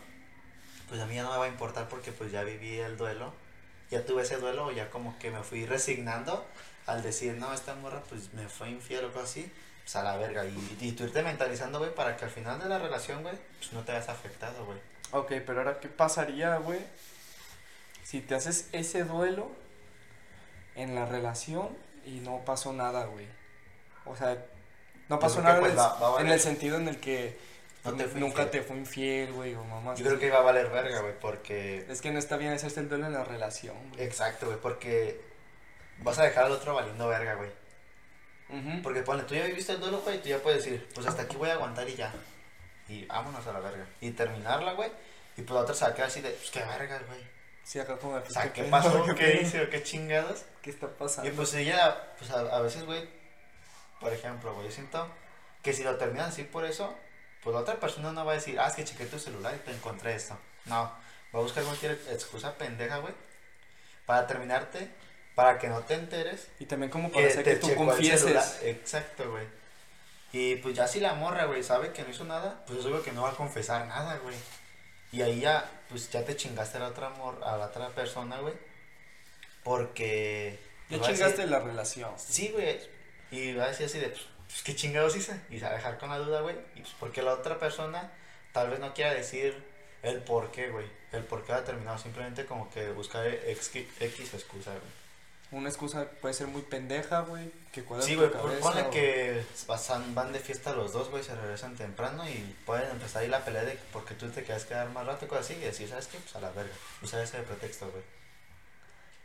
pues 0.88 1.00
a 1.00 1.06
mí 1.06 1.14
ya 1.14 1.22
no 1.22 1.32
me 1.32 1.38
va 1.38 1.44
a 1.44 1.48
importar 1.48 1.88
porque, 1.88 2.12
pues, 2.12 2.30
ya 2.32 2.42
viví 2.44 2.78
el 2.78 2.96
duelo, 2.96 3.32
ya 3.90 4.04
tuve 4.04 4.22
ese 4.22 4.36
duelo, 4.38 4.70
ya 4.72 4.90
como 4.90 5.18
que 5.18 5.30
me 5.30 5.42
fui 5.42 5.66
resignando 5.66 6.46
al 6.86 7.02
decir, 7.02 7.34
no, 7.34 7.52
esta 7.52 7.74
morra, 7.74 8.02
pues, 8.08 8.32
me 8.34 8.48
fue 8.48 8.70
infiel 8.70 9.04
o 9.04 9.08
algo 9.08 9.20
así, 9.20 9.50
pues, 9.84 9.96
a 9.96 10.02
la 10.02 10.16
verga, 10.16 10.44
y, 10.46 10.76
y 10.80 10.92
tú 10.92 11.04
irte 11.04 11.22
mentalizando, 11.22 11.78
güey, 11.78 11.94
para 11.94 12.16
que 12.16 12.24
al 12.24 12.30
final 12.30 12.58
de 12.58 12.68
la 12.68 12.78
relación, 12.78 13.22
güey, 13.22 13.34
pues, 13.58 13.72
no 13.72 13.82
te 13.82 13.92
veas 13.92 14.08
afectado, 14.08 14.64
güey. 14.64 14.78
Ok, 15.12 15.32
pero 15.46 15.58
ahora, 15.60 15.80
¿qué 15.80 15.88
pasaría, 15.88 16.56
güey? 16.58 16.80
Si 18.04 18.20
te 18.20 18.34
haces 18.34 18.68
ese 18.72 19.04
duelo 19.04 19.50
en 20.74 20.94
la 20.94 21.06
relación 21.06 21.68
y 22.04 22.20
no 22.20 22.44
pasó 22.44 22.72
nada, 22.72 23.04
güey. 23.06 23.26
O 24.06 24.16
sea, 24.16 24.36
no 25.08 25.18
pasó 25.18 25.42
nada 25.42 25.60
pues, 25.60 25.72
en, 25.72 25.78
va- 25.78 25.98
va 25.98 26.20
en 26.20 26.28
el 26.28 26.40
sentido 26.40 26.76
en 26.78 26.88
el 26.88 27.00
que 27.00 27.38
No 27.84 27.94
te 27.94 28.06
nunca 28.06 28.42
infiel. 28.42 28.50
te 28.50 28.62
fue 28.62 28.76
infiel, 28.76 29.32
güey, 29.32 29.54
o 29.54 29.64
mamás. 29.64 29.98
Yo 29.98 30.04
creo 30.06 30.18
que 30.18 30.26
iba 30.26 30.38
a 30.38 30.42
valer 30.42 30.68
verga, 30.68 31.00
güey, 31.00 31.18
porque... 31.20 31.86
Es 31.88 32.00
que 32.00 32.10
no 32.10 32.18
está 32.18 32.36
bien 32.36 32.52
hacerse 32.52 32.80
el 32.80 32.88
duelo 32.88 33.06
en 33.06 33.12
la 33.14 33.24
relación, 33.24 33.76
güey. 33.90 34.02
Exacto, 34.04 34.46
güey, 34.46 34.58
porque 34.60 35.20
vas 35.98 36.18
a 36.18 36.24
dejar 36.24 36.44
al 36.46 36.52
otro 36.52 36.74
valiendo 36.74 37.06
verga, 37.08 37.34
güey. 37.34 37.50
Ujú. 38.50 38.82
Porque 38.82 39.02
ponle, 39.02 39.22
tú 39.24 39.34
ya 39.34 39.44
viviste 39.44 39.72
el 39.72 39.80
duelo, 39.80 40.00
güey, 40.00 40.16
y 40.16 40.20
tú 40.20 40.28
ya 40.28 40.38
puedes 40.38 40.64
decir, 40.64 40.88
pues 40.94 41.06
hasta 41.06 41.22
aquí 41.22 41.36
voy 41.36 41.50
a 41.50 41.54
aguantar 41.54 41.88
y 41.88 41.94
ya. 41.94 42.12
Y 42.88 43.04
vámonos 43.06 43.46
a 43.46 43.52
la 43.52 43.60
verga. 43.60 43.86
Y 44.00 44.10
terminarla, 44.10 44.72
güey. 44.72 44.90
Y 45.36 45.42
pues 45.42 45.54
la 45.54 45.60
otra 45.60 45.74
se 45.74 45.84
va 45.84 45.90
a 45.90 45.94
quedar 45.94 46.08
así 46.08 46.20
de, 46.20 46.30
pues 46.30 46.50
qué 46.50 46.60
verga, 46.64 47.00
güey. 47.06 47.20
Sí, 47.62 47.78
acá 47.78 47.98
como 47.98 48.14
de, 48.14 48.20
O 48.20 48.22
pues, 48.22 48.32
sea, 48.32 48.52
¿qué 48.52 48.62
pedo? 48.62 48.70
pasó? 48.70 49.04
¿Qué 49.14 49.14
¿Qué 49.14 49.40
hice? 49.42 49.62
¿O 49.62 49.70
qué 49.70 49.82
chingados? 49.82 50.44
¿Qué 50.62 50.70
está 50.70 50.88
pasando? 50.88 51.30
Y 51.30 51.34
pues 51.34 51.52
ella, 51.54 52.14
pues 52.18 52.30
a, 52.30 52.40
a 52.40 52.60
veces, 52.62 52.84
güey, 52.86 53.06
por 54.00 54.12
ejemplo, 54.12 54.54
güey, 54.54 54.66
yo 54.66 54.72
siento 54.72 55.06
que 55.62 55.72
si 55.74 55.84
lo 55.84 55.96
terminan 55.96 56.28
así 56.30 56.44
por 56.44 56.64
eso, 56.64 56.96
pues 57.42 57.54
la 57.54 57.60
otra 57.60 57.78
persona 57.80 58.12
no 58.12 58.24
va 58.24 58.32
a 58.32 58.34
decir, 58.36 58.58
ah, 58.58 58.68
es 58.68 58.74
que 58.74 58.84
chequé 58.84 59.06
tu 59.06 59.18
celular 59.18 59.54
y 59.54 59.58
te 59.58 59.72
encontré 59.72 60.14
esto. 60.14 60.38
No, 60.66 60.76
va 61.34 61.38
a 61.38 61.42
buscar 61.42 61.64
cualquier 61.64 61.92
excusa 62.10 62.56
pendeja, 62.56 62.98
güey, 62.98 63.14
para 64.06 64.26
terminarte, 64.26 64.90
para 65.34 65.58
que 65.58 65.68
no 65.68 65.80
te 65.82 65.94
enteres 65.94 66.48
Y 66.58 66.66
también 66.66 66.90
como 66.90 67.12
para 67.12 67.26
hacer 67.28 67.44
que 67.44 67.56
tú 67.56 67.74
confieses. 67.74 68.60
Exacto, 68.62 69.30
güey. 69.30 69.46
Y 70.32 70.56
pues 70.56 70.74
ya 70.74 70.86
si 70.86 71.00
la 71.00 71.14
morra, 71.14 71.44
güey, 71.44 71.62
sabe 71.62 71.92
que 71.92 72.02
no 72.02 72.10
hizo 72.10 72.24
nada, 72.24 72.64
pues 72.66 72.80
es 72.80 72.84
obvio 72.84 73.02
que 73.02 73.12
no 73.12 73.22
va 73.22 73.30
a 73.30 73.34
confesar 73.34 73.86
nada, 73.86 74.18
güey. 74.18 74.36
Y 75.10 75.22
ahí 75.22 75.40
ya, 75.40 75.70
pues 75.88 76.10
ya 76.10 76.24
te 76.24 76.36
chingaste 76.36 76.76
a 76.76 76.80
la 76.80 76.88
otra 76.88 77.08
mor 77.10 77.40
a 77.42 77.56
la 77.56 77.66
otra 77.66 77.88
persona, 77.90 78.38
güey. 78.40 78.54
Porque. 79.62 80.58
Ya 80.90 80.98
pues, 80.98 81.10
chingaste 81.10 81.42
decir- 81.42 81.50
la 81.50 81.60
relación. 81.60 82.10
Sí, 82.18 82.50
güey. 82.52 82.78
Y 83.30 83.54
va 83.54 83.64
a 83.64 83.68
decir 83.68 83.86
así 83.86 83.98
de, 83.98 84.08
pues, 84.08 84.26
pues, 84.48 84.62
¿qué 84.64 84.74
chingados 84.74 85.14
hice? 85.16 85.40
Y 85.50 85.58
se 85.60 85.64
va 85.66 85.70
a 85.70 85.74
dejar 85.74 85.98
con 85.98 86.10
la 86.10 86.18
duda, 86.18 86.40
güey. 86.40 86.56
Y 86.74 86.80
pues 86.80 86.94
porque 86.98 87.22
la 87.22 87.32
otra 87.34 87.58
persona 87.58 88.10
tal 88.52 88.70
vez 88.70 88.80
no 88.80 88.92
quiera 88.94 89.14
decir 89.14 89.54
el 90.02 90.20
por 90.22 90.50
qué, 90.50 90.68
güey. 90.70 90.86
El 91.12 91.22
por 91.24 91.44
qué 91.44 91.52
ha 91.52 91.64
terminado. 91.64 91.98
Simplemente 91.98 92.44
como 92.46 92.68
que 92.70 92.90
buscar 92.92 93.26
X, 93.26 93.70
X 94.00 94.34
excusa, 94.34 94.70
güey. 94.72 94.98
Una 95.50 95.70
excusa 95.70 96.04
puede 96.20 96.34
ser 96.34 96.46
muy 96.48 96.60
pendeja, 96.60 97.20
güey, 97.20 97.50
que 97.72 97.82
Sí, 98.02 98.16
güey, 98.16 98.28
ponle 98.30 98.82
o- 98.82 98.90
que 98.90 99.42
pasan, 99.66 100.14
van 100.14 100.30
de 100.30 100.40
fiesta 100.40 100.74
los 100.74 100.92
dos, 100.92 101.08
güey, 101.08 101.22
se 101.24 101.34
regresan 101.34 101.74
temprano 101.74 102.28
y 102.28 102.54
pueden 102.66 102.90
empezar 102.90 103.22
ahí 103.22 103.28
la 103.28 103.42
pelea 103.42 103.64
de 103.64 103.78
porque 103.90 104.12
tú 104.12 104.28
te 104.28 104.44
quedas 104.44 104.66
quedar 104.66 104.90
más 104.90 105.06
rato 105.06 105.24
y 105.24 105.28
cosas 105.28 105.46
así 105.46 105.54
y 105.54 105.60
decir, 105.60 105.88
¿sabes 105.88 106.06
qué? 106.08 106.18
Pues 106.18 106.36
a 106.36 106.40
la 106.42 106.50
verga. 106.50 106.74
Usar 107.00 107.22
ese 107.22 107.38
de 107.38 107.44
pretexto, 107.44 107.90
güey. 107.90 108.02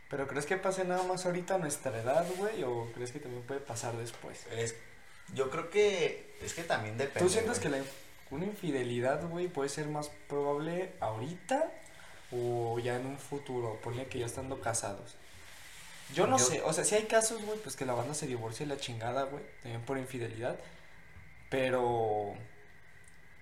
Pero 0.08 0.26
¿crees 0.26 0.46
que 0.46 0.56
pase 0.56 0.84
nada 0.84 1.02
más 1.02 1.26
ahorita 1.26 1.56
a 1.56 1.58
nuestra 1.58 1.98
edad, 2.00 2.24
güey? 2.36 2.62
¿O 2.62 2.90
crees 2.94 3.12
que 3.12 3.18
también 3.20 3.42
puede 3.42 3.60
pasar 3.60 3.94
después? 3.96 4.46
Es, 4.50 4.76
yo 5.32 5.50
creo 5.50 5.70
que 5.70 6.36
es 6.42 6.52
que 6.54 6.62
también 6.64 6.98
depende. 6.98 7.20
¿Tú 7.20 7.28
sientes 7.32 7.58
que 7.58 7.68
la, 7.68 7.78
una 8.30 8.44
infidelidad, 8.44 9.24
güey, 9.26 9.48
puede 9.48 9.68
ser 9.68 9.86
más 9.86 10.10
probable 10.28 10.92
ahorita 11.00 11.72
o 12.32 12.78
ya 12.78 12.96
en 12.96 13.06
un 13.06 13.18
futuro? 13.18 13.80
Ponle 13.82 14.06
que 14.06 14.18
ya 14.18 14.26
estando 14.26 14.60
casados. 14.60 15.14
Yo 16.14 16.26
no 16.26 16.36
Yo- 16.38 16.44
sé, 16.44 16.62
o 16.62 16.72
sea, 16.72 16.84
si 16.84 16.94
hay 16.96 17.04
casos, 17.04 17.42
güey, 17.42 17.58
pues 17.60 17.76
que 17.76 17.86
la 17.86 17.94
banda 17.94 18.12
se 18.14 18.26
divorcia 18.26 18.64
y 18.66 18.68
la 18.68 18.76
chingada, 18.76 19.22
güey, 19.24 19.42
también 19.62 19.82
por 19.82 19.96
infidelidad. 19.98 20.58
Pero 21.50 22.34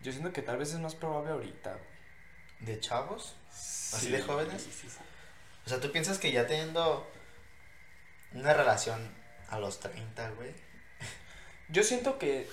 yo 0.03 0.13
siento 0.13 0.33
que 0.33 0.43
tal 0.43 0.59
vez 0.59 0.73
es 0.73 0.79
más 0.79 0.95
probable 0.95 1.33
ahorita. 1.33 1.73
güey. 1.73 1.85
¿De 2.61 2.79
chavos? 2.81 3.35
¿Así 3.51 4.07
Sí, 4.07 4.13
de 4.13 4.23
jóvenes? 4.23 4.63
sí, 4.63 4.71
sí. 4.73 4.89
O 5.67 5.69
sea, 5.69 5.81
¿tú 5.81 5.91
piensas 5.93 6.19
que 6.19 6.31
ya 6.33 6.47
teniendo 6.47 7.09
una 8.33 8.53
relación 8.55 9.13
a 9.49 9.59
los 9.59 9.81
30, 9.81 10.31
güey? 10.31 10.53
Yo 11.69 11.83
siento 11.83 12.19
que. 12.19 12.49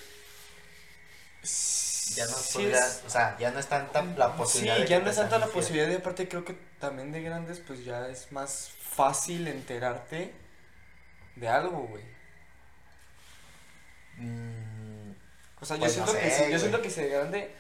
Ya 2.15 2.25
no 2.25 2.31
sí 2.35 2.53
podrías, 2.53 2.97
es- 2.97 3.03
o 3.05 3.09
sea, 3.09 3.37
ya 3.37 3.51
no 3.51 3.59
es 3.59 3.67
tanta 3.67 4.01
la 4.01 4.35
posibilidad 4.35 4.75
Sí, 4.77 4.81
de 4.83 4.87
ya 4.87 4.99
no 4.99 5.09
es 5.09 5.15
tanta 5.15 5.37
la 5.37 5.47
posibilidad 5.47 5.89
y 5.89 5.95
aparte 5.95 6.27
creo 6.27 6.43
que 6.43 6.53
también 6.79 7.11
de 7.11 7.21
grandes 7.21 7.59
pues 7.59 7.85
ya 7.85 8.07
es 8.09 8.31
más 8.31 8.71
fácil 8.81 9.47
enterarte 9.47 10.33
de 11.35 11.47
algo, 11.47 11.87
güey. 11.87 12.03
Mm, 14.17 15.11
O 15.61 15.65
sea, 15.65 15.75
yo 15.77 15.81
Pues 15.81 15.93
siento 15.93 16.13
no 16.13 16.19
que 16.19 16.29
si, 16.31 16.51
yo 16.51 16.59
siento 16.59 16.81
que 16.81 16.89
si 16.89 17.01
de 17.01 17.09
grande 17.09 17.51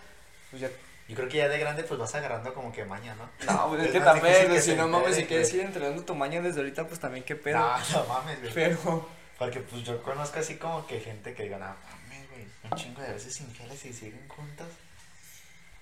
pues 0.49 0.61
ya 0.61 0.69
yo 1.07 1.15
creo 1.15 1.27
que 1.27 1.37
ya 1.37 1.47
de 1.49 1.57
grande 1.57 1.83
pues 1.83 1.99
vas 1.99 2.13
agarrando 2.15 2.53
como 2.53 2.71
que 2.71 2.85
maña, 2.85 3.15
¿no? 3.15 3.29
no, 3.45 3.67
güey, 3.69 3.81
es 3.81 3.87
Es 3.87 3.91
que 3.93 3.99
también, 3.99 4.47
que 4.47 4.61
si 4.61 4.75
no 4.75 4.87
mames, 4.87 5.15
si 5.15 5.25
quieres 5.25 5.53
ir 5.53 5.61
entrenando 5.61 6.03
tu 6.03 6.15
maña 6.15 6.41
desde 6.41 6.59
ahorita 6.59 6.87
pues 6.87 6.99
también 6.99 7.23
qué 7.23 7.35
pedo. 7.35 7.59
No, 7.59 7.77
no 7.93 8.05
mames, 8.05 8.39
güey. 8.41 8.53
Pero 8.55 9.09
Porque 9.39 9.61
pues 9.61 9.83
yo 9.83 10.03
conozco 10.03 10.39
así 10.39 10.57
como 10.57 10.85
que 10.85 10.99
gente 10.99 11.33
que 11.33 11.43
diga, 11.43 11.57
no 11.57 11.65
mames, 11.65 12.29
güey, 12.29 12.45
un 12.65 12.71
chingo 12.77 13.01
de 13.01 13.13
veces 13.13 13.39
infieles 13.41 13.83
y 13.85 13.93
siguen 13.93 14.27
juntas. 14.27 14.67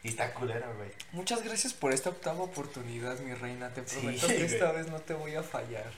Y 0.04 0.10
está 0.10 0.32
culero, 0.34 0.74
güey. 0.76 0.91
muchas 1.12 1.43
gracias 1.43 1.74
por 1.74 1.91
esta 1.91 2.12
octava 2.12 2.41
oportunidad, 2.43 3.17
mi 3.20 3.34
reina. 3.34 3.74
Te 3.74 3.86
Sí, 3.88 3.98
prometo 3.98 4.28
que 4.28 4.34
güey. 4.36 4.46
esta 4.46 4.72
vez 4.72 4.88
no 4.88 5.00
te 5.00 5.13
voy 5.15 5.36
a 5.36 5.41
fallar. 5.43 5.91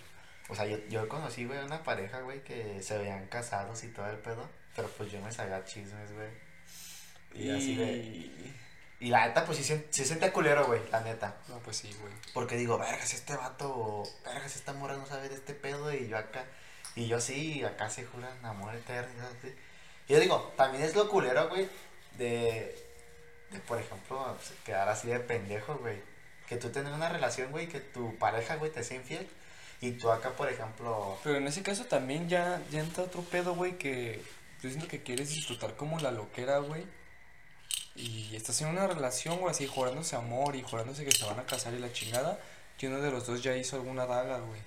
O 0.48 0.56
sea, 0.56 0.66
yo, 0.66 0.78
yo 0.90 1.08
conocí, 1.10 1.46
güey, 1.46 1.60
una 1.60 1.84
pareja, 1.84 2.22
güey, 2.22 2.44
que 2.44 2.82
se 2.82 2.98
veían 2.98 3.28
casados 3.28 3.84
y 3.84 3.90
todo 3.90 4.08
el 4.10 4.18
pedo. 4.18 4.50
Pero 4.76 4.88
pues 4.98 5.12
yo 5.12 5.20
me 5.22 5.32
sabía 5.32 5.64
chismes, 5.66 6.12
güey. 6.14 6.30
Y, 7.36 7.52
así 7.52 7.76
de. 7.76 8.54
Y 9.02 9.10
la 9.10 9.28
neta, 9.28 9.46
pues 9.46 9.58
sí, 9.60 9.64
se- 9.64 9.88
sí 9.92 10.06
sentía 10.06 10.34
culero, 10.34 10.66
güey, 10.66 10.82
la 10.92 11.02
neta. 11.02 11.38
No, 11.50 11.60
pues 11.60 11.78
sí, 11.78 11.94
güey. 12.02 12.14
Porque 12.34 12.56
digo, 12.56 12.78
vergas, 12.78 13.14
este 13.14 13.36
vato, 13.36 14.04
vergas, 14.26 14.56
esta 14.56 14.74
morra 14.74 14.96
no 14.98 15.06
sabe 15.06 15.30
de 15.30 15.36
este 15.36 15.54
pedo. 15.54 15.94
Y 15.94 16.08
yo 16.08 16.18
acá, 16.18 16.46
y 17.00 17.08
yo 17.08 17.22
sí, 17.22 17.64
acá 17.64 17.90
se 17.90 18.04
juran 18.04 18.46
amor 18.46 18.76
eterno. 18.76 19.24
y 20.08 20.14
yo 20.14 20.20
digo, 20.20 20.54
también 20.58 20.84
es 20.84 20.96
lo 20.96 21.08
culero, 21.08 21.48
güey, 21.48 21.70
de, 22.18 22.76
por 23.70 23.80
ejemplo, 23.80 24.38
quedar 24.66 24.90
así 24.90 25.08
de 25.08 25.22
pendejo, 25.22 25.76
güey. 25.78 26.02
que 26.50 26.58
tú 26.58 26.70
tengas 26.72 26.94
una 26.94 27.08
relación, 27.08 27.52
güey, 27.52 27.70
que 27.70 27.80
tu 27.80 28.18
pareja, 28.18 28.58
güey, 28.58 28.70
te 28.70 28.84
sea 28.84 28.98
infiel. 28.98 29.30
Y 29.80 29.92
tú 29.92 30.12
acá, 30.12 30.32
por 30.32 30.50
ejemplo, 30.50 31.18
Pero 31.24 31.38
en 31.38 31.48
ese 31.48 31.64
caso 31.64 31.86
también 31.86 32.28
ya, 32.28 32.62
ya 32.70 32.82
entra 32.82 33.06
otro 33.06 33.22
pedo, 33.22 33.56
güey, 33.56 33.78
que 33.78 34.22
yo 34.62 34.70
siento 34.70 34.90
que 34.90 35.02
quieres 35.02 35.30
disfrutar 35.30 35.78
como 35.78 36.00
la 36.00 36.12
loquera, 36.12 36.58
güey. 36.58 36.86
Y 37.96 38.36
estás 38.36 38.60
en 38.60 38.68
una 38.68 38.88
relación, 38.88 39.38
güey, 39.38 39.52
así 39.52 39.68
jurándose 39.68 40.18
amor 40.18 40.58
y 40.58 40.64
jurándose 40.64 41.06
que 41.06 41.14
se 41.14 41.24
van 41.24 41.40
a 41.40 41.46
casar 41.46 41.74
y 41.74 41.80
la 41.80 41.94
chingada. 41.94 42.38
Y 42.78 42.88
uno 42.88 43.00
de 43.00 43.10
los 43.10 43.26
dos 43.26 43.42
ya 43.42 43.56
hizo 43.56 43.78
alguna 43.78 44.06
daga, 44.06 44.40
güey. 44.40 44.60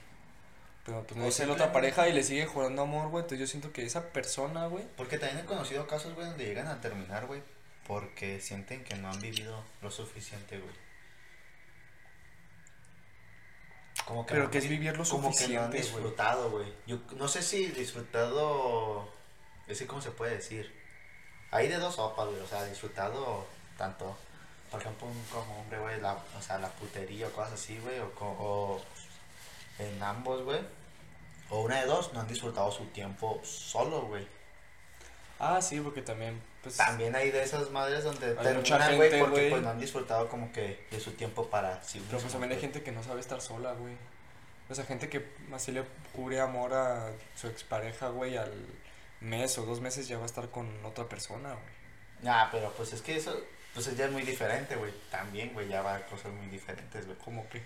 Pero 0.85 1.05
pues 1.05 1.17
no 1.17 1.25
dice 1.27 1.47
la 1.47 1.53
otra 1.53 1.73
pareja 1.73 2.09
y 2.09 2.13
le 2.13 2.25
sigue 2.25 2.47
jurando 2.47 2.83
amor, 2.83 3.09
güey. 3.09 3.23
Entonces 3.23 3.39
yo 3.39 3.47
siento 3.47 3.73
que 3.73 3.85
esa 3.85 4.13
persona, 4.13 4.67
güey. 4.67 4.85
porque 4.97 5.19
también 5.19 5.45
he 5.45 5.47
conocido 5.47 5.87
casos, 5.87 6.15
güey, 6.15 6.27
donde 6.27 6.45
llegan 6.45 6.67
a 6.67 6.81
terminar, 6.81 7.27
güey, 7.27 7.41
porque 7.87 8.41
sienten 8.41 8.83
que 8.83 8.97
no 8.97 9.11
han 9.11 9.21
vivido 9.21 9.63
lo 9.81 9.91
suficiente, 9.91 10.59
güey. 10.59 10.75
Como 14.07 14.27
Pero 14.27 14.45
no 14.45 14.51
que 14.51 14.59
es 14.59 14.69
vivir 14.69 14.97
lo 14.97 15.05
como 15.05 15.31
que 15.31 15.49
no 15.49 15.61
han 15.61 15.71
suficiente, 15.71 15.77
disfrutado, 15.77 16.51
güey. 16.51 16.73
Yo 16.87 16.99
no 17.17 17.29
sé 17.29 17.43
si 17.43 17.69
disfrutado, 17.69 19.09
es 19.69 19.79
que 19.79 19.87
cómo 19.87 20.01
se 20.01 20.11
puede 20.11 20.35
decir. 20.35 20.73
Hay 21.53 21.69
de 21.69 21.77
dos 21.77 21.95
sopas, 21.95 22.27
güey, 22.27 22.41
o 22.41 22.47
sea, 22.47 22.65
disfrutado 22.65 23.47
tanto, 23.79 24.17
por 24.71 24.81
ejemplo, 24.81 25.07
un, 25.07 25.23
como 25.31 25.61
hombre, 25.61 25.79
güey, 25.79 26.01
la, 26.01 26.15
o 26.15 26.43
sea, 26.43 26.59
la 26.59 26.71
putería 26.71 27.29
o 27.29 27.31
cosas 27.31 27.53
así, 27.53 27.79
güey, 27.79 28.01
o, 28.01 28.11
o 28.19 28.83
en 29.79 30.03
ambos, 30.03 30.43
güey. 30.43 30.61
O 31.51 31.61
una 31.63 31.81
de 31.81 31.87
dos, 31.87 32.13
no 32.13 32.21
han 32.21 32.29
disfrutado 32.29 32.71
su 32.71 32.85
tiempo 32.87 33.41
solo, 33.45 34.03
güey. 34.03 34.27
Ah, 35.39 35.61
sí, 35.61 35.81
porque 35.81 36.03
también, 36.03 36.41
pues. 36.63 36.77
También 36.77 37.15
hay 37.17 37.31
de 37.31 37.43
esas 37.43 37.71
madres 37.71 38.05
donde 38.05 38.37
Hay 38.39 38.55
mucha 38.55 38.79
terminan, 38.79 38.97
güey, 38.97 39.19
porque 39.19 39.31
güey. 39.31 39.51
pues 39.51 39.63
no 39.63 39.71
han 39.71 39.81
disfrutado 39.81 40.29
como 40.29 40.53
que 40.53 40.87
de 40.91 41.01
su 41.01 41.13
tiempo 41.13 41.49
para 41.49 41.83
sí 41.83 42.03
Pero 42.07 42.21
pues 42.21 42.33
también 42.33 42.53
hay 42.53 42.61
gente 42.61 42.83
que 42.83 42.93
no 42.93 43.03
sabe 43.03 43.21
estar 43.21 43.41
sola, 43.41 43.73
güey. 43.73 43.97
O 44.71 44.75
sea, 44.75 44.85
gente 44.85 45.09
que 45.09 45.27
así 45.53 45.73
le 45.73 45.85
jure 46.15 46.41
amor 46.41 46.73
a 46.73 47.11
su 47.35 47.49
expareja, 47.49 48.09
güey, 48.09 48.37
al 48.37 48.53
mes 49.21 49.59
o 49.59 49.67
dos 49.67 49.81
meses 49.81 50.09
ya 50.09 50.17
va 50.17 50.23
a 50.23 50.27
estar 50.27 50.49
con 50.49 50.69
otra 50.85 51.09
persona, 51.09 51.51
güey. 51.53 51.75
Nah, 52.23 52.51
pero 52.51 52.73
pues 52.73 52.93
es 52.93 53.03
que 53.03 53.17
eso, 53.17 53.37
pues 53.75 53.95
ya 53.97 54.07
es 54.07 54.13
muy 54.13 54.23
diferente, 54.23 54.77
güey. 54.77 54.93
También, 55.11 55.53
güey, 55.53 55.69
ya 55.69 55.83
va 55.83 55.97
a 55.97 56.07
cosas 56.07 56.33
muy 56.33 56.47
diferentes, 56.47 57.05
güey. 57.05 57.19
Como 57.19 57.49
que. 57.51 57.63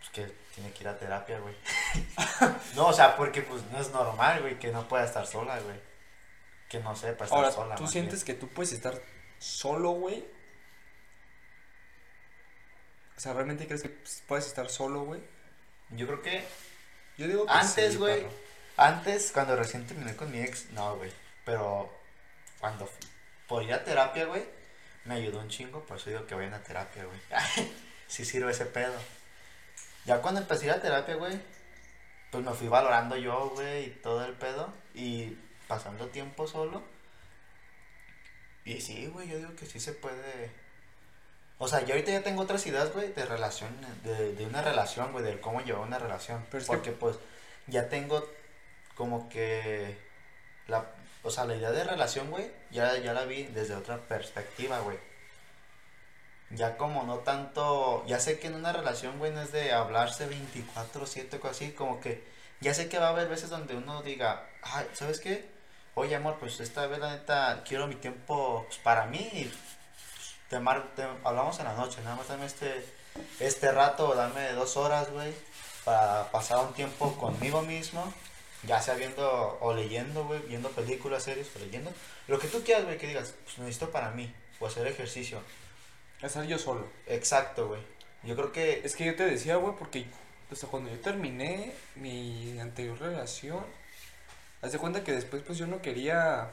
Pues 0.00 0.10
que 0.10 0.32
tiene 0.54 0.72
que 0.72 0.82
ir 0.82 0.88
a 0.88 0.98
terapia, 0.98 1.38
güey. 1.38 1.54
no, 2.74 2.88
o 2.88 2.92
sea, 2.92 3.16
porque 3.16 3.42
pues 3.42 3.62
no 3.70 3.80
es 3.80 3.90
normal, 3.90 4.40
güey, 4.40 4.58
que 4.58 4.72
no 4.72 4.88
pueda 4.88 5.04
estar 5.04 5.26
sola, 5.26 5.58
güey. 5.60 5.78
Que 6.68 6.80
no 6.80 6.96
sepa 6.96 7.24
estar 7.24 7.38
Ahora, 7.38 7.52
sola. 7.52 7.74
¿tú 7.76 7.86
sientes 7.86 8.24
que 8.24 8.34
tú 8.34 8.48
puedes 8.48 8.72
estar 8.72 9.00
solo, 9.38 9.90
güey? 9.92 10.24
O 13.16 13.20
sea, 13.20 13.34
¿realmente 13.34 13.66
crees 13.66 13.82
que 13.82 13.90
puedes 14.26 14.46
estar 14.46 14.68
solo, 14.70 15.02
güey? 15.04 15.20
Yo 15.90 16.06
creo 16.06 16.22
que 16.22 16.44
Yo 17.18 17.26
digo 17.26 17.44
que 17.44 17.52
Antes, 17.52 17.98
güey. 17.98 18.26
antes, 18.76 19.30
cuando 19.32 19.56
recién 19.56 19.86
terminé 19.86 20.16
con 20.16 20.30
mi 20.30 20.40
ex, 20.40 20.70
no, 20.70 20.96
güey. 20.96 21.12
Pero 21.44 21.92
cuando 22.60 22.88
por 23.46 23.62
ir 23.62 23.74
a 23.74 23.84
terapia, 23.84 24.24
güey, 24.26 24.44
me 25.04 25.14
ayudó 25.14 25.40
un 25.40 25.48
chingo, 25.48 25.84
por 25.84 25.96
eso 25.98 26.08
digo 26.08 26.26
que 26.26 26.34
vayan 26.34 26.54
a 26.54 26.62
terapia, 26.62 27.04
güey. 27.04 27.20
sí 28.06 28.24
sirve 28.24 28.52
ese 28.52 28.66
pedo. 28.66 28.94
Ya 30.04 30.20
cuando 30.22 30.40
empecé 30.40 30.64
a 30.64 30.66
ir 30.66 30.72
a 30.78 30.82
terapia, 30.82 31.14
güey, 31.16 31.38
pues 32.30 32.44
me 32.44 32.52
fui 32.52 32.68
valorando 32.68 33.16
yo, 33.16 33.50
güey, 33.50 33.86
y 33.86 33.90
todo 34.02 34.24
el 34.24 34.32
pedo. 34.34 34.72
Y 34.94 35.36
pasando 35.68 36.08
tiempo 36.08 36.46
solo. 36.46 36.82
Y 38.64 38.80
sí, 38.80 39.06
güey, 39.06 39.28
yo 39.28 39.38
digo 39.38 39.54
que 39.56 39.66
sí 39.66 39.80
se 39.80 39.92
puede. 39.92 40.50
O 41.58 41.68
sea, 41.68 41.80
yo 41.82 41.94
ahorita 41.94 42.10
ya 42.12 42.22
tengo 42.22 42.42
otras 42.42 42.66
ideas, 42.66 42.92
güey, 42.92 43.12
de 43.12 43.24
relación, 43.26 43.70
de, 44.04 44.34
de 44.34 44.46
una 44.46 44.62
relación, 44.62 45.12
güey, 45.12 45.24
de 45.24 45.40
cómo 45.40 45.60
llevar 45.60 45.82
una 45.86 45.98
relación. 45.98 46.44
Pero 46.50 46.62
es 46.62 46.68
que- 46.68 46.74
porque, 46.76 46.92
pues, 46.92 47.16
ya 47.66 47.88
tengo 47.88 48.26
como 48.94 49.28
que 49.28 49.96
la, 50.68 50.86
o 51.22 51.30
sea, 51.30 51.44
la 51.44 51.56
idea 51.56 51.70
de 51.70 51.84
relación, 51.84 52.30
güey, 52.30 52.50
ya, 52.70 52.96
ya 52.98 53.12
la 53.12 53.24
vi 53.24 53.44
desde 53.44 53.74
otra 53.74 53.98
perspectiva, 53.98 54.78
güey. 54.80 54.98
Ya 56.50 56.76
como 56.76 57.04
no 57.04 57.18
tanto, 57.18 58.04
ya 58.06 58.18
sé 58.18 58.40
que 58.40 58.48
en 58.48 58.56
una 58.56 58.72
relación, 58.72 59.18
güey, 59.18 59.32
no 59.32 59.40
es 59.42 59.52
de 59.52 59.72
hablarse 59.72 60.28
24/7 60.28 61.38
o 61.42 61.48
así, 61.48 61.72
como 61.72 62.00
que 62.00 62.24
ya 62.60 62.74
sé 62.74 62.88
que 62.88 62.98
va 62.98 63.06
a 63.08 63.10
haber 63.10 63.28
veces 63.28 63.50
donde 63.50 63.76
uno 63.76 64.02
diga, 64.02 64.48
ay, 64.62 64.86
¿sabes 64.92 65.20
qué? 65.20 65.48
Oye, 65.94 66.16
amor, 66.16 66.36
pues 66.40 66.60
esta 66.60 66.86
vez 66.86 66.98
la 66.98 67.12
neta 67.12 67.62
quiero 67.66 67.86
mi 67.86 67.94
tiempo 67.94 68.64
pues, 68.66 68.78
para 68.78 69.06
mí 69.06 69.18
y 69.32 69.52
te, 70.48 70.58
mar 70.60 70.92
te 70.96 71.04
hablamos 71.24 71.58
en 71.58 71.66
la 71.66 71.74
noche, 71.74 72.00
nada 72.02 72.16
más 72.16 72.28
dame 72.28 72.46
este, 72.46 72.84
este 73.38 73.72
rato, 73.72 74.14
dame 74.14 74.52
dos 74.52 74.76
horas, 74.76 75.10
güey, 75.10 75.32
para 75.84 76.30
pasar 76.30 76.58
un 76.58 76.74
tiempo 76.74 77.16
conmigo 77.16 77.62
mismo, 77.62 78.12
ya 78.64 78.80
sea 78.82 78.94
viendo 78.94 79.58
o 79.60 79.72
leyendo, 79.72 80.24
güey, 80.24 80.40
viendo 80.40 80.70
películas, 80.70 81.22
series 81.22 81.48
o 81.56 81.60
leyendo, 81.60 81.92
lo 82.28 82.38
que 82.38 82.48
tú 82.48 82.62
quieras, 82.62 82.84
güey, 82.84 82.98
que 82.98 83.06
digas, 83.06 83.34
pues 83.44 83.58
necesito 83.58 83.90
para 83.90 84.10
mí, 84.10 84.32
o 84.58 84.66
hacer 84.66 84.86
ejercicio. 84.86 85.40
Estar 86.22 86.44
yo 86.46 86.58
solo. 86.58 86.86
Exacto, 87.06 87.68
güey. 87.68 87.82
Yo 88.22 88.36
creo 88.36 88.52
que 88.52 88.82
Es 88.84 88.94
que 88.96 89.06
yo 89.06 89.16
te 89.16 89.24
decía, 89.24 89.56
güey, 89.56 89.74
porque 89.78 90.06
sea, 90.56 90.68
cuando 90.68 90.90
yo 90.90 90.98
terminé 91.00 91.72
mi 91.96 92.58
anterior 92.58 92.98
relación, 92.98 93.64
haz 94.62 94.72
de 94.72 94.78
cuenta 94.78 95.04
que 95.04 95.12
después 95.12 95.42
pues 95.42 95.58
yo 95.58 95.66
no 95.66 95.80
quería, 95.80 96.50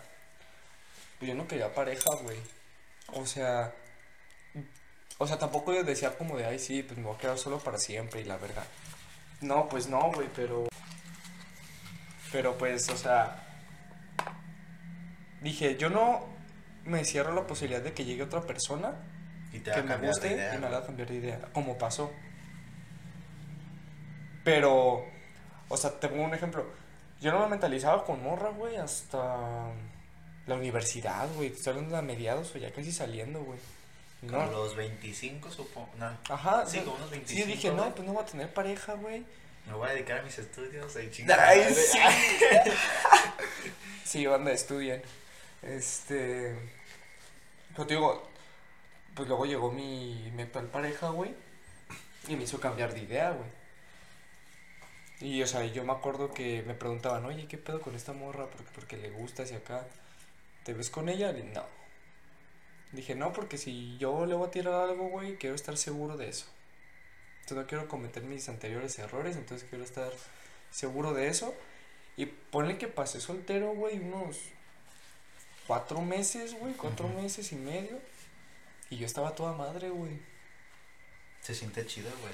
pues 1.20 1.30
yo 1.30 1.36
no 1.36 1.48
quería 1.48 1.74
pareja, 1.74 2.10
güey. 2.24 2.38
O 3.14 3.26
sea, 3.26 3.74
o 5.18 5.28
sea, 5.28 5.40
tampoco 5.40 5.74
yo 5.74 5.84
decía 5.84 6.16
como 6.18 6.38
de, 6.38 6.46
ay, 6.46 6.60
sí, 6.60 6.84
pues 6.84 6.98
me 6.98 7.06
voy 7.06 7.16
a 7.16 7.20
quedar 7.20 7.38
solo 7.38 7.60
para 7.60 7.78
siempre 7.78 8.22
y 8.22 8.26
la 8.26 8.38
verdad. 8.38 8.66
No, 9.42 9.70
pues 9.70 9.88
no, 9.88 10.12
güey, 10.14 10.28
pero, 10.36 10.68
pero 12.32 12.58
pues, 12.58 12.90
o 12.90 12.98
sea, 12.98 13.44
dije, 15.42 15.78
yo 15.78 15.90
no 15.90 16.26
me 16.86 17.04
cierro 17.06 17.34
la 17.34 17.48
posibilidad 17.48 17.82
de 17.82 17.94
que 17.94 18.06
llegue 18.06 18.24
otra 18.24 18.42
persona 18.42 18.96
y 19.54 19.60
te 19.60 19.72
que 19.72 19.80
a 19.80 19.84
me 19.84 20.08
guste 20.08 20.32
idea, 20.32 20.56
y 20.56 20.58
me 20.60 20.68
haga 20.68 20.86
cambiar 20.86 21.08
de 21.10 21.16
idea, 21.16 21.40
como 21.54 21.78
pasó. 21.78 22.12
Pero, 24.44 25.06
o 25.68 25.78
sea, 25.78 26.00
te 26.00 26.08
pongo 26.08 26.24
un 26.24 26.34
ejemplo. 26.34 26.66
Yo 27.20 27.32
no 27.32 27.40
me 27.40 27.48
mentalizaba 27.48 28.06
con 28.06 28.24
morra, 28.24 28.50
güey, 28.50 28.78
hasta 28.78 29.72
la 30.46 30.56
universidad, 30.56 31.28
güey. 31.36 31.48
Estoy 31.50 31.72
hablando 31.74 31.96
de 31.96 32.02
mediados 32.04 32.54
o 32.56 32.58
ya 32.58 32.72
casi 32.72 32.92
saliendo, 32.92 33.42
güey. 33.42 33.60
Como 34.22 34.38
No. 34.46 34.52
los 34.52 34.76
25, 34.76 35.52
supongo. 35.52 35.90
No, 35.98 36.12
Ajá, 36.30 36.66
Sí, 36.66 36.80
como 36.80 36.96
unos 36.96 37.10
sí, 37.10 37.16
25, 37.18 37.48
dije, 37.48 37.72
no, 37.72 37.94
pues 37.94 38.08
no 38.08 38.14
voy 38.14 38.24
a 38.24 38.26
tener 38.26 38.54
pareja, 38.54 38.94
güey. 38.94 39.26
me 39.66 39.74
voy 39.74 39.90
a 39.90 39.94
dedicar 39.94 40.20
a 40.20 40.22
mis 40.24 40.38
estudios. 40.40 40.96
Ahí 40.96 41.10
chingada 41.12 41.50
Ay, 41.50 41.74
sí. 41.74 41.98
Sí, 44.06 44.26
banda, 44.26 44.52
estudien. 44.52 45.02
Este. 45.62 46.56
Pero 47.74 47.86
te 47.88 47.94
digo, 47.96 48.30
pues 49.18 49.28
luego 49.28 49.46
llegó 49.48 49.72
mi, 49.72 50.32
mi 50.36 50.44
actual 50.44 50.68
pareja, 50.68 51.10
güey. 51.10 51.34
Y 52.28 52.36
me 52.36 52.44
hizo 52.44 52.60
cambiar 52.60 52.94
de 52.94 53.02
idea, 53.02 53.32
güey. 53.32 53.50
Y, 55.20 55.42
o 55.42 55.48
sea, 55.48 55.66
yo 55.66 55.84
me 55.84 55.94
acuerdo 55.94 56.32
que 56.32 56.62
me 56.68 56.76
preguntaban, 56.76 57.26
oye, 57.26 57.48
¿qué 57.48 57.58
pedo 57.58 57.82
con 57.82 57.96
esta 57.96 58.14
morra? 58.14 58.46
Porque, 58.46 58.72
porque 58.76 58.98
le 58.98 59.10
gusta 59.10 59.44
hacia 59.44 59.58
acá. 59.58 59.88
¿Te 60.64 60.74
ves 60.74 60.92
con 60.92 61.10
ella? 61.10 61.34
No. 61.34 61.66
Dije, 62.92 63.16
no, 63.16 63.34
porque 63.34 63.58
si 63.58 63.98
yo 63.98 64.28
le 64.28 64.36
voy 64.36 64.48
a 64.48 64.52
tirar 64.52 64.76
algo, 64.76 65.10
güey, 65.10 65.38
quiero 65.38 65.56
estar 65.56 65.76
seguro 65.78 66.16
de 66.16 66.30
eso. 66.30 66.46
Entonces 67.42 67.58
no 67.58 67.68
quiero 67.68 67.88
cometer 67.88 68.24
mis 68.24 68.48
anteriores 68.50 69.00
errores, 69.00 69.36
entonces 69.36 69.68
quiero 69.68 69.84
estar 69.84 70.12
seguro 70.70 71.14
de 71.14 71.28
eso. 71.28 71.56
Y 72.18 72.28
ponle 72.28 72.78
que 72.78 72.88
pasé 72.88 73.20
soltero, 73.20 73.74
güey, 73.74 73.98
unos 74.00 74.38
cuatro 75.66 76.02
meses, 76.02 76.54
güey, 76.60 76.74
cuatro 76.74 77.08
meses 77.08 77.52
y 77.52 77.56
medio. 77.56 78.00
Y 78.90 78.98
yo 78.98 79.06
estaba 79.06 79.36
toda 79.36 79.54
madre, 79.54 79.90
güey. 79.90 80.20
Se 81.42 81.54
siente 81.54 81.86
chido, 81.86 82.10
güey. 82.22 82.34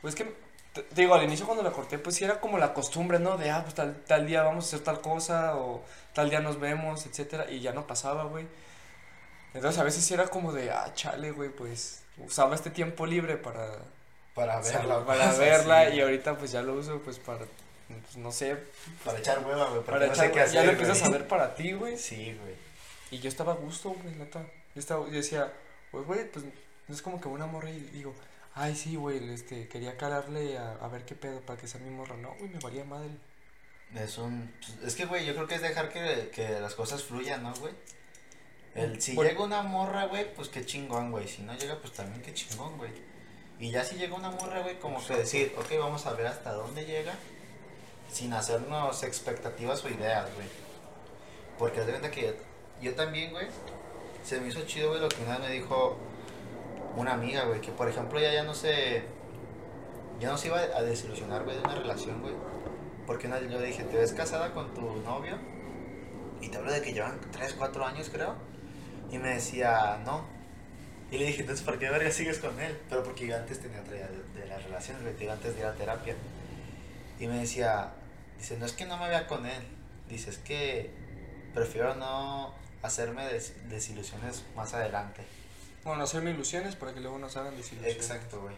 Pues 0.00 0.14
que, 0.14 0.32
te, 0.72 0.84
digo, 0.94 1.14
al 1.14 1.22
inicio 1.22 1.46
cuando 1.46 1.62
la 1.62 1.72
corté, 1.72 1.98
pues 1.98 2.16
sí 2.16 2.24
era 2.24 2.40
como 2.40 2.58
la 2.58 2.74
costumbre, 2.74 3.18
¿no? 3.18 3.36
De, 3.36 3.50
ah, 3.50 3.62
pues 3.62 3.74
tal, 3.74 4.02
tal 4.06 4.26
día 4.26 4.42
vamos 4.42 4.64
a 4.64 4.68
hacer 4.68 4.80
tal 4.80 5.00
cosa, 5.00 5.56
o 5.56 5.84
tal 6.12 6.30
día 6.30 6.40
nos 6.40 6.60
vemos, 6.60 7.06
etcétera, 7.06 7.50
y 7.50 7.60
ya 7.60 7.72
no 7.72 7.86
pasaba, 7.86 8.24
güey. 8.24 8.46
Entonces 9.54 9.80
a 9.80 9.84
veces 9.84 10.04
sí 10.04 10.14
era 10.14 10.28
como 10.28 10.52
de, 10.52 10.70
ah, 10.70 10.92
chale, 10.94 11.30
güey, 11.30 11.48
pues 11.50 12.02
usaba 12.18 12.54
este 12.54 12.70
tiempo 12.70 13.06
libre 13.06 13.36
para, 13.36 13.78
Para 14.34 14.58
o 14.58 14.64
sea, 14.64 14.78
verla. 14.80 15.06
para 15.06 15.32
verla, 15.38 15.88
y 15.90 16.00
ahorita 16.00 16.36
pues 16.36 16.52
ya 16.52 16.62
lo 16.62 16.74
uso, 16.74 17.00
pues 17.00 17.18
para, 17.18 17.46
pues, 17.86 18.16
no 18.16 18.32
sé, 18.32 18.56
Para 19.04 19.18
echar 19.18 19.44
hueva, 19.46 19.70
güey. 19.70 19.82
Para 19.82 20.00
no 20.00 20.12
echar, 20.12 20.26
sé 20.26 20.32
qué 20.32 20.40
hacer. 20.40 20.54
ya 20.54 20.64
lo 20.64 20.72
empiezas 20.72 21.02
a 21.02 21.08
ver 21.08 21.26
para 21.28 21.54
ti, 21.54 21.72
güey. 21.72 21.96
Sí, 21.96 22.36
güey. 22.42 22.54
Y 23.10 23.20
yo 23.20 23.28
estaba 23.28 23.52
a 23.52 23.56
gusto, 23.56 23.90
güey, 23.90 24.14
neta. 24.16 24.44
Yo, 24.74 24.80
estaba, 24.80 25.06
yo 25.06 25.12
decía, 25.12 25.52
pues, 25.90 26.06
güey, 26.06 26.30
pues 26.30 26.44
no 26.88 26.94
es 26.94 27.02
como 27.02 27.20
que 27.20 27.28
una 27.28 27.46
morra 27.46 27.70
y 27.70 27.80
digo, 27.80 28.14
ay, 28.54 28.74
sí, 28.74 28.96
güey, 28.96 29.32
este, 29.32 29.68
quería 29.68 29.96
calarle 29.96 30.58
a, 30.58 30.72
a 30.80 30.88
ver 30.88 31.04
qué 31.04 31.14
pedo 31.14 31.40
para 31.40 31.58
que 31.60 31.66
sea 31.68 31.80
mi 31.80 31.90
morra. 31.90 32.16
No, 32.16 32.34
güey, 32.38 32.48
me 32.50 32.58
valía 32.58 32.84
madre. 32.84 33.10
Es 33.94 34.18
un. 34.18 34.52
pues, 34.60 34.88
Es 34.88 34.94
que, 34.96 35.04
güey, 35.06 35.24
yo 35.24 35.34
creo 35.34 35.46
que 35.46 35.54
es 35.54 35.62
dejar 35.62 35.88
que, 35.92 36.30
que 36.34 36.60
las 36.60 36.74
cosas 36.74 37.04
fluyan, 37.04 37.42
¿no, 37.42 37.54
güey? 37.54 37.72
El, 38.74 39.00
si 39.00 39.14
Bueno. 39.14 39.30
llega 39.30 39.44
una 39.44 39.62
morra, 39.62 40.06
güey, 40.06 40.34
pues 40.34 40.48
qué 40.48 40.66
chingón, 40.66 41.12
güey. 41.12 41.28
Si 41.28 41.42
no 41.42 41.54
llega, 41.56 41.78
pues 41.78 41.92
también 41.92 42.20
qué 42.22 42.34
chingón, 42.34 42.76
güey. 42.76 42.90
Y 43.60 43.70
ya 43.70 43.84
si 43.84 43.94
llega 43.96 44.16
una 44.16 44.30
morra, 44.32 44.60
güey, 44.62 44.80
como 44.80 45.04
que 45.06 45.14
decir, 45.14 45.54
ok, 45.56 45.78
vamos 45.78 46.06
a 46.06 46.12
ver 46.14 46.26
hasta 46.26 46.52
dónde 46.52 46.84
llega, 46.84 47.14
sin 48.12 48.32
hacernos 48.32 49.04
expectativas 49.04 49.84
o 49.84 49.88
ideas, 49.88 50.28
güey. 50.34 50.48
Porque 51.56 51.80
haz 51.80 51.86
de 51.86 52.10
que 52.10 52.34
yo 52.82 52.94
también, 52.96 53.30
güey, 53.30 53.46
se 54.24 54.40
me 54.40 54.48
hizo 54.48 54.62
chido, 54.62 54.88
güey, 54.88 55.00
lo 55.00 55.08
que 55.08 55.22
una 55.22 55.38
vez 55.38 55.48
me 55.48 55.54
dijo 55.54 55.96
una 56.96 57.12
amiga, 57.12 57.44
güey, 57.44 57.60
que 57.60 57.70
por 57.70 57.88
ejemplo 57.88 58.18
ella 58.18 58.32
ya 58.32 58.42
no 58.42 58.54
se, 58.54 59.02
ya 60.18 60.30
no 60.30 60.38
se 60.38 60.48
iba 60.48 60.58
a 60.58 60.82
desilusionar, 60.82 61.44
güey, 61.44 61.56
de 61.56 61.62
una 61.62 61.74
relación, 61.74 62.22
güey. 62.22 62.34
Porque 63.06 63.26
una 63.26 63.38
vez 63.38 63.50
yo 63.50 63.60
le 63.60 63.66
dije, 63.66 63.84
¿te 63.84 63.98
ves 63.98 64.14
casada 64.14 64.52
con 64.52 64.72
tu 64.72 64.80
novio? 65.02 65.36
Y 66.40 66.48
te 66.48 66.56
hablo 66.56 66.72
de 66.72 66.80
que 66.80 66.94
llevan 66.94 67.20
3, 67.32 67.54
4 67.58 67.84
años, 67.84 68.08
creo. 68.10 68.34
Y 69.12 69.18
me 69.18 69.34
decía, 69.34 70.00
no. 70.06 70.24
Y 71.10 71.18
le 71.18 71.26
dije, 71.26 71.42
entonces, 71.42 71.64
¿por 71.64 71.78
qué 71.78 71.90
verga 71.90 72.10
sigues 72.10 72.38
con 72.38 72.58
él? 72.58 72.78
Pero 72.88 73.02
porque 73.02 73.26
yo 73.26 73.36
antes 73.36 73.60
tenía 73.60 73.80
otra 73.80 73.96
idea 73.96 74.08
de, 74.08 74.46
las 74.46 74.64
relaciones, 74.64 75.02
güey, 75.02 75.14
digo, 75.16 75.32
antes 75.32 75.54
de 75.54 75.60
ir 75.60 75.66
a 75.66 75.74
terapia. 75.74 76.14
Y 77.20 77.26
me 77.26 77.40
decía, 77.40 77.92
dice, 78.38 78.56
no 78.56 78.64
es 78.64 78.72
que 78.72 78.86
no 78.86 78.96
me 78.96 79.08
vea 79.08 79.26
con 79.26 79.44
él. 79.44 79.62
Dice, 80.08 80.30
es 80.30 80.38
que 80.38 80.90
prefiero 81.52 81.94
no 81.94 82.54
hacerme 82.84 83.26
des- 83.26 83.68
desilusiones 83.68 84.44
más 84.54 84.74
adelante. 84.74 85.22
Bueno, 85.82 85.98
no 85.98 86.04
hacerme 86.04 86.30
ilusiones 86.30 86.76
para 86.76 86.94
que 86.94 87.00
luego 87.00 87.18
nos 87.18 87.36
hagan 87.36 87.56
desilusiones. 87.56 87.96
Exacto, 87.96 88.40
güey. 88.40 88.54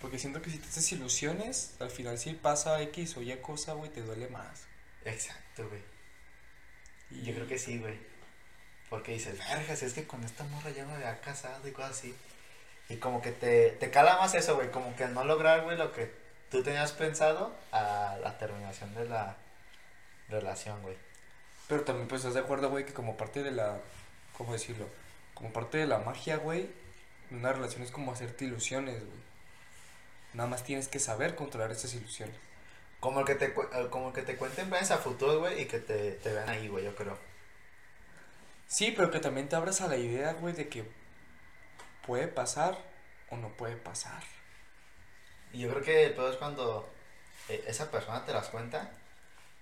Porque 0.00 0.18
siento 0.18 0.40
que 0.42 0.50
si 0.50 0.58
te 0.58 0.68
haces 0.68 0.92
ilusiones, 0.92 1.74
al 1.80 1.90
final 1.90 2.18
si 2.18 2.34
pasa 2.34 2.80
X 2.82 3.16
o 3.16 3.22
Y 3.22 3.34
cosa, 3.38 3.72
güey, 3.72 3.90
te 3.90 4.02
duele 4.02 4.28
más. 4.28 4.64
Exacto, 5.04 5.68
güey. 5.68 5.82
Y 7.10 7.22
Yo 7.24 7.34
creo 7.34 7.46
que 7.48 7.58
sí, 7.58 7.78
güey. 7.78 7.98
Porque 8.90 9.12
dices, 9.12 9.38
vergas, 9.38 9.82
es 9.82 9.92
que 9.92 10.06
con 10.06 10.22
esta 10.24 10.44
morra 10.44 10.70
ya 10.70 10.84
me 10.86 10.94
había 10.94 11.20
casado 11.20 11.66
y 11.66 11.72
cosas 11.72 11.90
así. 11.98 12.14
Y 12.88 12.96
como 12.96 13.20
que 13.20 13.32
te, 13.32 13.70
te 13.72 13.90
cala 13.90 14.16
más 14.18 14.34
eso, 14.34 14.54
güey. 14.56 14.70
Como 14.70 14.94
que 14.96 15.06
no 15.08 15.24
lograr, 15.24 15.62
güey, 15.64 15.76
lo 15.76 15.92
que 15.92 16.10
tú 16.50 16.62
tenías 16.62 16.92
pensado 16.92 17.54
a 17.72 18.16
la 18.22 18.38
terminación 18.38 18.94
de 18.94 19.04
la 19.06 19.36
relación, 20.28 20.80
güey. 20.82 20.96
Pero 21.68 21.82
también 21.84 22.08
pues 22.08 22.20
estás 22.20 22.34
de 22.34 22.40
acuerdo, 22.40 22.70
güey, 22.70 22.84
que 22.84 22.94
como 22.94 23.16
parte 23.16 23.42
de 23.42 23.50
la, 23.50 23.78
¿cómo 24.36 24.52
decirlo? 24.52 24.86
Como 25.34 25.52
parte 25.52 25.78
de 25.78 25.86
la 25.86 25.98
magia, 25.98 26.38
güey, 26.38 26.68
una 27.30 27.52
relación 27.52 27.82
es 27.82 27.90
como 27.90 28.12
hacerte 28.12 28.46
ilusiones, 28.46 29.04
güey. 29.04 29.28
Nada 30.34 30.48
más 30.48 30.64
tienes 30.64 30.88
que 30.88 30.98
saber 30.98 31.34
controlar 31.34 31.70
esas 31.70 31.94
ilusiones. 31.94 32.34
Como 33.00 33.20
el 33.20 33.26
que 33.26 33.34
te, 33.34 33.46
eh, 33.46 33.88
como 33.90 34.08
el 34.08 34.14
que 34.14 34.22
te 34.22 34.36
cuenten 34.36 34.68
planes 34.68 34.90
a 34.90 34.98
futuro, 34.98 35.40
güey, 35.40 35.62
y 35.62 35.66
que 35.66 35.78
te, 35.78 36.12
te 36.12 36.32
vean 36.32 36.48
ahí, 36.48 36.68
güey, 36.68 36.84
yo 36.84 36.94
creo. 36.96 37.16
Sí, 38.66 38.92
pero 38.96 39.10
que 39.10 39.20
también 39.20 39.48
te 39.48 39.56
abras 39.56 39.80
a 39.80 39.88
la 39.88 39.96
idea, 39.96 40.32
güey, 40.34 40.54
de 40.54 40.68
que 40.68 40.84
puede 42.06 42.28
pasar 42.28 42.76
o 43.30 43.36
no 43.36 43.50
puede 43.50 43.76
pasar. 43.76 44.22
Y 45.52 45.60
yo 45.60 45.70
creo 45.70 45.82
que 45.82 46.04
el 46.06 46.14
peor 46.14 46.32
es 46.32 46.38
cuando 46.38 46.88
eh, 47.48 47.64
esa 47.66 47.90
persona 47.90 48.24
te 48.24 48.32
las 48.32 48.48
cuenta 48.48 48.90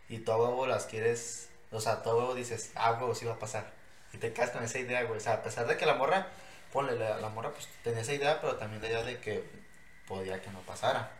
y 0.08 0.18
tú 0.18 0.32
a 0.32 0.38
huevo 0.38 0.66
las 0.66 0.86
quieres, 0.86 1.48
o 1.70 1.80
sea, 1.80 1.94
a 2.04 2.14
huevo 2.14 2.34
dices, 2.34 2.70
ah, 2.74 2.92
huevo, 2.92 3.14
sí 3.14 3.24
va 3.24 3.34
a 3.34 3.38
pasar. 3.38 3.72
Y 4.12 4.18
te 4.18 4.32
quedas 4.32 4.50
con 4.50 4.62
esa 4.62 4.78
idea, 4.78 5.02
güey. 5.04 5.18
O 5.18 5.20
sea, 5.20 5.34
a 5.34 5.42
pesar 5.42 5.66
de 5.66 5.76
que 5.76 5.86
la 5.86 5.94
morra, 5.94 6.28
ponle, 6.72 6.96
la, 6.96 7.18
la 7.18 7.28
morra 7.28 7.50
pues 7.50 7.68
tenía 7.82 8.00
esa 8.00 8.14
idea, 8.14 8.40
pero 8.40 8.56
también 8.56 8.82
la 8.82 8.88
idea 8.88 9.02
de 9.02 9.18
que 9.18 9.44
podía 10.06 10.40
que 10.40 10.50
no 10.50 10.60
pasara. 10.60 11.10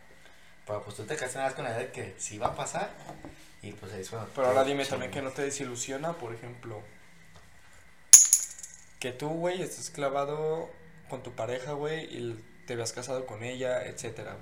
Pero 0.65 0.83
pues 0.83 0.95
tú 0.95 1.05
te 1.05 1.15
quedas 1.15 1.53
con 1.53 1.63
la 1.63 1.71
idea 1.71 1.79
de 1.79 1.91
que 1.91 2.15
sí 2.17 2.37
va 2.37 2.47
a 2.47 2.55
pasar 2.55 2.89
y 3.61 3.71
pues 3.71 3.93
ahí 3.93 4.01
es 4.01 4.09
cuando... 4.09 4.29
Pero 4.35 4.47
ahora 4.47 4.63
dime 4.63 4.85
también 4.85 5.11
que 5.11 5.21
no 5.21 5.31
te 5.31 5.41
desilusiona, 5.41 6.13
por 6.13 6.33
ejemplo, 6.33 6.81
que 8.99 9.11
tú, 9.11 9.29
güey, 9.29 9.61
estés 9.61 9.89
clavado 9.89 10.69
con 11.09 11.23
tu 11.23 11.33
pareja, 11.33 11.73
güey, 11.73 12.05
y 12.05 12.43
te 12.65 12.75
veas 12.75 12.91
casado 12.93 13.25
con 13.25 13.43
ella, 13.43 13.83
etcétera. 13.85 14.37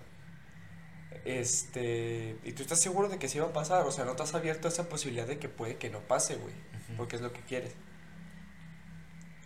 Este, 1.24 2.38
y 2.43 2.51
tú 2.51 2.63
estás 2.63 2.82
seguro 2.82 3.09
de 3.09 3.18
que 3.18 3.28
sí 3.28 3.39
va 3.39 3.47
a 3.47 3.53
pasar, 3.53 3.86
o 3.86 3.91
sea, 3.91 4.05
no 4.05 4.16
te 4.16 4.24
has 4.24 4.34
abierto 4.34 4.68
a 4.68 4.72
esa 4.72 4.89
posibilidad 4.89 5.26
de 5.26 5.39
que 5.39 5.49
puede 5.49 5.78
que 5.78 5.89
no 5.89 5.99
pase, 5.99 6.36
güey, 6.36 6.53
porque 6.97 7.16
es 7.16 7.22
lo 7.22 7.32
que 7.32 7.41
quieres. 7.41 7.74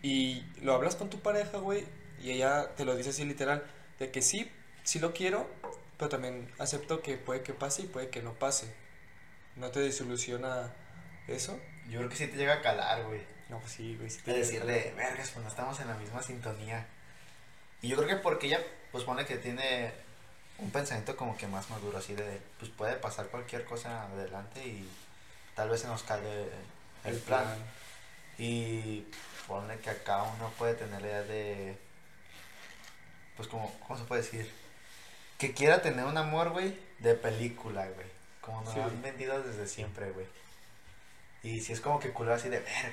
Y 0.01 0.45
lo 0.61 0.73
hablas 0.73 0.95
con 0.95 1.09
tu 1.09 1.19
pareja, 1.19 1.57
güey, 1.57 1.85
y 2.21 2.31
ella 2.31 2.75
te 2.75 2.85
lo 2.85 2.95
dice 2.95 3.09
así 3.09 3.25
literal, 3.25 3.63
de 3.99 4.11
que 4.11 4.21
sí, 4.21 4.51
sí 4.83 4.99
lo 4.99 5.13
quiero, 5.13 5.49
pero 5.97 6.09
también 6.09 6.49
acepto 6.57 7.01
que 7.01 7.17
puede 7.17 7.41
que 7.41 7.53
pase 7.53 7.83
y 7.83 7.87
puede 7.87 8.09
que 8.09 8.21
no 8.21 8.33
pase. 8.33 8.73
¿No 9.55 9.69
te 9.71 9.81
desilusiona 9.81 10.73
eso? 11.27 11.59
Yo 11.89 11.99
creo 11.99 12.09
que 12.09 12.15
sí 12.15 12.27
te 12.27 12.37
llega 12.37 12.55
a 12.55 12.61
calar, 12.61 13.05
güey. 13.05 13.21
No, 13.49 13.59
pues 13.59 13.73
sí, 13.73 13.95
güey. 13.97 14.09
sí 14.09 14.21
te 14.23 14.33
decirle, 14.33 14.93
vergas, 14.95 15.31
pues 15.31 15.43
no 15.43 15.49
estamos 15.49 15.79
en 15.79 15.87
la 15.87 15.95
misma 15.95 16.21
sintonía. 16.21 16.87
Y 17.81 17.89
yo 17.89 17.97
creo 17.97 18.07
que 18.07 18.15
porque 18.17 18.47
ella, 18.47 18.59
pues 18.91 19.03
pone 19.03 19.25
que 19.25 19.37
tiene 19.37 19.91
un 20.61 20.71
pensamiento 20.71 21.15
como 21.15 21.37
que 21.37 21.47
más 21.47 21.69
maduro, 21.69 21.97
así 21.97 22.13
de, 22.13 22.41
pues 22.59 22.71
puede 22.71 22.95
pasar 22.95 23.27
cualquier 23.27 23.65
cosa 23.65 24.03
adelante 24.03 24.65
y 24.65 24.89
tal 25.55 25.69
vez 25.69 25.81
se 25.81 25.87
nos 25.87 26.03
cae 26.03 26.49
el, 27.03 27.17
plan. 27.19 27.45
Y 28.37 29.05
pone 29.47 29.77
que 29.79 29.89
acá 29.89 30.23
uno 30.23 30.51
puede 30.57 30.73
tener 30.75 31.01
la 31.01 31.07
idea 31.07 31.23
de, 31.23 31.77
pues 33.35 33.47
como, 33.47 33.73
¿cómo 33.87 33.97
se 33.99 34.05
puede 34.05 34.21
decir? 34.21 34.51
Que 35.37 35.53
quiera 35.53 35.81
tener 35.81 36.05
un 36.05 36.17
amor, 36.17 36.49
güey, 36.49 36.77
de 36.99 37.15
película, 37.15 37.87
güey. 37.87 38.07
Como 38.41 38.61
nos 38.61 38.73
Sí. 38.73 38.79
han 38.79 39.01
vendido 39.01 39.41
desde 39.41 39.67
siempre, 39.67 40.11
güey. 40.11 40.27
Y 41.43 41.61
si 41.61 41.71
es 41.73 41.79
como 41.81 41.99
que 41.99 42.11
culo 42.11 42.33
así 42.33 42.49
de 42.49 42.59
verga. 42.59 42.91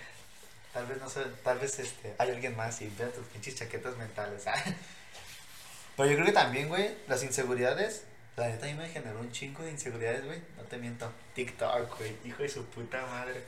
Tal 0.72 0.86
vez 0.86 1.00
no 1.00 1.08
sé, 1.08 1.24
tal 1.42 1.58
vez 1.58 1.78
este, 1.78 2.14
hay 2.18 2.30
alguien 2.30 2.54
más 2.54 2.80
y 2.82 2.88
vean 2.98 3.10
tus 3.10 3.26
pinches 3.26 3.56
chaquetas 3.56 3.96
mentales. 3.96 4.46
ah. 4.46 4.54
Pero 5.96 6.08
yo 6.10 6.14
creo 6.16 6.26
que 6.26 6.32
también, 6.32 6.68
güey, 6.68 6.94
las 7.08 7.22
inseguridades, 7.22 8.04
la 8.36 8.48
neta 8.48 8.66
a 8.66 8.68
mí 8.68 8.74
me 8.74 8.88
generó 8.88 9.18
un 9.20 9.32
chingo 9.32 9.62
de 9.62 9.70
inseguridades, 9.70 10.24
güey. 10.24 10.40
No 10.56 10.62
te 10.64 10.76
miento. 10.76 11.10
TikTok, 11.34 11.98
güey, 11.98 12.16
hijo 12.24 12.42
de 12.42 12.48
su 12.48 12.64
puta 12.66 13.04
madre. 13.06 13.42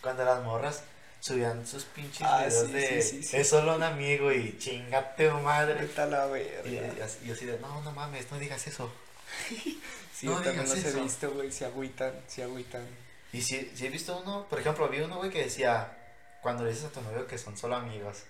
Cuando 0.00 0.24
las 0.24 0.42
morras 0.42 0.82
subían 1.20 1.66
sus 1.66 1.84
pinches 1.84 2.22
Ah, 2.28 2.44
videos 2.46 2.66
sí, 2.66 2.72
de 2.72 3.02
sí, 3.02 3.22
sí, 3.22 3.36
es 3.36 3.48
solo 3.48 3.76
un 3.76 3.82
amigo 3.82 4.30
y 4.32 4.58
chingate 4.58 5.30
madre. 5.30 5.74
Vete 5.82 6.06
la 6.06 6.26
verga. 6.26 6.68
y 6.68 7.00
así- 7.00 7.18
y 7.26 7.30
así 7.30 7.46
de, 7.46 7.58
no, 7.60 7.80
no 7.82 7.92
mames, 7.92 8.30
no 8.30 8.38
digas 8.38 8.66
eso. 8.66 8.92
Sí, 10.14 10.26
no 10.26 10.34
yo 10.38 10.42
también 10.42 10.68
los 10.68 10.84
he 10.84 11.00
visto, 11.00 11.30
güey. 11.32 11.50
Se 11.50 11.64
agüitan, 11.64 12.12
se 12.28 12.44
agüitan. 12.44 12.86
Y 13.32 13.42
si, 13.42 13.68
si 13.74 13.86
he 13.86 13.88
visto 13.90 14.16
uno, 14.16 14.46
por 14.48 14.60
ejemplo, 14.60 14.88
vi 14.88 15.00
uno, 15.00 15.16
güey, 15.16 15.28
que 15.28 15.42
decía, 15.42 15.98
cuando 16.40 16.62
le 16.62 16.70
dices 16.70 16.84
a 16.84 16.90
tu 16.90 17.00
novio 17.00 17.26
que 17.26 17.36
son 17.36 17.56
solo 17.58 17.74
amigos. 17.74 18.22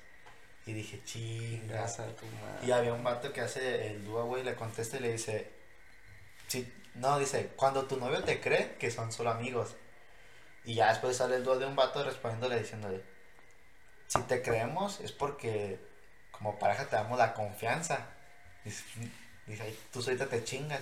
Y 0.66 0.72
dije, 0.72 1.02
chingas. 1.04 1.68
Gracias 1.68 2.08
a 2.08 2.16
tu 2.16 2.26
madre. 2.26 2.66
Y 2.66 2.70
había 2.70 2.94
un 2.94 3.04
vato 3.04 3.32
que 3.32 3.40
hace 3.42 3.88
el 3.88 4.04
dúo, 4.04 4.24
güey, 4.24 4.42
le 4.42 4.54
contesta 4.54 4.96
y 4.96 5.00
le 5.00 5.12
dice, 5.12 5.50
sí, 6.48 6.72
no, 6.94 7.18
dice, 7.18 7.52
cuando 7.56 7.84
tu 7.84 7.96
novio 7.96 8.22
te 8.22 8.40
cree 8.40 8.76
que 8.78 8.90
son 8.90 9.12
solo 9.12 9.30
amigos. 9.30 9.76
Y 10.64 10.74
ya 10.74 10.88
después 10.88 11.16
sale 11.16 11.36
el 11.36 11.44
dúo 11.44 11.58
de 11.58 11.66
un 11.66 11.76
vato 11.76 12.02
respondiéndole 12.02 12.58
diciéndole, 12.58 13.02
si 14.06 14.22
te 14.22 14.40
creemos 14.42 15.00
es 15.00 15.12
porque 15.12 15.78
como 16.30 16.58
pareja 16.58 16.86
te 16.86 16.96
damos 16.96 17.18
la 17.18 17.34
confianza. 17.34 18.06
Dice, 18.64 18.82
dice, 19.46 19.62
"Ay, 19.62 19.78
tú 19.92 20.02
solita 20.02 20.26
te 20.26 20.42
chingas. 20.44 20.80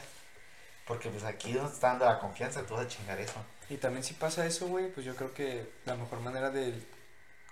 Porque 0.87 1.09
pues 1.09 1.25
aquí 1.25 1.53
no 1.53 1.67
te 1.69 1.75
está 1.75 1.89
dando 1.89 2.05
la 2.05 2.19
confianza, 2.19 2.67
tú 2.67 2.75
vas 2.75 2.87
a 2.87 2.89
chingar 2.89 3.19
eso. 3.21 3.35
Y 3.69 3.77
también 3.77 4.03
si 4.03 4.15
pasa 4.15 4.45
eso, 4.47 4.67
güey, 4.67 4.91
pues 4.93 5.07
yo 5.07 5.15
creo 5.15 5.33
que 5.33 5.73
la 5.85 5.95
mejor 5.95 6.21
manera 6.21 6.51
de, 6.51 6.75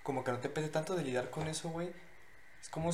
como 0.03 0.23
que 0.23 0.31
no 0.31 0.39
te 0.39 0.49
pese 0.49 0.67
tanto 0.67 0.95
de 0.95 1.03
lidiar 1.03 1.29
con 1.29 1.47
eso, 1.47 1.69
güey, 1.69 1.91
es 2.61 2.69
como 2.69 2.91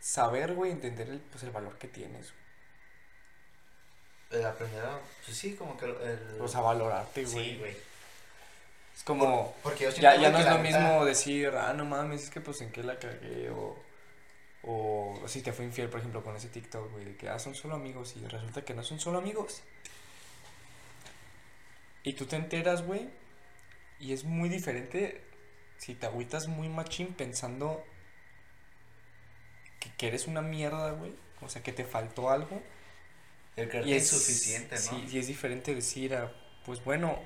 saber, 0.00 0.54
güey, 0.54 0.72
entender 0.72 1.08
el, 1.08 1.20
pues 1.20 1.42
el 1.44 1.50
valor 1.50 1.78
que 1.78 1.88
tienes, 1.88 2.32
güey. 2.32 2.44
La 4.42 4.54
primera, 4.54 4.98
pues 5.24 5.36
sí, 5.36 5.54
como 5.54 5.76
que 5.76 5.86
el... 5.86 6.40
O 6.40 6.48
sea, 6.48 6.60
valorarte, 6.60 7.24
güey. 7.24 7.50
sí, 7.50 7.58
güey. 7.58 7.76
Es 8.96 9.02
como, 9.02 9.54
Porque 9.62 9.84
yo 9.84 9.90
ya, 9.90 10.16
ya 10.16 10.30
no 10.30 10.38
es 10.38 10.46
lo 10.46 10.58
mismo 10.58 11.04
decir, 11.04 11.48
ah, 11.48 11.72
no 11.72 11.84
mames, 11.84 12.24
es 12.24 12.30
que 12.30 12.40
pues 12.40 12.60
en 12.60 12.70
qué 12.70 12.82
la 12.82 12.98
cagué, 12.98 13.50
o, 13.50 13.76
o, 14.62 15.20
o 15.22 15.28
si 15.28 15.42
te 15.42 15.52
fue 15.52 15.64
infiel, 15.64 15.88
por 15.88 16.00
ejemplo, 16.00 16.22
con 16.22 16.36
ese 16.36 16.48
TikTok, 16.48 16.92
güey, 16.92 17.04
de 17.04 17.16
que, 17.16 17.28
ah, 17.28 17.38
son 17.38 17.54
solo 17.54 17.74
amigos, 17.74 18.14
y 18.16 18.24
resulta 18.26 18.64
que 18.64 18.74
no 18.74 18.84
son 18.84 19.00
solo 19.00 19.18
amigos. 19.18 19.62
Y 22.04 22.12
tú 22.12 22.26
te 22.26 22.36
enteras, 22.36 22.82
güey, 22.82 23.08
y 23.98 24.12
es 24.12 24.24
muy 24.24 24.48
diferente 24.48 25.22
si 25.78 25.94
te 25.94 26.06
agüitas 26.06 26.46
muy 26.46 26.68
machín 26.68 27.14
pensando 27.14 27.84
que, 29.84 29.90
que 29.96 30.08
eres 30.08 30.26
una 30.26 30.40
mierda, 30.42 30.90
güey, 30.92 31.12
o 31.42 31.48
sea, 31.48 31.62
que 31.62 31.72
te 31.72 31.84
faltó 31.84 32.30
algo. 32.30 32.62
El 33.56 33.68
creerte 33.68 33.90
Y 33.90 33.94
es 33.94 34.12
insuficiente, 34.12 34.74
¿no? 34.76 34.80
Sí, 34.80 35.08
y 35.12 35.18
es 35.18 35.26
diferente 35.28 35.74
decir, 35.74 36.14
ah, 36.16 36.32
pues 36.64 36.82
bueno, 36.82 37.20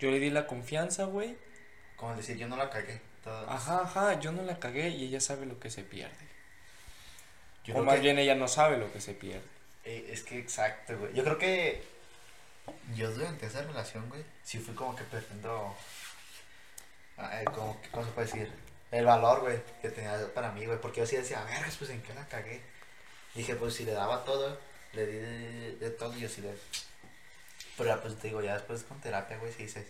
yo 0.00 0.10
le 0.10 0.18
di 0.18 0.28
la 0.30 0.46
confianza, 0.46 1.04
güey. 1.04 1.38
Como 1.96 2.14
decir, 2.16 2.36
yo 2.36 2.48
no 2.48 2.56
la 2.56 2.68
cagué. 2.68 3.00
Ajá, 3.46 3.82
ajá, 3.82 4.20
yo 4.20 4.32
no 4.32 4.42
la 4.42 4.58
cagué 4.58 4.88
y 4.88 5.04
ella 5.04 5.20
sabe 5.20 5.46
lo 5.46 5.58
que 5.60 5.70
se 5.70 5.82
pierde. 5.82 6.28
Yo 7.64 7.76
o 7.76 7.82
más 7.82 7.96
que- 7.96 8.00
bien 8.00 8.18
ella 8.18 8.34
no 8.34 8.48
sabe 8.48 8.78
lo 8.78 8.92
que 8.92 9.00
se 9.00 9.14
pierde. 9.14 9.44
eh, 9.84 10.10
es 10.12 10.22
que 10.22 10.38
exacto, 10.38 10.98
güey. 10.98 11.14
Yo 11.14 11.22
creo 11.24 11.38
que 11.38 11.82
yo 12.94 13.10
durante 13.10 13.46
esa 13.46 13.62
relación, 13.62 14.08
güey, 14.08 14.22
sí 14.44 14.58
fui 14.58 14.74
como 14.74 14.94
que 14.96 15.04
perdiendo. 15.04 15.74
ah, 17.18 17.40
eh, 17.42 17.44
como, 17.44 17.80
que- 17.82 17.88
¿Cómo 17.90 18.04
se 18.06 18.12
puede 18.12 18.26
decir? 18.28 18.52
El 18.90 19.04
valor, 19.04 19.40
güey, 19.40 19.60
que 19.82 19.90
tenía 19.90 20.16
para 20.34 20.50
mí, 20.52 20.64
güey. 20.64 20.80
Porque 20.80 21.00
yo 21.00 21.06
sí 21.06 21.16
decía, 21.16 21.42
vergas, 21.44 21.76
pues 21.76 21.90
en 21.90 22.02
qué 22.02 22.14
la 22.14 22.26
cagué. 22.28 22.60
Dije, 23.34 23.54
pues 23.56 23.74
si 23.74 23.84
le 23.84 23.92
daba 23.92 24.24
todo, 24.24 24.58
le 24.94 25.06
di 25.06 25.18
de, 25.18 25.76
de 25.76 25.90
todo 25.90 26.16
y 26.16 26.20
yo 26.20 26.28
sí 26.28 26.40
le. 26.40 26.54
Pero 27.76 27.90
ya, 27.94 28.00
pues 28.02 28.16
te 28.18 28.28
digo, 28.28 28.40
ya 28.42 28.54
después 28.54 28.82
con 28.84 29.00
terapia, 29.00 29.36
güey, 29.38 29.52
si 29.52 29.64
dices, 29.64 29.86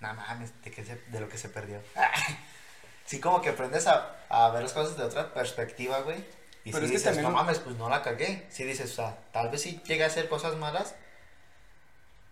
no 0.00 0.12
mames, 0.14 0.50
de, 0.62 0.70
que 0.70 0.84
se- 0.84 0.96
de 1.06 1.20
lo 1.20 1.28
que 1.28 1.38
se 1.38 1.48
perdió. 1.48 1.80
sí, 3.06 3.20
como 3.20 3.40
que 3.40 3.50
aprendes 3.50 3.86
a, 3.86 4.16
a 4.28 4.50
ver 4.50 4.62
las 4.64 4.72
cosas 4.72 4.96
de 4.96 5.04
otra 5.04 5.32
perspectiva, 5.32 6.00
güey. 6.00 6.18
Y 6.64 6.72
Pero 6.72 6.86
si 6.86 6.86
es 6.86 6.90
que 6.90 6.96
dices, 6.98 7.04
también- 7.04 7.22
no 7.24 7.30
mames, 7.30 7.58
pues 7.60 7.76
no 7.76 7.88
la 7.88 8.02
cagué. 8.02 8.46
Si 8.50 8.64
dices, 8.64 8.90
o 8.92 8.94
sea, 8.96 9.18
tal 9.32 9.48
vez 9.50 9.62
sí 9.62 9.80
llegué 9.86 10.04
a 10.04 10.08
hacer 10.08 10.28
cosas 10.28 10.56
malas, 10.56 10.94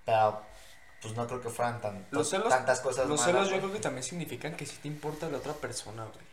pero 0.04 0.42
pues 1.02 1.14
no 1.14 1.26
creo 1.26 1.40
que 1.40 1.48
fueran 1.48 1.80
tan, 1.80 2.06
Los 2.10 2.28
celos, 2.30 2.48
tantas 2.48 2.80
cosas 2.80 3.08
los 3.08 3.20
malas. 3.20 3.26
celos 3.26 3.44
yo 3.46 3.50
güey. 3.50 3.60
creo 3.60 3.72
que 3.74 3.80
también 3.80 4.02
significan 4.02 4.56
que 4.56 4.66
sí 4.66 4.76
te 4.82 4.88
importa 4.88 5.28
la 5.28 5.38
otra 5.38 5.52
persona, 5.54 6.04
güey. 6.04 6.26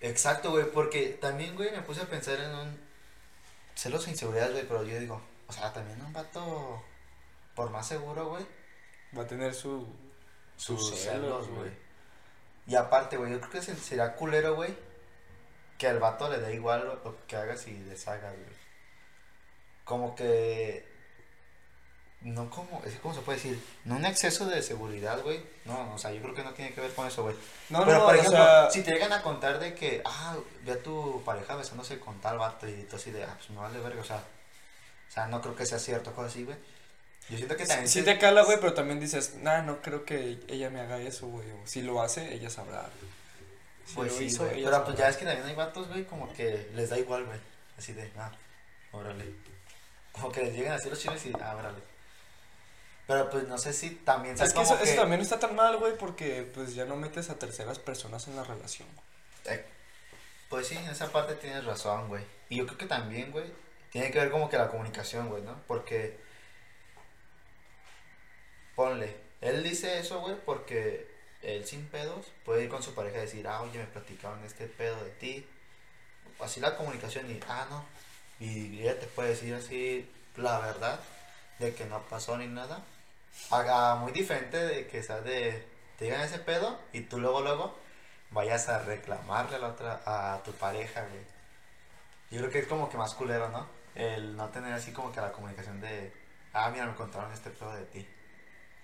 Exacto, 0.00 0.50
güey, 0.50 0.70
porque 0.70 1.10
también, 1.20 1.54
güey, 1.56 1.70
me 1.70 1.82
puse 1.82 2.02
a 2.02 2.06
pensar 2.06 2.38
en 2.40 2.54
un 2.54 2.80
celos 3.74 4.06
e 4.06 4.10
inseguridades, 4.10 4.52
güey, 4.52 4.66
pero 4.68 4.84
yo 4.84 4.98
digo, 4.98 5.20
o 5.48 5.52
sea, 5.52 5.72
también 5.72 6.00
un 6.02 6.12
vato, 6.12 6.82
por 7.54 7.70
más 7.70 7.86
seguro, 7.88 8.28
güey, 8.28 8.46
Va 9.16 9.22
a 9.22 9.26
tener 9.28 9.54
su... 9.54 9.86
sus 10.56 10.88
Sus 10.88 10.98
celos, 10.98 11.48
güey. 11.48 11.70
Y 12.66 12.74
aparte, 12.74 13.16
güey, 13.16 13.30
yo 13.30 13.38
creo 13.40 13.52
que 13.52 13.62
se- 13.62 13.76
será 13.76 14.14
culero, 14.16 14.56
güey, 14.56 14.74
que 15.78 15.86
al 15.86 16.00
vato 16.00 16.28
le 16.28 16.38
dé 16.38 16.54
igual 16.54 16.84
lo, 16.84 16.94
lo 16.96 17.26
que 17.26 17.36
hagas 17.36 17.66
y 17.68 17.74
deshagas, 17.74 18.32
güey. 18.34 18.56
Como 19.84 20.14
que, 20.16 20.84
no 22.24 22.50
como, 22.50 22.82
es 22.84 22.94
¿cómo 23.00 23.14
se 23.14 23.20
puede 23.20 23.38
decir? 23.38 23.62
No 23.84 23.96
un 23.96 24.04
exceso 24.06 24.46
de 24.46 24.62
seguridad, 24.62 25.20
güey, 25.22 25.40
no, 25.66 25.94
o 25.94 25.98
sea, 25.98 26.10
yo 26.12 26.20
creo 26.22 26.34
que 26.34 26.42
no 26.42 26.52
tiene 26.54 26.72
que 26.74 26.80
ver 26.80 26.92
con 26.94 27.06
eso, 27.06 27.22
güey. 27.22 27.36
No, 27.68 27.84
Pero, 27.84 27.98
no, 27.98 28.04
por 28.06 28.14
o 28.14 28.18
ejemplo, 28.18 28.38
sea... 28.38 28.70
si 28.70 28.82
te 28.82 28.92
llegan 28.92 29.12
a 29.12 29.22
contar 29.22 29.58
de 29.60 29.74
que, 29.74 30.02
ah, 30.04 30.36
ve 30.64 30.72
a 30.72 30.82
tu 30.82 31.22
pareja 31.24 31.54
besándose 31.56 32.00
con 32.00 32.20
tal 32.20 32.38
vato 32.38 32.66
y 32.68 32.82
tú 32.84 32.96
así 32.96 33.10
de, 33.12 33.24
ah, 33.24 33.34
pues 33.36 33.50
me 33.50 33.56
vale 33.58 33.78
verga, 33.78 34.00
o 34.00 34.04
sea, 34.04 34.16
o 34.18 35.12
sea, 35.12 35.26
no 35.28 35.40
creo 35.42 35.54
que 35.54 35.66
sea 35.66 35.78
cierto, 35.78 36.12
cosas 36.14 36.32
así, 36.32 36.44
güey. 36.44 36.56
Yo 37.28 37.36
siento 37.36 37.56
que 37.56 37.66
también... 37.66 37.88
Sí 37.88 38.00
se- 38.00 38.04
te 38.04 38.18
cala, 38.18 38.42
güey, 38.42 38.58
pero 38.58 38.74
también 38.74 39.00
dices, 39.00 39.34
nah, 39.42 39.62
no 39.62 39.80
creo 39.82 40.04
que 40.04 40.40
ella 40.48 40.70
me 40.70 40.80
haga 40.80 40.98
eso, 41.00 41.26
güey. 41.28 41.50
O 41.52 41.66
si 41.66 41.82
lo 41.82 42.02
hace, 42.02 42.34
ella 42.34 42.50
sabrá. 42.50 42.88
Si 43.86 43.94
Pues 43.94 44.12
lo 44.12 44.18
sí, 44.18 44.24
hizo, 44.24 44.44
pero 44.46 44.70
sabrá. 44.70 44.84
pues 44.84 44.96
ya 44.98 45.08
es 45.10 45.16
que 45.18 45.24
también 45.26 45.46
hay 45.46 45.54
vatos, 45.54 45.88
güey, 45.88 46.04
como 46.04 46.32
que 46.32 46.70
les 46.74 46.88
da 46.90 46.98
igual, 46.98 47.24
güey, 47.26 47.38
así 47.78 47.92
de, 47.92 48.10
ah, 48.18 48.30
órale. 48.92 49.24
Como 50.12 50.30
que 50.32 50.42
les 50.42 50.54
llegan 50.54 50.72
así 50.74 50.88
los 50.90 50.98
chiles 51.00 51.24
y, 51.26 51.32
ah, 51.40 51.56
órale. 51.58 51.93
Pero 53.06 53.28
pues 53.28 53.46
no 53.48 53.58
sé 53.58 53.72
si 53.72 53.90
también... 53.90 54.40
Es 54.40 54.54
que 54.54 54.62
eso, 54.62 54.78
eso 54.78 54.96
también 54.96 55.20
está 55.20 55.38
tan 55.38 55.54
mal, 55.54 55.76
güey, 55.76 55.96
porque 55.98 56.50
pues 56.54 56.74
ya 56.74 56.86
no 56.86 56.96
metes 56.96 57.28
a 57.28 57.38
terceras 57.38 57.78
personas 57.78 58.26
en 58.28 58.36
la 58.36 58.44
relación. 58.44 58.88
Eh, 59.44 59.64
Pues 60.48 60.68
sí, 60.68 60.76
en 60.76 60.86
esa 60.88 61.12
parte 61.12 61.34
tienes 61.34 61.64
razón, 61.64 62.08
güey. 62.08 62.24
Y 62.48 62.56
yo 62.56 62.66
creo 62.66 62.78
que 62.78 62.86
también, 62.86 63.30
güey, 63.30 63.44
tiene 63.90 64.10
que 64.10 64.18
ver 64.20 64.30
como 64.30 64.48
que 64.48 64.56
la 64.56 64.68
comunicación, 64.70 65.28
güey, 65.28 65.42
¿no? 65.42 65.60
Porque, 65.66 66.18
ponle, 68.74 69.16
él 69.40 69.62
dice 69.62 69.98
eso, 69.98 70.20
güey, 70.20 70.36
porque 70.44 71.12
él 71.42 71.66
sin 71.66 71.86
pedos 71.88 72.26
puede 72.44 72.64
ir 72.64 72.68
con 72.70 72.82
su 72.82 72.94
pareja 72.94 73.18
y 73.18 73.22
decir, 73.22 73.46
ah, 73.46 73.60
oye, 73.62 73.78
me 73.78 73.86
platicaron 73.86 74.42
este 74.44 74.66
pedo 74.66 75.02
de 75.04 75.10
ti. 75.10 75.46
Así 76.40 76.60
la 76.60 76.76
comunicación 76.76 77.30
y, 77.30 77.38
ah, 77.48 77.66
no. 77.68 77.84
Y 78.40 78.80
ella 78.80 78.98
te 78.98 79.06
puede 79.06 79.30
decir 79.30 79.54
así 79.54 80.10
la 80.36 80.58
verdad 80.60 81.00
de 81.58 81.74
que 81.74 81.84
no 81.84 82.02
pasó 82.08 82.36
ni 82.38 82.46
nada. 82.46 82.82
Haga 83.50 83.96
muy 83.96 84.12
diferente 84.12 84.56
de 84.56 84.86
que 84.86 85.02
sea 85.02 85.20
de, 85.20 85.64
te 85.98 86.06
digan 86.06 86.20
ese 86.22 86.38
pedo 86.38 86.78
y 86.92 87.02
tú 87.02 87.18
luego, 87.20 87.40
luego 87.42 87.78
vayas 88.30 88.68
a 88.68 88.80
reclamarle 88.80 89.56
a 89.56 89.58
la 89.60 89.68
otra, 89.68 90.02
a 90.06 90.42
tu 90.42 90.52
pareja, 90.52 91.02
güey. 91.02 91.22
Yo 92.30 92.38
creo 92.40 92.50
que 92.50 92.58
es 92.60 92.66
como 92.66 92.88
que 92.90 92.96
más 92.96 93.14
culero, 93.14 93.48
¿no? 93.50 93.66
El 93.94 94.36
no 94.36 94.48
tener 94.48 94.72
así 94.72 94.92
como 94.92 95.12
que 95.12 95.20
la 95.20 95.30
comunicación 95.32 95.80
de, 95.80 96.12
ah, 96.52 96.70
mira, 96.70 96.86
me 96.86 96.94
contaron 96.94 97.30
este 97.32 97.50
pedo 97.50 97.72
de 97.74 97.84
ti. 97.84 98.06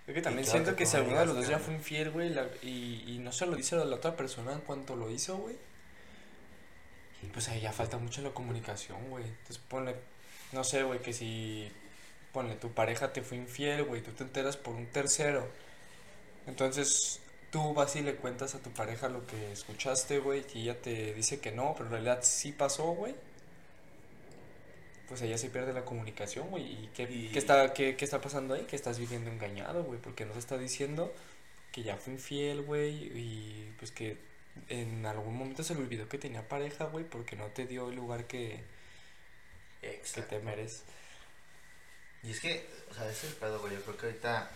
Creo 0.05 0.15
que 0.15 0.23
también 0.23 0.45
siento 0.53 0.71
que 0.73 0.77
que 0.77 0.87
si 0.87 0.93
no 0.97 0.99
alguno 1.01 1.21
de 1.21 1.27
los 1.27 1.37
dos 1.37 1.49
ya 1.49 1.59
fue 1.59 1.75
infiel, 1.75 2.11
güey, 2.11 2.29
la- 2.31 2.49
y, 2.63 3.05
y 3.07 3.19
no 3.19 3.33
se 3.33 3.47
lo 3.47 3.57
dice 3.57 3.77
a 3.77 3.85
la 3.85 3.97
otra 3.97 4.17
persona 4.17 4.53
en 4.53 4.61
cuanto 4.61 4.95
lo 4.97 5.11
hizo, 5.11 5.37
güey, 5.39 5.57
pues 7.33 7.49
ahí 7.49 7.61
ya 7.61 7.73
falta 7.73 7.99
mucho 7.99 8.23
la 8.23 8.31
comunicación, 8.31 9.09
güey. 9.11 9.25
Entonces 9.25 9.59
ponle, 9.59 9.97
no 10.53 10.65
sé, 10.65 10.83
güey, 10.83 11.01
que 11.01 11.13
si, 11.13 11.71
ponle, 12.33 12.57
tu 12.57 12.73
pareja 12.73 13.13
te 13.13 13.23
fue 13.23 13.37
infiel, 13.39 13.85
güey, 13.85 14.03
tú 14.03 14.13
te 14.13 14.25
enteras 14.25 14.57
por 14.57 14.75
un 14.75 14.87
tercero. 14.87 15.49
Entonces 16.47 17.21
tú 17.51 17.75
vas 17.75 17.97
y 17.97 18.03
le 18.03 18.17
cuentas 18.17 18.55
a 18.55 18.61
tu 18.61 18.71
pareja 18.73 19.09
lo 19.09 19.27
que 19.27 19.53
escuchaste, 19.53 20.19
güey, 20.21 20.45
y 20.55 20.63
ella 20.63 20.81
te 20.81 21.15
dice 21.15 21.41
que 21.41 21.53
no, 21.53 21.73
pero 21.75 21.87
en 21.87 21.93
realidad 21.93 22.21
sí 22.23 22.53
pasó, 22.53 22.93
güey. 22.93 23.15
Pues 25.09 25.21
ya 25.23 25.37
se 25.39 25.51
pierde 25.51 25.73
la 25.73 25.85
comunicación, 25.85 26.49
güey. 26.51 26.65
¿Y 26.85 26.91
qué, 26.95 27.03
Y- 27.11 27.29
qué 27.33 27.39
está, 27.39 27.73
qué, 27.75 27.97
qué 27.97 28.05
está 28.05 28.21
pasando 28.21 28.55
ahí? 28.55 28.65
Que 28.67 28.77
estás 28.77 28.99
viviendo 28.99 29.31
engañado, 29.31 29.83
güey, 29.85 30.01
porque 30.01 30.25
no 30.25 30.33
se 30.35 30.39
está 30.39 30.57
diciendo 30.57 31.13
que 31.73 31.83
ya 31.83 31.97
fue 31.97 32.15
infiel, 32.15 32.63
güey, 32.63 33.11
y 33.19 33.75
pues 33.79 33.93
que 33.93 34.19
en 34.69 35.07
algún 35.07 35.37
momento 35.37 35.63
se 35.65 35.75
le 35.75 35.83
olvidó 35.83 36.09
que 36.09 36.19
tenía 36.19 36.49
pareja, 36.49 36.87
güey, 36.87 37.05
porque 37.05 37.37
no 37.37 37.47
te 37.49 37.67
dio 37.67 37.91
el 37.91 37.97
lugar 37.97 38.27
que, 38.27 38.65
que 39.81 40.23
te 40.23 40.39
mereces. 40.41 40.85
Y 42.23 42.33
es 42.33 42.41
que, 42.41 42.69
o 42.91 42.95
sea, 42.95 43.09
ese 43.09 43.27
es 43.27 43.33
el 43.33 43.39
pedo, 43.39 43.61
güey. 43.61 43.75
Yo 43.75 43.83
creo 43.83 43.97
que 43.97 44.07
ahorita 44.07 44.51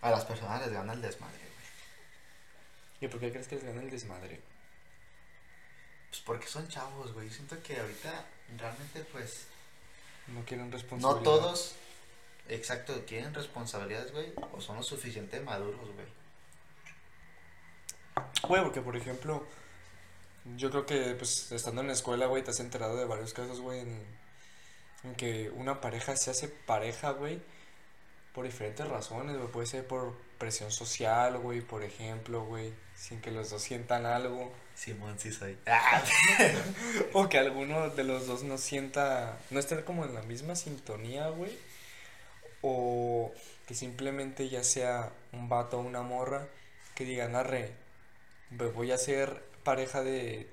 a 0.00 0.10
las 0.10 0.24
personas 0.24 0.60
les 0.62 0.72
gana 0.72 0.92
el 0.92 1.02
desmadre, 1.02 1.38
güey. 1.38 1.50
¿Y 3.02 3.08
por 3.08 3.20
qué 3.20 3.30
crees 3.30 3.48
que 3.48 3.56
les 3.56 3.64
gana 3.64 3.82
el 3.82 3.90
desmadre? 3.90 4.40
Pues 6.08 6.22
porque 6.22 6.46
son 6.46 6.68
chavos, 6.68 7.12
güey. 7.12 7.28
Yo 7.28 7.34
siento 7.34 7.62
que 7.62 7.78
ahorita 7.78 8.24
realmente, 8.58 9.04
pues, 9.12 9.46
No 10.26 10.44
quieren 10.44 10.66
no 10.70 10.72
responsabilidad. 10.72 11.22
todos, 11.22 11.74
exacto, 12.48 13.04
quieren 13.06 13.34
responsabilidades, 13.34 14.12
güey, 14.12 14.32
o 14.52 14.60
son 14.60 14.76
lo 14.76 14.82
suficiente 14.82 15.40
maduros, 15.40 15.88
güey. 15.94 16.06
Güey, 18.42 18.62
porque 18.62 18.80
por 18.80 18.96
ejemplo, 18.96 19.46
yo 20.56 20.70
creo 20.70 20.86
que 20.86 21.14
pues 21.14 21.52
estando 21.52 21.80
en 21.82 21.88
la 21.88 21.92
escuela, 21.92 22.26
güey, 22.26 22.42
te 22.42 22.50
has 22.50 22.60
enterado 22.60 22.96
de 22.96 23.04
varios 23.04 23.32
casos, 23.34 23.60
güey, 23.60 23.80
en, 23.80 24.04
en 25.04 25.14
que 25.14 25.50
una 25.50 25.80
pareja 25.80 26.16
se 26.16 26.30
hace 26.30 26.48
pareja, 26.48 27.10
güey, 27.10 27.40
por 28.34 28.44
diferentes 28.44 28.86
razones, 28.88 29.36
güey. 29.36 29.48
Puede 29.48 29.66
ser 29.66 29.86
por 29.86 30.16
presión 30.38 30.70
social, 30.70 31.38
güey, 31.38 31.60
por 31.60 31.82
ejemplo, 31.82 32.44
güey, 32.44 32.72
sin 32.94 33.20
que 33.20 33.30
los 33.30 33.50
dos 33.50 33.62
sientan 33.62 34.06
algo. 34.06 34.52
Simón, 34.74 35.18
sí 35.18 35.32
soy. 35.32 35.58
Ah, 35.66 36.02
O 37.12 37.28
que 37.28 37.38
alguno 37.38 37.90
de 37.90 38.04
los 38.04 38.26
dos 38.26 38.42
no 38.42 38.56
sienta, 38.58 39.38
no 39.50 39.60
esté 39.60 39.84
como 39.84 40.04
en 40.04 40.14
la 40.14 40.22
misma 40.22 40.56
sintonía, 40.56 41.28
güey. 41.28 41.58
O 42.62 43.32
que 43.66 43.74
simplemente 43.74 44.48
ya 44.48 44.64
sea 44.64 45.12
un 45.32 45.48
vato 45.48 45.78
o 45.78 45.82
una 45.82 46.02
morra 46.02 46.46
que 46.94 47.04
digan, 47.04 47.34
arre, 47.36 47.72
me 48.50 48.66
voy 48.66 48.92
a 48.92 48.98
ser 48.98 49.42
pareja 49.62 50.02
de, 50.02 50.50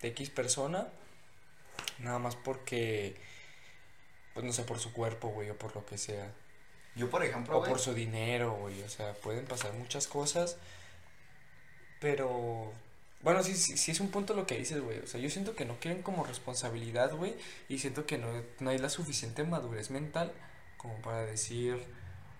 de 0.00 0.08
X 0.08 0.30
persona, 0.30 0.88
nada 1.98 2.18
más 2.18 2.36
porque, 2.36 3.16
pues 4.34 4.44
no 4.44 4.52
sé, 4.52 4.64
por 4.64 4.78
su 4.78 4.92
cuerpo, 4.92 5.28
güey, 5.28 5.50
o 5.50 5.56
por 5.56 5.74
lo 5.74 5.86
que 5.86 5.96
sea. 5.96 6.30
Yo, 6.96 7.08
por 7.10 7.24
ejemplo, 7.24 7.56
O 7.56 7.60
güey, 7.60 7.70
por 7.70 7.80
su 7.80 7.94
dinero, 7.94 8.52
güey. 8.60 8.82
O 8.82 8.88
sea, 8.88 9.14
pueden 9.14 9.46
pasar 9.46 9.72
muchas 9.74 10.06
cosas. 10.06 10.58
Pero. 12.00 12.72
Bueno, 13.22 13.42
sí, 13.42 13.54
sí, 13.56 13.78
sí 13.78 13.92
es 13.92 14.00
un 14.00 14.10
punto 14.10 14.34
lo 14.34 14.46
que 14.46 14.58
dices, 14.58 14.80
güey. 14.82 14.98
O 14.98 15.06
sea, 15.06 15.18
yo 15.18 15.30
siento 15.30 15.54
que 15.54 15.64
no 15.64 15.78
quieren 15.80 16.02
como 16.02 16.24
responsabilidad, 16.24 17.14
güey. 17.14 17.34
Y 17.68 17.78
siento 17.78 18.04
que 18.06 18.18
no, 18.18 18.28
no 18.60 18.70
hay 18.70 18.78
la 18.78 18.90
suficiente 18.90 19.44
madurez 19.44 19.90
mental 19.90 20.32
como 20.84 21.00
para 21.00 21.24
decir, 21.24 21.82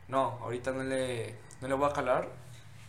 no, 0.07 0.38
ahorita 0.42 0.72
no 0.72 0.82
le, 0.82 1.34
no 1.62 1.68
le 1.68 1.74
voy 1.74 1.90
a 1.90 1.95
jalar. 1.95 2.28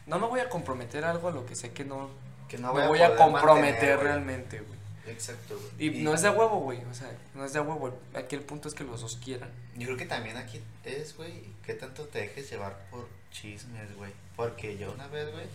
No 0.05 0.19
me 0.19 0.27
voy 0.27 0.41
a 0.41 0.49
comprometer 0.49 1.05
a 1.05 1.11
algo 1.11 1.29
a 1.29 1.31
lo 1.31 1.45
que 1.45 1.55
sé 1.55 1.71
que 1.71 1.85
no, 1.85 2.09
que 2.49 2.57
no 2.57 2.73
no 2.73 2.87
voy 2.89 3.01
a 3.01 3.15
comprometer 3.15 3.95
mantener, 3.95 3.99
realmente, 3.99 4.59
güey. 4.59 4.79
Exacto, 5.07 5.59
güey. 5.59 5.99
Y 5.99 6.03
no 6.03 6.13
es 6.13 6.21
de 6.21 6.29
huevo, 6.29 6.59
güey. 6.61 6.83
O 6.85 6.93
sea, 6.93 7.11
no 7.33 7.45
es 7.45 7.53
de 7.53 7.59
huevo. 7.59 7.99
Aquí 8.15 8.35
el 8.35 8.41
punto 8.41 8.67
es 8.67 8.73
que 8.73 8.83
los 8.83 9.01
dos 9.01 9.17
quieran. 9.23 9.49
Yo 9.75 9.85
creo 9.87 9.97
que 9.97 10.05
también 10.05 10.37
aquí 10.37 10.61
es, 10.83 11.15
güey, 11.15 11.43
que 11.65 11.73
tanto 11.75 12.05
te 12.05 12.19
dejes 12.19 12.49
llevar 12.49 12.77
por 12.89 13.07
chismes, 13.31 13.95
güey. 13.95 14.11
Porque 14.35 14.77
yo 14.77 14.91
una 14.91 15.07
vez, 15.07 15.31
güey, 15.31 15.45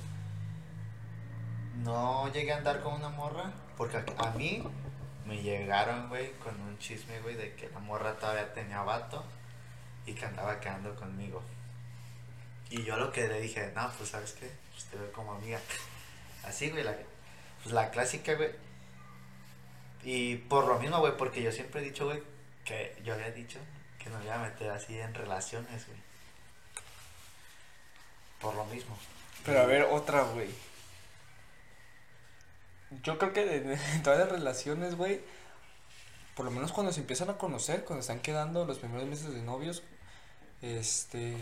no 1.83 2.33
llegué 2.33 2.53
a 2.53 2.59
andar 2.59 2.81
con 2.83 2.95
una 2.95 3.09
morra. 3.09 3.53
Porque 3.77 3.97
a, 3.97 4.05
a 4.19 4.31
mí 4.33 4.63
me 5.27 5.43
llegaron, 5.43 6.09
güey, 6.09 6.33
con 6.35 6.59
un 6.61 6.79
chisme, 6.79 7.21
güey, 7.21 7.35
de 7.35 7.55
que 7.55 7.69
la 7.71 7.79
morra 7.79 8.17
todavía 8.19 8.53
tenía 8.53 8.83
vato 8.83 9.25
y 10.07 10.13
que 10.13 10.25
andaba 10.25 10.61
quedando 10.61 10.95
conmigo. 10.95 11.43
Y 12.71 12.85
yo 12.85 12.97
lo 12.97 13.11
que 13.13 13.27
le 13.27 13.41
dije, 13.41 13.73
no, 13.75 13.91
pues, 13.97 14.11
¿sabes 14.11 14.33
qué? 14.33 14.51
Pues 14.73 14.85
te 14.85 14.97
veo 14.97 15.13
como 15.13 15.33
amiga. 15.33 15.59
Así, 16.45 16.71
güey, 16.71 16.85
la, 16.85 16.95
pues 17.63 17.75
la 17.75 17.91
clásica, 17.91 18.35
güey. 18.35 18.51
Y 20.03 20.37
por 20.37 20.67
lo 20.67 20.79
mismo, 20.79 20.99
güey, 20.99 21.17
porque 21.17 21.43
yo 21.43 21.53
siempre 21.53 21.81
he 21.81 21.85
dicho, 21.85 22.07
güey, 22.07 22.23
que 22.65 22.97
yo 23.05 23.15
había 23.15 23.31
dicho 23.31 23.59
que 23.99 24.09
no 24.11 24.19
me 24.19 24.25
iba 24.25 24.35
a 24.35 24.49
meter 24.49 24.71
así 24.71 24.99
en 24.99 25.13
relaciones, 25.15 25.87
güey. 25.87 25.99
Por 28.41 28.55
lo 28.55 28.65
mismo. 28.67 28.97
Pero 29.45 29.61
a 29.61 29.67
ver, 29.67 29.83
otra, 29.83 30.23
güey. 30.23 30.49
Yo 33.03 33.19
creo 33.19 33.33
que 33.33 33.57
en 33.95 34.03
todas 34.03 34.19
las 34.19 34.31
relaciones, 34.31 34.97
güey, 34.97 35.21
por 36.35 36.45
lo 36.45 36.51
menos 36.51 36.73
cuando 36.73 36.93
se 36.93 37.01
empiezan 37.01 37.31
a 37.31 37.37
conocer, 37.37 37.85
cuando 37.85 38.01
están 38.01 38.21
quedando 38.21 38.65
los 38.65 38.79
primeros 38.79 39.07
meses 39.07 39.35
de 39.35 39.43
novios, 39.43 39.83
este, 40.63 41.37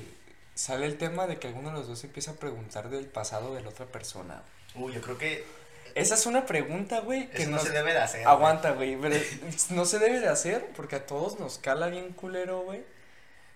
sale 0.55 0.87
el 0.87 0.99
tema 0.99 1.27
de 1.27 1.39
que 1.39 1.47
alguno 1.47 1.71
de 1.71 1.77
los 1.77 1.87
dos 1.87 2.03
empieza 2.05 2.33
a 2.33 2.35
preguntar 2.35 2.91
del 2.91 3.07
pasado 3.07 3.55
de 3.55 3.63
la 3.63 3.69
otra 3.69 3.87
persona. 3.87 4.43
Uy, 4.75 4.93
yo 4.93 5.01
creo 5.01 5.17
que 5.17 5.47
Esa 5.95 6.15
es 6.15 6.27
una 6.27 6.47
pregunta, 6.47 7.01
güey, 7.01 7.29
que 7.31 7.43
eso 7.43 7.51
no 7.51 7.59
se 7.59 7.71
debe 7.71 7.93
de 7.93 7.99
hacer. 7.99 8.27
Aguanta, 8.27 8.73
güey, 8.73 8.97
pero 8.97 9.17
no 9.71 9.85
se 9.85 9.99
debe 9.99 10.21
de 10.21 10.29
hacer 10.29 10.67
porque 10.77 10.97
a 10.97 11.07
todos 11.07 11.39
nos 11.39 11.59
cala 11.59 11.89
bien 11.89 12.13
culero, 12.13 12.61
güey. 12.61 12.83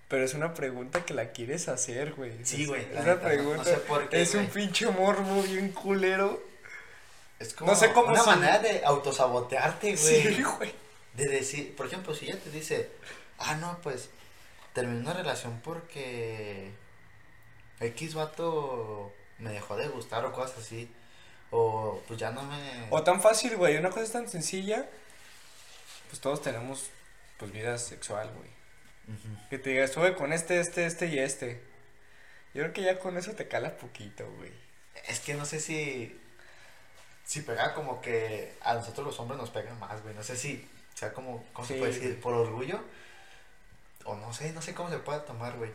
Pero 0.09 0.25
es 0.25 0.35
una 0.35 0.53
pregunta 0.53 1.05
que 1.07 1.15
la 1.15 1.31
quieres 1.33 1.69
hacer, 1.69 2.13
güey. 2.13 2.33
Sí, 2.45 2.67
güey, 2.67 2.87
Es 2.93 3.01
una 3.01 3.19
pregunta. 3.21 3.57
no 3.59 3.65
sé 3.65 3.77
por 3.79 4.09
qué, 4.11 4.21
es 4.23 4.35
un 4.35 4.47
pinche 4.47 4.87
morbo 4.91 5.43
bien 5.43 5.71
culero. 5.73 6.43
Es 7.39 7.55
como 7.55 7.73
no 7.73 7.77
sé 7.79 7.93
cómo 7.93 8.09
una 8.13 8.21
si- 8.21 8.29
manera 8.29 8.59
de 8.59 8.85
autosabotearte, 8.85 9.97
güey. 9.97 10.23
Sí, 10.35 10.43
güey. 10.59 10.73
De 11.15 11.27
decir, 11.29 11.75
por 11.77 11.87
ejemplo, 11.87 12.15
si 12.15 12.27
ella 12.27 12.39
te 12.39 12.51
dice, 12.51 12.91
ah, 13.39 13.55
no, 13.57 13.79
pues 13.83 14.11
terminé 14.75 15.01
una 15.01 15.13
relación 15.15 15.61
porque 15.65 16.71
X 17.81 18.15
vato 18.15 19.13
me 19.39 19.51
dejó 19.51 19.77
de 19.77 19.89
gustar 19.89 20.25
o 20.25 20.33
cosas 20.33 20.59
así. 20.59 20.91
O 21.53 22.03
pues 22.09 22.19
ya 22.19 22.31
no 22.31 22.43
me. 22.43 22.89
O 22.91 23.03
tan 23.05 23.21
fácil, 23.21 23.57
güey. 23.57 23.77
Una 23.77 23.91
cosa 23.91 24.03
es 24.03 24.13
tan 24.13 24.27
sencilla. 24.27 24.89
Pues 26.09 26.21
todos 26.21 26.43
tenemos, 26.43 26.91
pues, 27.39 27.53
vida 27.53 27.79
sexual, 27.79 28.31
güey. 28.35 28.51
Que 29.51 29.59
te 29.59 29.71
diga, 29.71 29.85
estuve 29.85 30.15
con 30.15 30.33
este, 30.33 30.61
este, 30.61 30.87
este 30.87 31.07
y 31.07 31.19
este. 31.19 31.63
Yo 32.55 32.63
creo 32.63 32.73
que 32.73 32.83
ya 32.83 32.99
con 32.99 33.17
eso 33.17 33.33
te 33.33 33.49
cala 33.49 33.77
poquito, 33.77 34.25
güey. 34.39 34.53
Es 35.09 35.21
que 35.21 35.35
no 35.35 35.45
sé 35.45 35.61
si. 35.61 36.19
Si 37.25 37.43
pega 37.43 37.75
como 37.75 38.01
que 38.01 38.55
a 38.63 38.75
nosotros 38.75 39.07
los 39.07 39.21
hombres 39.21 39.39
nos 39.39 39.51
pega 39.51 39.75
más, 39.75 40.03
güey. 40.03 40.15
No 40.15 40.23
sé 40.23 40.37
si 40.37 40.67
sea 40.95 41.13
como. 41.13 41.45
¿Cómo 41.53 41.69
se 41.69 41.75
puede 41.75 41.93
decir? 41.93 42.19
Por 42.21 42.33
orgullo. 42.33 42.81
O 44.05 44.17
no 44.17 44.33
sé, 44.33 44.53
no 44.53 44.63
sé 44.63 44.73
cómo 44.73 44.89
se 44.89 44.99
puede 44.99 45.21
tomar, 45.21 45.57
güey. 45.59 45.71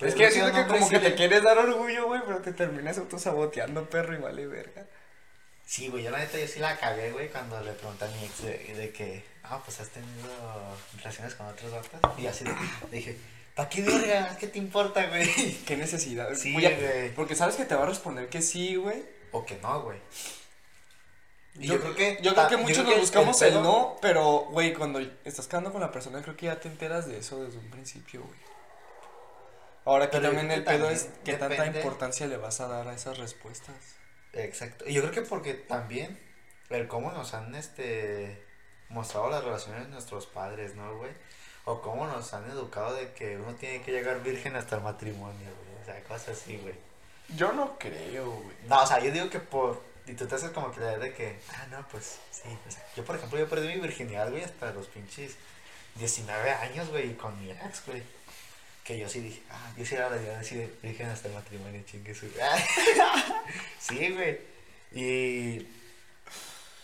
es 0.00 0.12
yo 0.12 0.18
que 0.18 0.30
siento 0.30 0.52
que 0.52 0.66
como 0.66 0.88
que 0.90 0.98
te 0.98 1.14
quieres 1.14 1.42
dar 1.42 1.56
orgullo, 1.56 2.06
güey, 2.06 2.20
pero 2.26 2.42
te 2.42 2.52
terminas 2.52 2.98
autosaboteando, 2.98 3.88
perro, 3.88 4.14
y 4.14 4.18
vale 4.18 4.46
verga. 4.46 4.86
Sí, 5.66 5.88
güey, 5.88 6.04
yo 6.04 6.10
la 6.12 6.18
neta 6.18 6.38
yo 6.38 6.46
sí 6.46 6.60
la 6.60 6.78
cagué, 6.78 7.10
güey, 7.10 7.28
cuando 7.28 7.60
le 7.60 7.72
pregunté 7.72 8.04
a 8.04 8.08
mi 8.08 8.24
ex 8.24 8.42
de, 8.42 8.74
de 8.74 8.92
que, 8.92 9.24
ah, 9.42 9.60
pues 9.64 9.80
has 9.80 9.88
tenido 9.88 10.28
relaciones 10.96 11.34
con 11.34 11.46
otros 11.46 11.72
vatos. 11.72 12.18
Y 12.18 12.26
así 12.28 12.44
de, 12.44 12.54
dije, 12.92 13.18
¿pa' 13.56 13.68
qué 13.68 13.82
verga? 13.82 14.36
¿Qué 14.38 14.46
te 14.46 14.58
importa, 14.58 15.04
güey? 15.08 15.28
¿Qué 15.66 15.76
necesidad? 15.76 16.32
Sí, 16.36 16.52
güey. 16.52 17.12
Porque 17.16 17.34
sabes 17.34 17.56
que 17.56 17.64
te 17.64 17.74
va 17.74 17.82
a 17.82 17.86
responder 17.86 18.28
que 18.28 18.42
sí, 18.42 18.76
güey. 18.76 19.02
O 19.32 19.44
que 19.44 19.56
no, 19.56 19.82
güey. 19.82 19.98
Y 21.58 21.66
Yo, 21.66 21.74
yo, 21.74 21.80
creo 21.80 21.94
que. 21.96 22.18
Yo 22.22 22.34
creo 22.34 22.48
que 22.48 22.56
muchos 22.58 22.76
creo 22.76 22.84
nos 22.84 22.94
que 22.94 23.00
buscamos 23.00 23.42
el, 23.42 23.54
pedo- 23.54 23.62
no, 23.62 23.96
pero, 24.00 24.46
güey, 24.52 24.72
cuando 24.72 25.00
estás 25.24 25.48
quedando 25.48 25.72
con 25.72 25.80
la 25.80 25.90
persona, 25.90 26.22
creo 26.22 26.36
que 26.36 26.46
ya 26.46 26.60
te 26.60 26.68
enteras 26.68 27.08
de 27.08 27.18
eso 27.18 27.42
desde 27.42 27.58
un 27.58 27.70
principio, 27.70 28.22
güey. 28.22 28.38
Ahora 29.84 30.06
que 30.10 30.18
Pero 30.18 30.28
también 30.28 30.50
el 30.52 30.62
pedo 30.62 30.90
es 30.90 31.08
qué 31.24 31.34
tanta 31.34 31.66
importancia 31.66 32.26
le 32.28 32.36
vas 32.36 32.60
a 32.60 32.68
dar 32.68 32.86
a 32.86 32.94
esas 32.94 33.18
respuestas. 33.18 33.74
Exacto. 34.36 34.84
Y 34.86 34.94
yo 34.94 35.02
creo 35.02 35.12
que 35.12 35.22
porque 35.22 35.54
también 35.54 36.18
el 36.70 36.88
cómo 36.88 37.12
nos 37.12 37.34
han 37.34 37.54
este 37.54 38.44
mostrado 38.88 39.30
las 39.30 39.44
relaciones 39.44 39.84
de 39.84 39.88
nuestros 39.88 40.26
padres, 40.26 40.74
¿no, 40.74 40.96
güey? 40.96 41.12
O 41.64 41.80
cómo 41.80 42.06
nos 42.06 42.32
han 42.32 42.48
educado 42.50 42.94
de 42.94 43.12
que 43.12 43.36
uno 43.36 43.54
tiene 43.54 43.82
que 43.82 43.90
llegar 43.90 44.22
virgen 44.22 44.54
hasta 44.56 44.76
el 44.76 44.82
matrimonio, 44.82 45.48
güey. 45.64 45.82
O 45.82 45.84
sea, 45.84 46.02
cosas 46.04 46.40
así, 46.40 46.56
güey. 46.58 46.74
Yo 47.36 47.52
no 47.52 47.78
creo, 47.78 48.30
güey. 48.30 48.56
No, 48.68 48.82
o 48.82 48.86
sea, 48.86 49.00
yo 49.00 49.10
digo 49.10 49.28
que 49.30 49.40
por. 49.40 49.82
Y 50.06 50.12
tú 50.12 50.26
te 50.26 50.36
haces 50.36 50.50
como 50.50 50.70
que 50.70 50.80
la 50.80 50.90
idea 50.90 50.98
de 50.98 51.14
que. 51.14 51.40
Ah, 51.50 51.66
no, 51.70 51.86
pues 51.88 52.20
sí. 52.30 52.48
O 52.66 52.70
sea, 52.70 52.86
yo, 52.94 53.04
por 53.04 53.16
ejemplo, 53.16 53.38
yo 53.38 53.48
perdí 53.48 53.68
mi 53.68 53.80
virginidad, 53.80 54.30
güey, 54.30 54.44
hasta 54.44 54.72
los 54.72 54.86
pinches 54.86 55.34
19 55.96 56.50
años, 56.50 56.88
güey, 56.90 57.16
con 57.16 57.40
mi 57.40 57.50
ex, 57.50 57.84
güey. 57.86 58.02
Que 58.86 58.98
yo 58.98 59.08
sí 59.08 59.20
dije, 59.20 59.42
ah, 59.50 59.72
yo 59.76 59.84
sí 59.84 59.96
era 59.96 60.08
la 60.08 60.16
idea 60.16 60.32
de 60.32 60.38
decir 60.38 60.78
virgen 60.80 61.08
hasta 61.08 61.26
el 61.26 61.34
matrimonio, 61.34 61.82
chingue 61.84 62.14
su. 62.14 62.30
sí, 63.80 64.12
güey. 64.12 64.38
Y. 64.92 65.66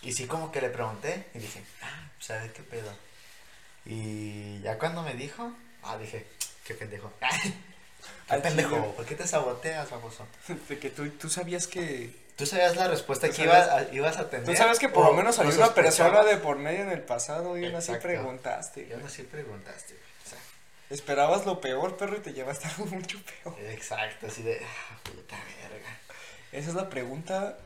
Y 0.03 0.13
sí, 0.13 0.27
como 0.27 0.51
que 0.51 0.61
le 0.61 0.69
pregunté 0.71 1.27
y 1.33 1.39
dije, 1.39 1.63
ah, 1.81 2.11
¿sabes 2.19 2.51
qué 2.53 2.63
pedo? 2.65 2.93
Y 3.85 4.61
ya 4.63 4.79
cuando 4.79 5.03
me 5.03 5.15
dijo, 5.15 5.53
ah, 5.85 5.97
dije, 5.97 6.27
qué 6.65 6.75
pendejo. 6.75 7.13
¿Qué 7.21 8.35
Al 8.35 8.43
pendejo? 8.43 8.75
chile. 8.75 8.93
¿Por 8.97 9.07
qué 9.07 9.15
te 9.15 9.27
saboteas, 9.29 9.89
baboso? 9.89 10.27
De 10.69 10.79
que 10.79 10.91
tú, 10.91 11.09
tú 11.11 11.31
sabías 11.31 11.69
que. 11.69 12.21
Tú 12.37 12.47
sabías 12.47 12.75
la 12.75 12.89
respuesta 12.89 13.29
que 13.31 13.43
ibas 13.45 13.69
a, 13.69 13.95
ibas 13.95 14.17
a 14.17 14.29
tener. 14.29 14.47
Tú 14.47 14.57
sabes 14.57 14.81
que 14.81 14.89
por 14.89 15.07
lo 15.07 15.13
menos 15.13 15.39
había 15.39 15.55
una 15.55 15.75
persona 15.75 16.25
de 16.25 16.39
por 16.39 16.57
medio 16.57 16.81
en 16.83 16.91
el 16.91 17.03
pasado 17.03 17.57
y 17.57 17.67
aún 17.67 17.77
así 17.77 17.93
preguntaste, 18.03 18.89
Y 18.89 18.93
aún 18.93 19.05
así 19.05 19.23
preguntaste, 19.23 19.95
Esperabas 20.93 21.47
lo 21.47 21.61
peor, 21.61 21.97
perro, 21.97 22.17
y 22.17 22.21
te 22.21 22.33
llevaste 22.33 22.69
algo 22.77 22.87
mucho 22.87 23.19
peor. 23.43 23.59
exacto, 23.61 24.27
así 24.27 24.43
de. 24.43 24.61
Ah, 24.65 24.99
puta 25.03 25.37
verga. 25.71 25.89
Esa 26.53 26.69
es 26.71 26.75
la 26.75 26.91
pregunta. 26.91 27.59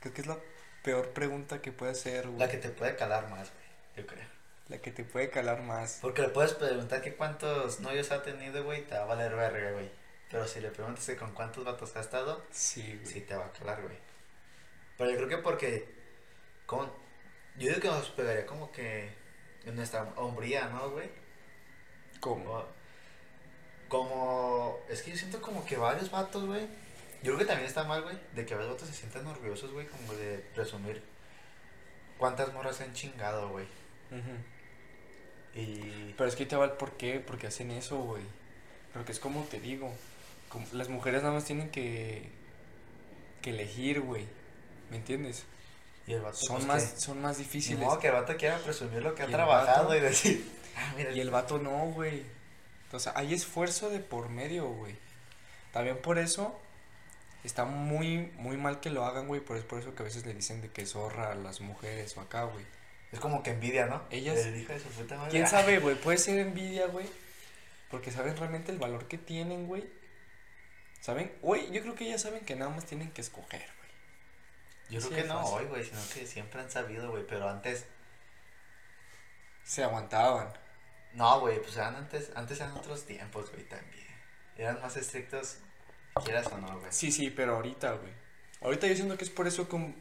Creo 0.00 0.12
que 0.14 0.20
es 0.20 0.26
la 0.26 0.36
peor 0.82 1.10
pregunta 1.10 1.62
que 1.62 1.72
puede 1.72 1.92
hacer, 1.92 2.26
güey. 2.26 2.38
La 2.38 2.50
que 2.50 2.58
te 2.58 2.68
puede 2.70 2.96
calar 2.96 3.28
más, 3.30 3.50
güey. 3.50 3.64
Yo 3.96 4.06
creo. 4.06 4.26
La 4.68 4.78
que 4.78 4.90
te 4.90 5.04
puede 5.04 5.30
calar 5.30 5.62
más. 5.62 5.98
Porque 6.02 6.22
le 6.22 6.28
puedes 6.28 6.52
preguntar 6.54 7.02
que 7.02 7.14
cuántos 7.14 7.80
novios 7.80 8.10
ha 8.10 8.22
tenido, 8.22 8.64
güey, 8.64 8.82
te 8.86 8.94
va 8.94 9.02
a 9.02 9.06
valer 9.06 9.34
verga, 9.34 9.72
güey. 9.72 9.90
Pero 10.30 10.46
si 10.46 10.60
le 10.60 10.70
preguntas 10.70 11.04
que 11.06 11.16
con 11.16 11.32
cuántos 11.34 11.64
vatos 11.64 11.94
ha 11.96 12.00
estado, 12.00 12.42
Sí, 12.50 12.98
güey. 13.02 13.06
sí 13.06 13.20
te 13.22 13.34
va 13.36 13.46
a 13.46 13.52
calar, 13.52 13.82
güey. 13.82 13.96
Pero 14.98 15.10
yo 15.10 15.16
creo 15.16 15.28
que 15.28 15.38
porque. 15.38 15.88
Como, 16.66 16.84
yo 17.56 17.68
digo 17.68 17.80
que 17.80 17.88
nos 17.88 18.08
pegaría 18.10 18.44
como 18.46 18.70
que. 18.72 19.10
En 19.64 19.76
nuestra 19.76 20.02
hombría, 20.16 20.68
¿no, 20.68 20.90
güey? 20.90 21.08
¿Cómo? 22.22 22.64
Como, 23.88 24.08
como, 24.08 24.78
es 24.88 25.02
que 25.02 25.10
yo 25.10 25.16
siento 25.16 25.42
como 25.42 25.64
que 25.66 25.76
varios 25.76 26.10
vatos, 26.10 26.46
güey. 26.46 26.62
Yo 27.22 27.34
creo 27.34 27.38
que 27.38 27.44
también 27.44 27.66
está 27.68 27.84
mal, 27.84 28.02
güey, 28.02 28.16
de 28.34 28.46
que 28.46 28.54
varios 28.54 28.72
vatos 28.72 28.88
se 28.88 28.94
sientan 28.94 29.26
orgullosos, 29.26 29.72
güey, 29.72 29.86
como 29.88 30.14
de 30.14 30.38
presumir 30.54 31.02
cuántas 32.18 32.52
morras 32.54 32.76
se 32.76 32.84
han 32.84 32.94
chingado, 32.94 33.48
güey. 33.50 33.66
Y. 35.54 36.14
Pero 36.16 36.28
es 36.28 36.36
que 36.36 36.46
te 36.46 36.56
va 36.56 36.64
el 36.64 36.70
por 36.72 36.92
qué, 36.92 37.20
porque 37.20 37.46
hacen 37.48 37.70
eso, 37.70 37.98
güey. 37.98 38.22
Porque 38.92 39.12
es 39.12 39.18
como 39.20 39.42
te 39.44 39.60
digo, 39.60 39.92
como- 40.48 40.66
las 40.72 40.88
mujeres 40.88 41.22
nada 41.22 41.34
más 41.34 41.44
tienen 41.44 41.70
que, 41.70 42.28
que 43.42 43.50
elegir, 43.50 44.00
güey. 44.00 44.26
¿Me 44.90 44.96
entiendes? 44.96 45.44
Y 46.06 46.12
el 46.14 46.20
vato. 46.22 46.36
Son 46.36 46.56
pues, 46.56 46.66
más, 46.66 46.84
que- 46.92 47.00
son 47.00 47.20
más 47.20 47.38
difíciles. 47.38 47.80
modo 47.80 47.98
que 47.98 48.08
el 48.08 48.14
vato 48.14 48.36
quiera 48.36 48.58
presumir 48.58 49.02
lo 49.02 49.14
que 49.14 49.22
ha 49.22 49.26
trabajado 49.26 49.88
vato- 49.88 49.96
y 49.96 50.00
decir. 50.00 50.61
Ah, 50.76 50.92
mira. 50.96 51.10
Y 51.12 51.20
el 51.20 51.30
vato 51.30 51.58
no, 51.58 51.86
güey. 51.92 52.24
Entonces, 52.84 53.12
hay 53.16 53.32
esfuerzo 53.34 53.90
de 53.90 54.00
por 54.00 54.28
medio, 54.28 54.68
güey. 54.68 54.94
También 55.72 55.96
por 55.98 56.18
eso 56.18 56.60
está 57.44 57.64
muy, 57.64 58.30
muy 58.36 58.56
mal 58.56 58.80
que 58.80 58.90
lo 58.90 59.04
hagan, 59.06 59.26
güey. 59.28 59.40
Por, 59.40 59.56
es 59.56 59.64
por 59.64 59.78
eso 59.80 59.94
que 59.94 60.02
a 60.02 60.04
veces 60.04 60.26
le 60.26 60.34
dicen 60.34 60.60
de 60.60 60.70
que 60.70 60.84
zorra 60.86 61.32
a 61.32 61.34
las 61.34 61.60
mujeres 61.60 62.16
o 62.16 62.20
acá, 62.20 62.44
güey. 62.44 62.64
Es 63.10 63.20
como 63.20 63.42
que 63.42 63.50
envidia, 63.50 63.86
¿no? 63.86 64.02
Ellas- 64.10 64.38
El 64.38 64.56
hijo 64.56 64.72
de 64.72 64.80
su 64.80 64.88
puta 64.88 65.16
madre. 65.16 65.30
¿Quién 65.30 65.46
sabe, 65.46 65.78
güey? 65.78 65.96
Puede 65.96 66.18
ser 66.18 66.38
envidia, 66.38 66.86
güey. 66.86 67.06
Porque 67.90 68.10
saben 68.10 68.36
realmente 68.36 68.72
el 68.72 68.78
valor 68.78 69.06
que 69.08 69.18
tienen, 69.18 69.66
güey. 69.66 69.84
¿Saben? 71.00 71.32
Güey, 71.42 71.70
yo 71.72 71.82
creo 71.82 71.94
que 71.94 72.04
ellas 72.06 72.22
saben 72.22 72.44
que 72.44 72.54
nada 72.56 72.70
más 72.70 72.86
tienen 72.86 73.10
que 73.10 73.20
escoger, 73.20 73.60
güey. 73.60 73.90
Yo 74.90 75.00
creo 75.00 75.10
Sí, 75.10 75.22
que 75.22 75.28
no 75.28 75.40
fácil. 75.42 75.58
hoy, 75.58 75.64
güey, 75.66 75.84
sino 75.84 76.00
que 76.14 76.26
siempre 76.26 76.60
han 76.60 76.70
sabido, 76.70 77.10
güey. 77.10 77.26
Pero 77.26 77.48
antes. 77.48 77.84
Se 79.64 79.82
aguantaban. 79.84 80.52
No, 81.14 81.40
güey, 81.40 81.60
pues 81.60 81.76
eran 81.76 81.96
antes, 81.96 82.30
antes 82.34 82.58
eran 82.60 82.72
otros 82.76 83.04
tiempos, 83.04 83.50
güey, 83.50 83.64
también. 83.64 84.06
Eran 84.56 84.80
más 84.80 84.96
estrictos, 84.96 85.58
quieras 86.24 86.46
o 86.46 86.58
no, 86.58 86.78
güey. 86.80 86.90
Sí, 86.92 87.12
sí, 87.12 87.30
pero 87.30 87.56
ahorita, 87.56 87.92
güey. 87.92 88.12
Ahorita 88.62 88.86
yo 88.86 88.94
siento 88.94 89.16
que 89.18 89.24
es 89.24 89.30
por 89.30 89.46
eso 89.46 89.66
un- 89.72 89.94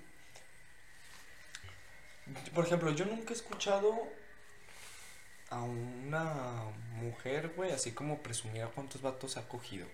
Por 2.54 2.66
ejemplo, 2.66 2.92
yo 2.92 3.06
nunca 3.06 3.34
he 3.34 3.36
escuchado 3.36 4.08
a 5.50 5.62
una 5.62 6.64
mujer, 6.94 7.50
güey, 7.56 7.72
así 7.72 7.92
como 7.92 8.22
presumir 8.22 8.62
a 8.64 8.68
cuántos 8.68 9.02
vatos 9.02 9.36
ha 9.38 9.48
cogido. 9.48 9.88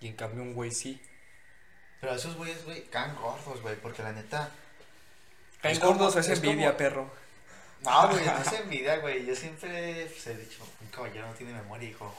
Y 0.00 0.08
en 0.08 0.16
cambio 0.16 0.42
un 0.42 0.52
güey 0.54 0.70
sí. 0.70 1.00
Pero 2.00 2.14
esos 2.14 2.36
güeyes, 2.36 2.64
güey, 2.64 2.84
caen 2.86 3.14
gordos, 3.16 3.62
güey, 3.62 3.76
porque 3.76 4.02
la 4.02 4.12
neta. 4.12 4.50
Caen 5.62 5.72
Es 5.74 5.78
como- 5.80 5.92
gordos, 5.94 6.16
es 6.16 6.28
es 6.28 6.38
envidia, 6.42 6.68
como- 6.68 6.78
perro. 6.78 7.10
No, 7.82 8.08
güey, 8.08 8.24
no 8.24 8.38
es 8.38 8.52
envidia, 8.52 8.96
güey. 8.98 9.24
Yo 9.26 9.34
siempre 9.36 10.06
pues, 10.06 10.26
he 10.26 10.36
dicho, 10.36 10.64
un 10.80 10.88
caballero 10.88 11.26
no 11.26 11.34
tiene 11.34 11.52
memoria, 11.52 11.88
hijo. 11.88 12.12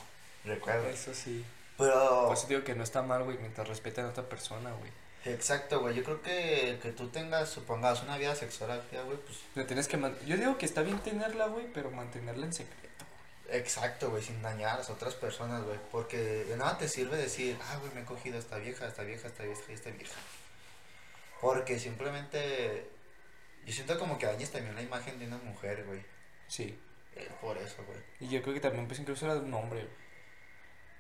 Recuerda. 0.46 0.90
Eso 0.90 1.14
sí. 1.14 1.46
Pero. 1.78 2.26
Por 2.28 2.38
eso 2.38 2.48
digo 2.48 2.64
que 2.64 2.76
no 2.76 2.84
está 2.84 3.02
mal, 3.02 3.24
güey, 3.24 3.38
mientras 3.38 3.68
respeten 3.68 4.06
a 4.06 4.10
otra 4.10 4.24
persona, 4.24 4.72
güey. 4.72 4.92
Exacto, 5.26 5.82
güey. 5.82 5.96
Yo 5.96 6.04
creo 6.04 6.22
que 6.22 6.80
que 6.82 6.92
tú 6.92 7.10
tengas, 7.10 7.50
supongamos, 7.50 8.02
una 8.04 8.18
vida 8.18 8.34
sexual 8.36 8.72
activa, 8.72 9.04
güey, 9.04 9.18
pues. 9.18 9.40
Le 9.56 9.66
tienes 9.66 9.88
que 9.88 9.98
man- 9.98 10.16
Yo 10.26 10.38
digo 10.38 10.58
que 10.58 10.66
está 10.66 10.82
bien 10.84 11.00
tenerla, 11.00 11.48
güey, 11.48 11.66
pero 11.74 11.92
mantenerla 11.92 12.46
en 12.46 12.54
secreto. 12.54 13.06
Exacto, 13.50 14.10
güey, 14.10 14.24
sin 14.24 14.42
dañar 14.42 14.76
a 14.76 14.78
las 14.80 14.90
otras 14.90 15.16
personas, 15.16 15.64
güey. 15.64 15.80
Porque 15.92 16.18
de 16.18 16.56
nada 16.58 16.78
te 16.78 16.88
sirve 16.88 17.18
decir, 17.18 17.58
ah, 17.70 17.78
güey, 17.80 17.94
me 17.94 18.02
he 18.02 18.06
cogido 18.06 18.38
a 18.38 18.40
esta 18.40 18.58
vieja, 18.58 18.86
a 18.86 18.88
esta 18.88 19.04
vieja, 19.04 19.28
a 19.28 19.32
esta 19.32 19.44
vieja 19.44 19.62
a 19.70 19.74
esta 19.74 19.90
vieja. 19.90 20.16
Porque 21.42 21.80
simplemente 21.80 22.90
Yo 23.68 23.74
siento 23.74 24.00
como 24.00 24.18
que 24.18 24.26
dañas 24.26 24.50
también 24.50 24.74
la 24.76 24.82
imagen 24.82 25.20
de 25.20 25.28
una 25.28 25.38
mujer, 25.38 25.84
güey. 25.86 26.02
Sí. 26.48 26.80
Eh, 27.16 27.30
por 27.42 27.58
eso, 27.58 27.84
güey. 27.86 28.00
Y 28.22 28.30
yo 28.30 28.42
creo 28.42 28.54
que 28.54 28.62
también, 28.62 28.88
pues 28.88 28.98
incluso 29.00 29.26
era 29.26 29.36
de 29.36 29.42
un 29.42 29.54
hombre, 29.54 29.82
güey. 29.82 30.08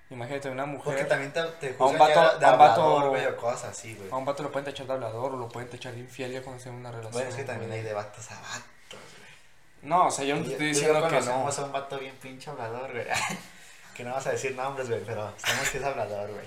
Imagínate 0.09 0.49
una 0.49 0.65
mujer. 0.65 0.83
Porque 0.85 1.05
también 1.05 1.31
te, 1.31 1.41
te 1.43 1.75
A 1.79 1.85
un 1.85 1.97
vato- 1.97 2.37
de 2.39 2.45
a 2.45 2.51
un 2.53 2.59
vato- 2.59 3.35
cosas 3.37 3.71
así, 3.71 3.93
güey. 3.95 4.09
A 4.11 4.15
un 4.17 4.25
vato 4.25 4.43
lo 4.43 4.51
pueden 4.51 4.65
tachar 4.65 4.85
de 4.85 4.93
hablador 4.93 5.33
o 5.33 5.37
lo 5.37 5.47
pueden 5.49 5.69
tachar 5.69 5.93
de 5.93 5.99
infiel 5.99 6.31
ya 6.33 6.41
cuando 6.41 6.57
estén 6.57 6.73
en 6.73 6.79
una 6.79 6.91
relación. 6.91 7.13
Bueno, 7.13 7.29
es 7.29 7.35
que 7.35 7.43
también 7.45 7.69
güey. 7.69 7.79
hay 7.79 7.85
de 7.85 7.93
vatos 7.93 8.31
a 8.31 8.35
vatos, 8.35 8.61
güey. 8.91 9.89
No, 9.89 10.07
o 10.07 10.11
sea, 10.11 10.25
yo 10.25 10.35
no 10.35 10.43
te 10.43 10.51
estoy 10.51 10.67
yo 10.67 10.73
diciendo 10.73 11.07
que 11.07 11.21
no. 11.21 11.31
a 11.49 11.63
un 11.65 11.71
vato 11.71 11.99
bien 11.99 12.15
pinche 12.21 12.49
hablador, 12.49 12.91
güey. 12.91 13.05
que 13.95 14.03
no 14.03 14.11
vas 14.13 14.27
a 14.27 14.31
decir 14.31 14.55
nombres, 14.55 14.89
güey, 14.89 15.01
pero 15.05 15.33
sabemos 15.37 15.69
que 15.69 15.77
es 15.77 15.83
hablador, 15.85 16.31
güey. 16.31 16.45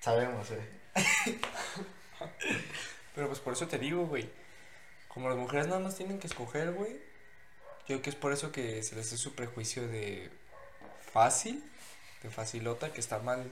Sabemos, 0.00 0.48
güey. 0.48 0.60
Pero 3.14 3.26
pues 3.26 3.40
por 3.40 3.52
eso 3.52 3.66
te 3.66 3.78
digo, 3.78 4.06
güey. 4.06 4.30
Como 5.12 5.28
las 5.28 5.36
mujeres 5.38 5.66
nada 5.66 5.80
más 5.80 5.96
tienen 5.96 6.18
que 6.18 6.26
escoger, 6.26 6.72
güey. 6.72 6.92
Yo 7.80 7.96
creo 7.96 8.02
que 8.02 8.10
es 8.10 8.16
por 8.16 8.32
eso 8.32 8.52
que 8.52 8.82
se 8.82 8.94
les 8.94 9.06
hace 9.06 9.16
su 9.16 9.34
prejuicio 9.34 9.86
de 9.88 10.30
fácil, 11.12 11.64
de 12.22 12.30
facilota, 12.30 12.92
que 12.92 13.00
está 13.00 13.18
mal. 13.18 13.50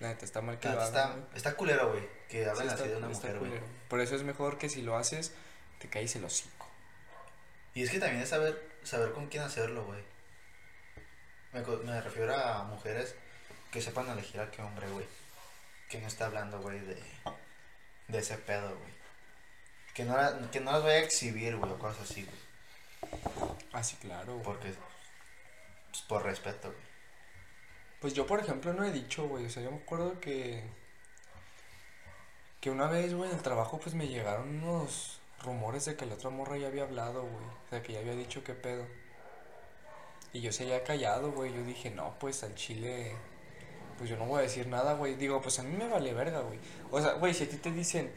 La 0.00 0.08
neta, 0.08 0.24
está 0.24 0.40
mal 0.42 0.58
que 0.58 0.68
lo 0.68 0.82
Está, 0.82 1.04
hagan, 1.04 1.10
está, 1.10 1.14
güey. 1.24 1.36
está 1.36 1.54
culero, 1.56 1.90
güey, 1.92 2.06
que 2.28 2.44
hablen 2.46 2.68
Sí, 2.68 2.74
así 2.74 2.88
de 2.88 2.96
una 2.96 3.08
mujer, 3.08 3.38
güey. 3.38 3.52
Por 3.88 4.00
eso 4.00 4.16
es 4.16 4.22
mejor 4.24 4.58
que 4.58 4.68
si 4.68 4.82
lo 4.82 4.96
haces, 4.96 5.32
te 5.78 5.88
caes 5.88 6.14
el 6.16 6.24
hocico. 6.24 6.68
Y 7.74 7.82
es 7.84 7.90
que 7.90 7.98
también 8.00 8.22
es 8.22 8.28
saber, 8.28 8.60
saber 8.82 9.12
con 9.12 9.28
quién 9.28 9.44
hacerlo, 9.44 9.84
güey. 9.84 10.02
Me, 11.52 11.60
me 11.62 12.00
refiero 12.00 12.36
a 12.36 12.64
mujeres 12.64 13.14
que 13.70 13.80
sepan 13.80 14.08
elegir 14.10 14.40
a 14.40 14.50
qué 14.50 14.62
hombre, 14.62 14.88
güey. 14.88 15.06
Que 15.88 15.98
no 16.00 16.08
está 16.08 16.26
hablando, 16.26 16.60
güey, 16.60 16.80
de, 16.80 17.00
de 18.08 18.18
ese 18.18 18.36
pedo, 18.38 18.76
güey. 18.76 18.92
Que 19.94 20.04
no, 20.04 20.16
la- 20.16 20.50
que 20.50 20.60
no 20.60 20.72
las 20.72 20.82
vaya 20.82 20.96
a 20.96 21.02
exhibir, 21.02 21.56
güey, 21.56 21.72
o 21.72 21.78
cosas 21.78 22.10
así, 22.10 22.24
güey. 22.24 23.62
Ah, 23.72 23.82
sí, 23.82 23.96
claro. 24.00 24.32
güey. 24.34 24.44
Porque, 24.44 24.74
pues, 25.90 26.02
por 26.02 26.24
respeto, 26.24 26.68
güey. 26.70 26.84
Pues 28.00 28.12
yo, 28.14 28.26
por 28.26 28.40
ejemplo, 28.40 28.72
no 28.72 28.84
he 28.84 28.92
dicho, 28.92 29.26
güey. 29.28 29.46
O 29.46 29.50
sea, 29.50 29.62
yo 29.62 29.70
me 29.70 29.78
acuerdo 29.78 30.20
que. 30.20 30.62
Que 32.60 32.70
una 32.70 32.86
vez, 32.88 33.14
güey, 33.14 33.30
en 33.30 33.36
el 33.36 33.42
trabajo, 33.42 33.78
pues 33.78 33.94
me 33.94 34.08
llegaron 34.08 34.62
unos 34.62 35.20
rumores 35.42 35.84
de 35.84 35.96
que 35.96 36.06
la 36.06 36.14
otra 36.14 36.30
morra 36.30 36.56
ya 36.56 36.68
había 36.68 36.82
hablado, 36.84 37.22
güey. 37.22 37.44
O 37.44 37.68
sea, 37.70 37.82
que 37.82 37.92
ya 37.92 38.00
había 38.00 38.14
dicho 38.14 38.42
qué 38.42 38.54
pedo. 38.54 38.86
Y 40.32 40.40
yo 40.40 40.50
seguía 40.52 40.82
callado, 40.82 41.30
güey. 41.32 41.52
Yo 41.54 41.62
dije, 41.62 41.90
no, 41.90 42.18
pues 42.18 42.42
al 42.42 42.54
chile. 42.54 43.14
Pues 43.98 44.10
yo 44.10 44.16
no 44.16 44.26
voy 44.26 44.40
a 44.40 44.42
decir 44.42 44.66
nada, 44.66 44.94
güey. 44.94 45.14
Digo, 45.14 45.40
pues 45.40 45.58
a 45.58 45.62
mí 45.62 45.76
me 45.76 45.88
vale 45.88 46.12
verga, 46.14 46.40
güey. 46.40 46.58
O 46.90 47.00
sea, 47.00 47.12
güey, 47.12 47.32
si 47.34 47.44
a 47.44 47.48
ti 47.48 47.56
te 47.58 47.70
dicen. 47.70 48.12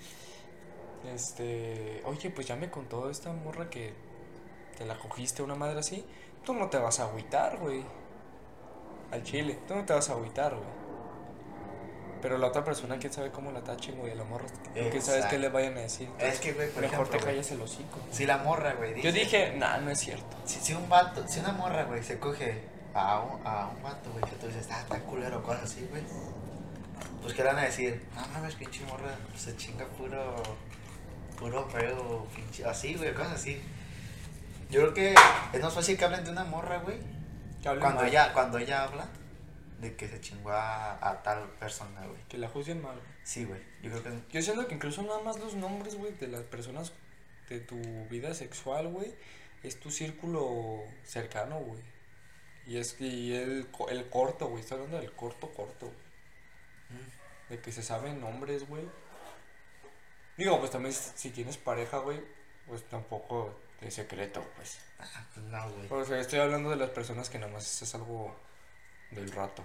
Este. 1.06 2.02
Oye, 2.06 2.30
pues 2.30 2.48
ya 2.48 2.56
me 2.56 2.70
contó 2.70 3.10
esta 3.10 3.32
morra 3.32 3.70
que. 3.70 3.93
Te 4.78 4.86
la 4.86 4.98
cogiste 4.98 5.41
una 5.41 5.56
madre 5.56 5.80
así. 5.80 6.06
Tú 6.45 6.54
no 6.54 6.70
te 6.70 6.78
vas 6.78 7.00
a 7.00 7.06
agüitar, 7.06 7.58
güey 7.58 7.84
al 9.12 9.24
chile. 9.24 9.58
Tú 9.68 9.76
no 9.76 9.86
te 9.86 9.93
vas 9.93 10.10
a 10.10 10.14
agüitar, 10.14 10.54
güey. 10.56 10.78
Pero 12.22 12.38
la 12.38 12.48
otra 12.48 12.64
persona, 12.64 12.98
quién 12.98 13.14
sabe 13.14 13.30
cómo 13.30 13.52
la 13.52 13.62
tachen, 13.62 13.98
güey, 13.98 14.12
el 14.12 14.20
amor. 14.20 14.41
¿Quién 14.74 14.88
Exacto. 14.88 15.28
qué 15.30 15.38
le 15.38 15.50
vayan 15.50 15.78
a 15.78 15.82
decir? 15.82 16.10
Es 16.18 16.39
que, 16.39 16.54
güey, 16.54 16.70
por 16.72 16.82
Mejor 16.82 16.95
ejemplo, 16.95 17.12
te 17.12 17.24
güey, 17.24 17.36
calles 17.36 17.52
el 17.52 17.62
hocico. 17.62 18.00
si 18.12 18.26
la 18.26 18.39
morra, 18.39 18.74
güey, 18.74 18.95
dice... 18.95 19.08
Yo 19.08 19.14
dije, 19.14 19.54
nah, 19.56 19.78
no 19.78 19.91
es 19.91 20.00
cierto. 20.00 20.36
Si, 20.45 20.60
si 20.60 20.74
un 20.74 20.89
vato, 20.89 21.28
si 21.28 21.39
una 21.39 21.52
morra, 21.52 21.84
güey, 21.84 22.04
se 22.04 22.18
coge 22.18 22.64
a 22.95 23.20
un, 23.22 23.45
a 23.45 23.68
un 23.68 23.84
vato, 23.84 24.10
güey, 24.12 24.24
que 24.26 24.36
tú 24.38 24.48
dices, 24.48 24.68
ah, 24.72 24.82
está 24.82 25.00
culero, 25.02 25.43
cosas 25.43 25.64
así, 25.66 25.88
güey. 25.91 26.02
Pues, 27.22 27.36
¿qué 27.36 27.43
le 27.43 27.50
van 27.50 27.60
a 27.60 27.66
decir? 27.66 28.04
No 28.16 28.28
mames, 28.34 28.56
pinche 28.56 28.84
morra, 28.86 29.16
se 29.36 29.56
chinga 29.56 29.86
puro, 29.86 30.36
puro 31.38 31.68
feo, 31.70 32.28
pinche, 32.36 32.66
así, 32.66 32.96
güey, 32.96 33.14
cosas 33.14 33.34
así. 33.34 33.62
Yo 34.70 34.82
creo 34.82 34.94
que 34.94 35.16
es 35.54 35.62
más 35.62 35.74
fácil 35.74 35.98
que 35.98 36.06
hablen 36.06 36.26
de 36.26 36.32
una 36.32 36.44
morra, 36.44 36.80
güey, 36.80 36.98
cuando 37.64 38.02
mal, 38.02 38.08
ella, 38.08 38.34
cuando 38.34 38.58
ella 38.58 38.84
habla 38.84 39.08
de 39.80 39.96
que 39.96 40.08
se 40.08 40.20
chingó 40.20 40.52
a, 40.52 40.94
a 41.08 41.24
tal 41.24 41.50
persona, 41.52 42.06
güey. 42.06 42.20
Que 42.28 42.38
la 42.38 42.50
juzguen 42.50 42.82
mal. 42.82 43.00
Sí, 43.24 43.46
güey, 43.46 43.62
yo 43.82 43.92
creo 43.92 44.04
que 44.04 44.22
Yo 44.32 44.42
siento 44.42 44.68
que 44.68 44.76
incluso 44.76 45.04
nada 45.04 45.22
más 45.22 45.40
los 45.40 45.54
nombres, 45.54 45.96
güey, 45.96 46.14
de 46.14 46.28
las 46.28 46.42
personas 46.44 46.92
de 47.50 47.60
tu 47.60 47.78
vida 48.10 48.34
sexual, 48.34 48.88
güey, 48.88 49.14
es 49.64 49.80
tu 49.80 49.92
círculo 49.92 50.82
cercano, 51.04 51.60
güey. 51.60 51.82
Y 52.66 52.78
es 52.78 53.00
y 53.00 53.34
el, 53.34 53.68
el 53.90 54.10
corto, 54.10 54.48
güey, 54.48 54.62
estoy 54.62 54.78
hablando 54.78 55.00
del 55.00 55.14
corto, 55.14 55.50
corto. 55.54 55.86
güey. 55.86 57.08
De 57.50 57.62
que 57.62 57.72
se 57.72 57.82
saben 57.82 58.20
nombres, 58.20 58.68
güey. 58.68 58.84
Digo, 60.38 60.60
pues 60.60 60.72
también 60.72 60.94
si 60.94 61.32
tienes 61.32 61.58
pareja, 61.58 61.98
güey, 61.98 62.22
pues 62.68 62.88
tampoco 62.88 63.60
de 63.82 63.92
secreto, 63.92 64.44
pues. 64.56 64.80
ah, 65.00 65.26
pues 65.34 65.46
no, 65.48 65.70
güey. 65.72 66.02
O 66.02 66.06
sea, 66.06 66.20
estoy 66.20 66.40
hablando 66.40 66.70
de 66.70 66.76
las 66.76 66.92
personas 66.92 67.30
que 67.30 67.40
nada 67.40 67.52
más 67.52 67.82
es 67.82 67.96
algo 67.96 68.36
del 69.12 69.32
rato. 69.32 69.64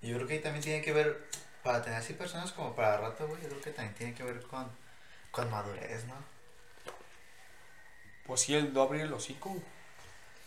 Yo 0.00 0.14
creo 0.16 0.28
que 0.28 0.34
ahí 0.34 0.40
también 0.40 0.62
tiene 0.62 0.82
que 0.82 0.92
ver, 0.92 1.28
para 1.62 1.82
tener 1.82 1.98
así 1.98 2.14
personas 2.14 2.52
como 2.52 2.74
para 2.74 2.98
rato, 2.98 3.26
güey, 3.26 3.42
yo 3.42 3.48
creo 3.48 3.60
que 3.60 3.70
también 3.70 3.94
tiene 3.94 4.14
que 4.14 4.22
ver 4.22 4.42
con, 4.42 4.70
con 5.32 5.50
madurez, 5.50 6.04
¿no? 6.04 6.14
Pues 8.26 8.42
sí, 8.42 8.54
el 8.54 8.72
no 8.72 8.82
abrir 8.82 9.02
el 9.02 9.12
hocico. 9.12 9.56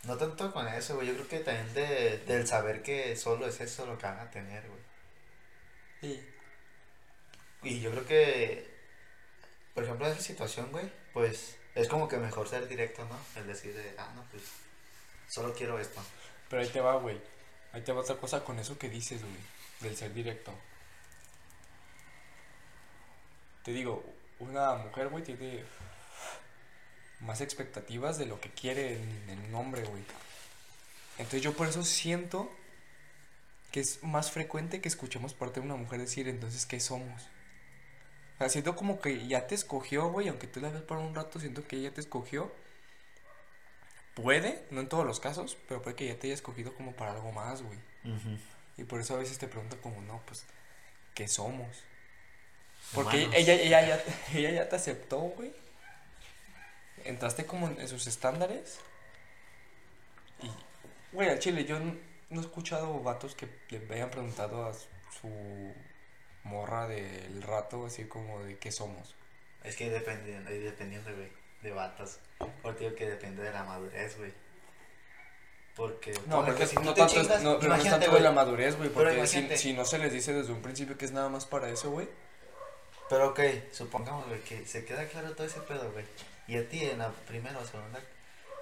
No 0.04 0.18
tanto 0.18 0.52
con 0.52 0.68
eso, 0.68 0.96
güey, 0.96 1.08
yo 1.08 1.14
creo 1.14 1.28
que 1.28 1.40
también 1.40 1.74
de, 1.74 2.18
del 2.20 2.48
saber 2.48 2.82
que 2.82 3.16
solo 3.16 3.46
es 3.46 3.60
eso 3.60 3.86
lo 3.86 3.98
que 3.98 4.06
van 4.08 4.20
a 4.20 4.32
tener, 4.32 4.64
güey. 4.68 4.82
Sí. 6.00 6.28
Y 7.64 7.80
yo 7.82 7.92
creo 7.92 8.06
que, 8.06 8.71
por 9.74 9.84
ejemplo, 9.84 10.06
en 10.06 10.14
esa 10.14 10.22
situación, 10.22 10.72
güey, 10.72 10.92
pues 11.14 11.56
es 11.76 11.88
como 11.88 12.08
que 12.08 12.18
mejor 12.18 12.48
ser 12.48 12.68
directo, 12.68 13.06
¿no? 13.06 13.18
El 13.40 13.48
decir, 13.48 13.74
de, 13.74 13.96
ah, 13.98 14.12
no, 14.16 14.24
pues 14.32 14.44
solo 15.30 15.54
quiero 15.54 15.80
esto. 15.80 16.02
Pero 16.50 16.62
ahí 16.62 16.70
te 16.70 16.82
va, 16.82 16.96
güey. 16.96 17.20
Ahí 17.72 17.82
te 17.82 17.94
va 17.94 18.02
otra 18.02 18.18
cosa 18.18 18.44
con 18.44 18.60
eso 18.60 18.78
que 18.78 18.90
dices, 18.90 19.22
güey. 19.22 19.42
Del 19.80 19.96
ser 19.96 20.14
directo. 20.14 20.54
Te 23.64 23.72
digo, 23.72 24.04
una 24.40 24.76
mujer, 24.76 25.08
güey, 25.08 25.24
tiene 25.24 25.64
más 27.22 27.42
expectativas 27.42 28.18
de 28.18 28.26
lo 28.26 28.42
que 28.42 28.52
quiere 28.52 28.96
en, 28.96 29.30
en 29.30 29.40
un 29.46 29.56
hombre, 29.56 29.84
güey. 29.84 30.04
Entonces 31.18 31.42
yo 31.42 31.54
por 31.54 31.68
eso 31.68 31.84
siento 31.84 32.52
que 33.72 33.80
es 33.80 34.04
más 34.04 34.32
frecuente 34.32 34.82
que 34.82 34.90
escuchemos 34.90 35.34
parte 35.34 35.60
de 35.60 35.66
una 35.66 35.76
mujer 35.76 36.00
decir, 36.00 36.28
entonces, 36.28 36.66
¿qué 36.66 36.80
somos? 36.80 37.24
Sea, 38.42 38.50
siento 38.50 38.76
como 38.76 39.00
que 39.00 39.28
ya 39.28 39.46
te 39.46 39.54
escogió, 39.54 40.10
güey, 40.10 40.28
aunque 40.28 40.48
tú 40.48 40.62
la 40.62 40.72
ves 40.72 40.82
por 40.82 40.98
un 40.98 41.14
rato, 41.14 41.40
siento 41.40 41.68
que 41.68 41.76
ella 41.76 41.94
te 41.94 42.02
escogió. 42.02 42.52
Puede, 44.16 44.66
no 44.72 44.82
en 44.82 44.90
todos 44.90 45.06
los 45.06 45.20
casos, 45.20 45.60
pero 45.68 45.84
puede 45.84 45.96
que 45.96 46.08
ya 46.08 46.18
te 46.18 46.26
haya 46.26 46.34
escogido 46.34 46.74
como 46.74 46.94
para 46.94 47.12
algo 47.12 47.32
más, 47.32 47.62
güey. 47.62 47.78
Y 48.78 48.84
por 48.86 49.00
eso 49.00 49.14
a 49.14 49.20
veces 49.20 49.38
te 49.38 49.48
pregunto 49.48 49.80
como, 49.80 50.02
no, 50.02 50.24
pues, 50.26 50.44
¿qué 51.14 51.28
somos? 51.28 51.84
Porque 52.96 53.26
Humanos. 53.26 53.36
ella, 53.38 53.54
ella, 53.54 53.88
ya, 53.88 54.04
ella 54.34 54.50
ya 54.50 54.70
te 54.70 54.76
aceptó, 54.76 55.20
güey. 55.20 55.54
Entraste 57.06 57.46
como 57.46 57.68
en 57.68 57.88
sus 57.88 58.08
estándares. 58.08 58.80
Y, 60.42 60.50
güey, 61.14 61.30
al 61.30 61.38
chile, 61.38 61.64
yo 61.66 61.80
no, 61.80 61.96
no 62.32 62.42
he 62.42 62.44
escuchado 62.44 63.02
vatos 63.02 63.36
que 63.36 63.48
le 63.70 63.94
hayan 63.94 64.10
preguntado 64.10 64.66
a 64.66 64.74
su 64.74 65.76
morra 66.44 66.88
del 66.88 67.42
rato, 67.42 67.86
así 67.86 68.06
como 68.06 68.44
de 68.44 68.58
qué 68.58 68.72
somos. 68.72 69.16
Es 69.64 69.76
que 69.76 69.90
dependiendo, 69.90 70.50
dependiendo, 70.50 71.14
güey, 71.14 71.30
de 71.62 71.72
vatos. 71.72 72.20
Porque 72.62 72.86
digo 72.86 72.96
que 72.96 73.10
depende 73.10 73.44
de 73.44 73.52
la 73.52 73.64
madurez, 73.64 74.18
güey. 74.18 74.34
Porque, 75.76 76.14
No, 76.28 76.44
porque 76.44 76.62
que 76.62 76.68
si 76.68 76.76
no, 76.78 76.94
tanto, 76.94 77.14
chingas, 77.14 77.44
no, 77.44 77.58
no 77.58 77.76
es 77.76 77.84
tanto 77.84 78.12
de 78.12 78.20
la 78.20 78.32
madurez, 78.32 78.76
güey, 78.78 78.90
porque 78.90 79.26
si, 79.26 79.58
si 79.58 79.74
no 79.74 79.86
se 79.86 80.00
les 80.00 80.12
dice 80.12 80.34
desde 80.34 80.52
un 80.52 80.62
principio 80.62 80.98
que 80.98 81.06
es 81.06 81.12
nada 81.12 81.30
más 81.30 81.46
para 81.46 81.70
eso, 81.70 81.92
güey. 81.92 82.10
Pero 83.10 83.30
ok, 83.30 83.40
supongamos, 83.72 84.28
güey, 84.28 84.42
que 84.42 84.66
se 84.66 84.86
queda 84.86 85.06
claro 85.08 85.34
todo 85.34 85.48
ese 85.48 85.62
pedo, 85.62 85.92
güey. 85.92 86.06
Y 86.48 86.58
a 86.58 86.68
ti 86.68 86.84
en 86.84 87.00
la 87.00 87.12
primera 87.12 87.58
o 87.60 87.66
segunda 87.66 88.00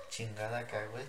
chingada 0.09 0.59
acá, 0.59 0.86
güey, 0.88 1.03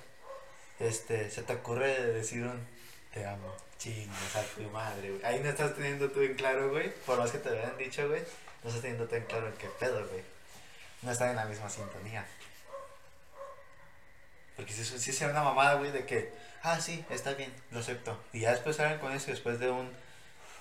este, 0.78 1.30
se 1.30 1.42
te 1.42 1.54
ocurre 1.54 2.12
decir 2.12 2.44
un 2.44 2.66
te 3.12 3.26
amo, 3.26 3.54
chingas 3.80 4.36
a 4.36 4.42
tu 4.42 4.62
madre, 4.70 5.10
güey. 5.10 5.24
Ahí 5.24 5.40
no 5.40 5.48
estás 5.48 5.74
teniendo 5.74 6.10
tú 6.10 6.20
en 6.20 6.34
claro, 6.34 6.70
güey, 6.70 6.92
por 7.06 7.18
más 7.18 7.32
que 7.32 7.38
te 7.38 7.48
habían 7.48 7.76
dicho, 7.78 8.06
güey, 8.08 8.20
no 8.62 8.68
estás 8.68 8.82
teniendo 8.82 9.08
tú 9.08 9.14
en 9.14 9.24
claro 9.24 9.48
en 9.48 9.54
qué 9.54 9.68
pedo, 9.68 10.06
güey. 10.06 10.22
No 11.02 11.10
están 11.10 11.30
en 11.30 11.36
la 11.36 11.46
misma 11.46 11.70
sintonía. 11.70 12.26
Porque 14.54 14.72
si, 14.72 14.84
si 14.84 15.12
sea 15.12 15.30
una 15.30 15.42
mamada, 15.42 15.74
güey, 15.74 15.90
de 15.90 16.04
que, 16.04 16.30
ah, 16.62 16.78
sí, 16.78 17.04
está 17.08 17.32
bien, 17.32 17.52
lo 17.70 17.80
acepto. 17.80 18.22
Y 18.34 18.40
ya 18.40 18.52
después 18.52 18.76
salen 18.76 18.98
con 18.98 19.12
eso, 19.12 19.30
después 19.30 19.58
de 19.58 19.70
un, 19.70 19.90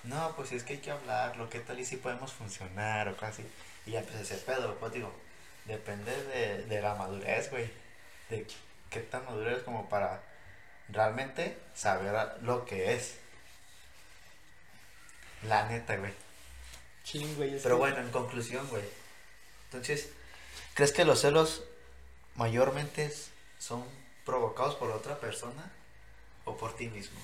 no, 0.04 0.34
pues 0.34 0.52
es 0.52 0.64
que 0.64 0.74
hay 0.74 0.78
que 0.78 0.90
hablarlo, 0.90 1.50
qué 1.50 1.60
tal 1.60 1.78
y 1.78 1.84
si 1.84 1.98
podemos 1.98 2.32
funcionar 2.32 3.06
o 3.08 3.16
casi. 3.18 3.44
Y 3.84 3.92
ya 3.92 4.00
empieza 4.00 4.22
ese 4.22 4.36
pedo, 4.36 4.76
pues 4.76 4.92
digo, 4.92 5.12
depende 5.66 6.10
de, 6.24 6.64
de 6.64 6.80
la 6.80 6.94
madurez, 6.94 7.50
güey. 7.50 7.70
De 8.30 8.46
qué 8.88 9.00
tan 9.00 9.24
maduro 9.26 9.50
eres 9.50 9.62
como 9.62 9.88
para 9.90 10.22
realmente 10.92 11.58
saber 11.74 12.14
lo 12.42 12.64
que 12.64 12.94
es. 12.94 13.16
La 15.42 15.68
neta, 15.68 15.96
güey. 15.96 16.12
Ching, 17.04 17.36
güey. 17.36 17.60
Pero 17.62 17.78
bueno, 17.78 17.98
en 17.98 18.10
conclusión, 18.10 18.66
güey. 18.68 18.84
Entonces, 19.64 20.10
¿Crees 20.74 20.92
que 20.92 21.04
los 21.04 21.20
celos 21.20 21.64
mayormente 22.36 23.12
son 23.58 23.84
provocados 24.24 24.76
por 24.76 24.90
otra 24.90 25.18
persona 25.18 25.70
o 26.44 26.56
por 26.56 26.74
ti 26.74 26.88
mismo? 26.88 27.20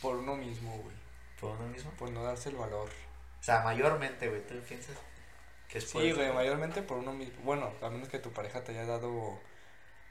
Por 0.00 0.16
uno 0.16 0.36
mismo, 0.36 0.76
güey. 0.76 0.96
¿Por 1.40 1.50
uno 1.52 1.66
mismo? 1.68 1.90
Por 1.92 2.10
no 2.10 2.22
darse 2.22 2.50
el 2.50 2.56
valor. 2.56 2.90
O 3.40 3.42
sea, 3.42 3.62
mayormente, 3.62 4.28
güey, 4.28 4.46
¿tú 4.46 4.54
piensas 4.60 4.96
que 5.68 5.78
es 5.78 5.84
por 5.86 6.02
Sí, 6.02 6.12
güey, 6.12 6.32
mayormente 6.32 6.82
por 6.82 6.98
uno 6.98 7.12
mismo. 7.12 7.42
Bueno, 7.42 7.72
a 7.82 7.88
menos 7.88 8.08
que 8.08 8.18
tu 8.18 8.30
pareja 8.30 8.62
te 8.62 8.72
haya 8.72 8.86
dado. 8.86 9.40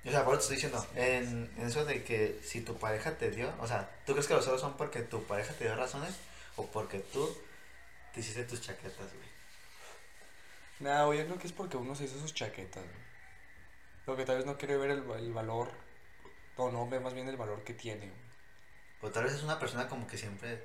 O 0.04 0.10
sea, 0.10 0.26
por 0.26 0.34
eso 0.34 0.48
te 0.48 0.56
estoy 0.56 0.70
diciendo, 0.70 0.88
en, 0.96 1.52
en 1.58 1.68
eso 1.68 1.86
de 1.86 2.04
que 2.04 2.40
si 2.44 2.62
tu 2.62 2.78
pareja 2.78 3.18
te 3.18 3.30
dio, 3.30 3.54
o 3.60 3.68
sea, 3.68 3.90
¿tú 4.06 4.14
crees 4.14 4.28
que 4.28 4.34
los 4.34 4.44
celos 4.44 4.60
son 4.60 4.76
porque 4.76 5.02
tu 5.02 5.24
pareja 5.26 5.54
te 5.54 5.66
dio 5.66 5.76
razones 5.76 6.16
o 6.56 6.66
porque 6.66 7.00
tú 7.00 7.38
te 8.14 8.20
hiciste 8.22 8.44
tus 8.46 8.62
chaquetas, 8.62 9.14
güey? 9.14 9.30
Nada, 10.80 11.06
güey, 11.06 11.20
yo 11.20 11.26
creo 11.26 11.38
que 11.38 11.46
es 11.48 11.54
porque 11.54 11.78
uno 11.78 11.94
se 11.96 12.06
hizo 12.06 12.20
sus 12.20 12.34
chaquetas, 12.34 12.84
güey. 12.84 13.02
Lo 14.08 14.18
que 14.18 14.26
tal 14.26 14.38
vez 14.38 14.46
no 14.48 14.58
quiere 14.58 14.78
ver 14.78 14.90
el, 14.90 15.10
el 15.12 15.34
valor. 15.34 15.70
O 16.58 16.72
no 16.72 16.90
ve 16.90 17.00
más 17.00 17.14
bien 17.14 17.28
el 17.30 17.38
valor 17.38 17.64
que 17.64 17.74
tiene, 17.76 18.08
güey. 18.08 18.22
O 19.02 19.10
tal 19.12 19.24
vez 19.26 19.34
es 19.34 19.44
una 19.44 19.60
persona 19.60 19.88
como 19.88 20.08
que 20.08 20.18
siempre 20.18 20.64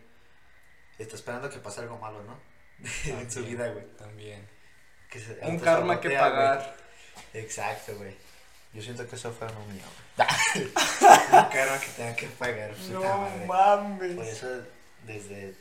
está 0.98 1.14
esperando 1.16 1.50
que 1.50 1.58
pase 1.58 1.82
algo 1.82 1.98
malo, 1.98 2.22
¿no? 2.24 2.38
en 3.04 3.30
su 3.30 3.44
vida, 3.44 3.68
güey. 3.68 3.86
También. 3.96 4.48
Que 5.10 5.20
se 5.20 5.38
Un 5.42 5.58
karma 5.58 6.00
que 6.00 6.08
güey. 6.08 6.18
pagar. 6.18 6.76
Exacto, 7.34 7.96
güey. 7.96 8.16
Yo 8.76 8.82
siento 8.82 9.08
que 9.08 9.16
eso 9.16 9.32
fue 9.32 9.48
lo 9.48 9.60
mío, 9.72 9.82
güey. 10.14 10.66
Un 10.66 11.50
karma 11.50 11.80
que 11.80 11.88
tenga 11.96 12.14
que 12.14 12.26
pagar, 12.26 12.74
puta 12.74 13.16
madre. 13.16 13.46
mames. 13.46 14.14
Por 14.16 14.24
eso, 14.26 14.48
desde 15.06 15.54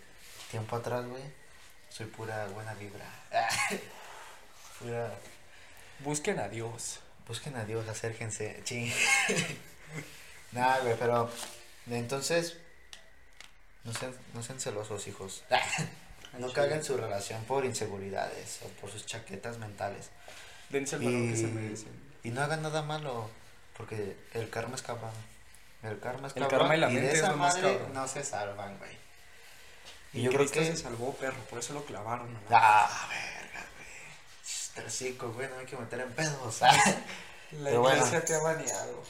tiempo 0.51 0.75
atrás, 0.75 1.05
güey, 1.05 1.23
soy 1.87 2.07
pura 2.07 2.45
buena 2.47 2.73
vibra. 2.73 3.05
pura... 4.79 5.13
Busquen 5.99 6.39
a 6.39 6.49
Dios. 6.49 6.99
Busquen 7.25 7.55
a 7.55 7.63
Dios, 7.63 7.87
acérquense. 7.87 8.59
Ching. 8.65 8.91
Nada, 10.51 10.79
güey, 10.79 10.97
pero... 10.99 11.31
Entonces... 11.89 12.57
No 13.85 13.93
sean, 13.93 14.13
no 14.33 14.43
sean 14.43 14.59
celosos, 14.59 15.07
hijos. 15.07 15.45
No 16.37 16.51
caguen 16.51 16.83
su 16.83 16.97
relación 16.97 17.41
por 17.45 17.63
inseguridades 17.63 18.59
o 18.65 18.67
por 18.81 18.91
sus 18.91 19.05
chaquetas 19.05 19.57
mentales. 19.57 20.09
Dense 20.69 20.97
el 20.97 21.03
valor 21.03 21.29
que 21.29 21.37
se 21.37 21.47
merecen. 21.47 22.14
Y 22.25 22.31
no 22.31 22.41
hagan 22.41 22.61
nada 22.63 22.81
malo, 22.81 23.29
porque 23.77 24.17
el 24.33 24.49
karma 24.49 24.75
es 24.75 24.81
cabrón. 24.81 25.11
El 25.83 25.99
karma 25.99 26.27
es 26.27 26.35
El 26.35 26.41
cabrón. 26.43 26.59
karma 26.59 26.75
y 26.75 26.79
la 26.79 26.87
de 26.87 26.93
mente 26.93 27.11
es 27.11 27.19
esa 27.19 27.33
madre 27.33 27.79
no 27.93 28.07
se 28.07 28.23
salvan, 28.23 28.77
güey. 28.79 28.91
Y 30.13 30.19
Y 30.19 30.23
yo 30.23 30.31
creo 30.31 30.49
que... 30.49 30.65
se 30.65 30.77
salvó, 30.77 31.13
perro, 31.15 31.37
por 31.49 31.59
eso 31.59 31.73
lo 31.73 31.85
clavaron. 31.85 32.33
¿no? 32.33 32.39
Ah, 32.49 33.07
verga, 33.09 33.65
güey. 33.75 33.87
Tercico, 34.73 35.31
güey, 35.33 35.47
no 35.49 35.57
hay 35.59 35.65
que 35.65 35.77
meter 35.77 35.99
en 36.01 36.11
pedos. 36.13 36.63
ah. 36.63 36.71
La 37.51 37.69
Pero 37.69 37.81
bueno. 37.81 37.97
iglesia 37.97 38.25
te 38.25 38.33
ha 38.33 38.39
baneado. 38.39 39.03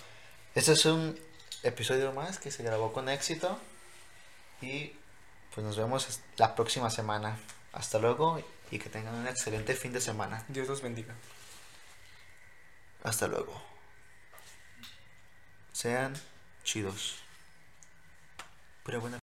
Este 0.56 0.74
es 0.74 0.86
un 0.86 1.18
episodio 1.64 2.12
más 2.12 2.38
que 2.38 2.52
se 2.52 2.64
grabó 2.64 2.92
con 2.92 3.08
éxito. 3.08 3.58
Y 4.62 4.94
pues 5.54 5.66
nos 5.66 5.78
vemos 5.78 6.20
la 6.36 6.54
próxima 6.54 6.90
semana. 6.90 7.40
Hasta 7.72 7.98
luego 7.98 8.42
y 8.72 8.78
que 8.80 8.90
tengan 8.90 9.16
un 9.16 9.28
excelente 9.28 9.74
fin 9.76 9.94
de 9.94 10.02
semana. 10.02 10.44
Dios 10.50 10.68
los 10.68 10.82
bendiga. 10.82 11.14
Hasta 13.06 13.28
luego. 13.28 13.62
Sean 15.72 16.16
chidos. 16.64 17.18
Pura 18.84 18.98
buena 18.98 19.20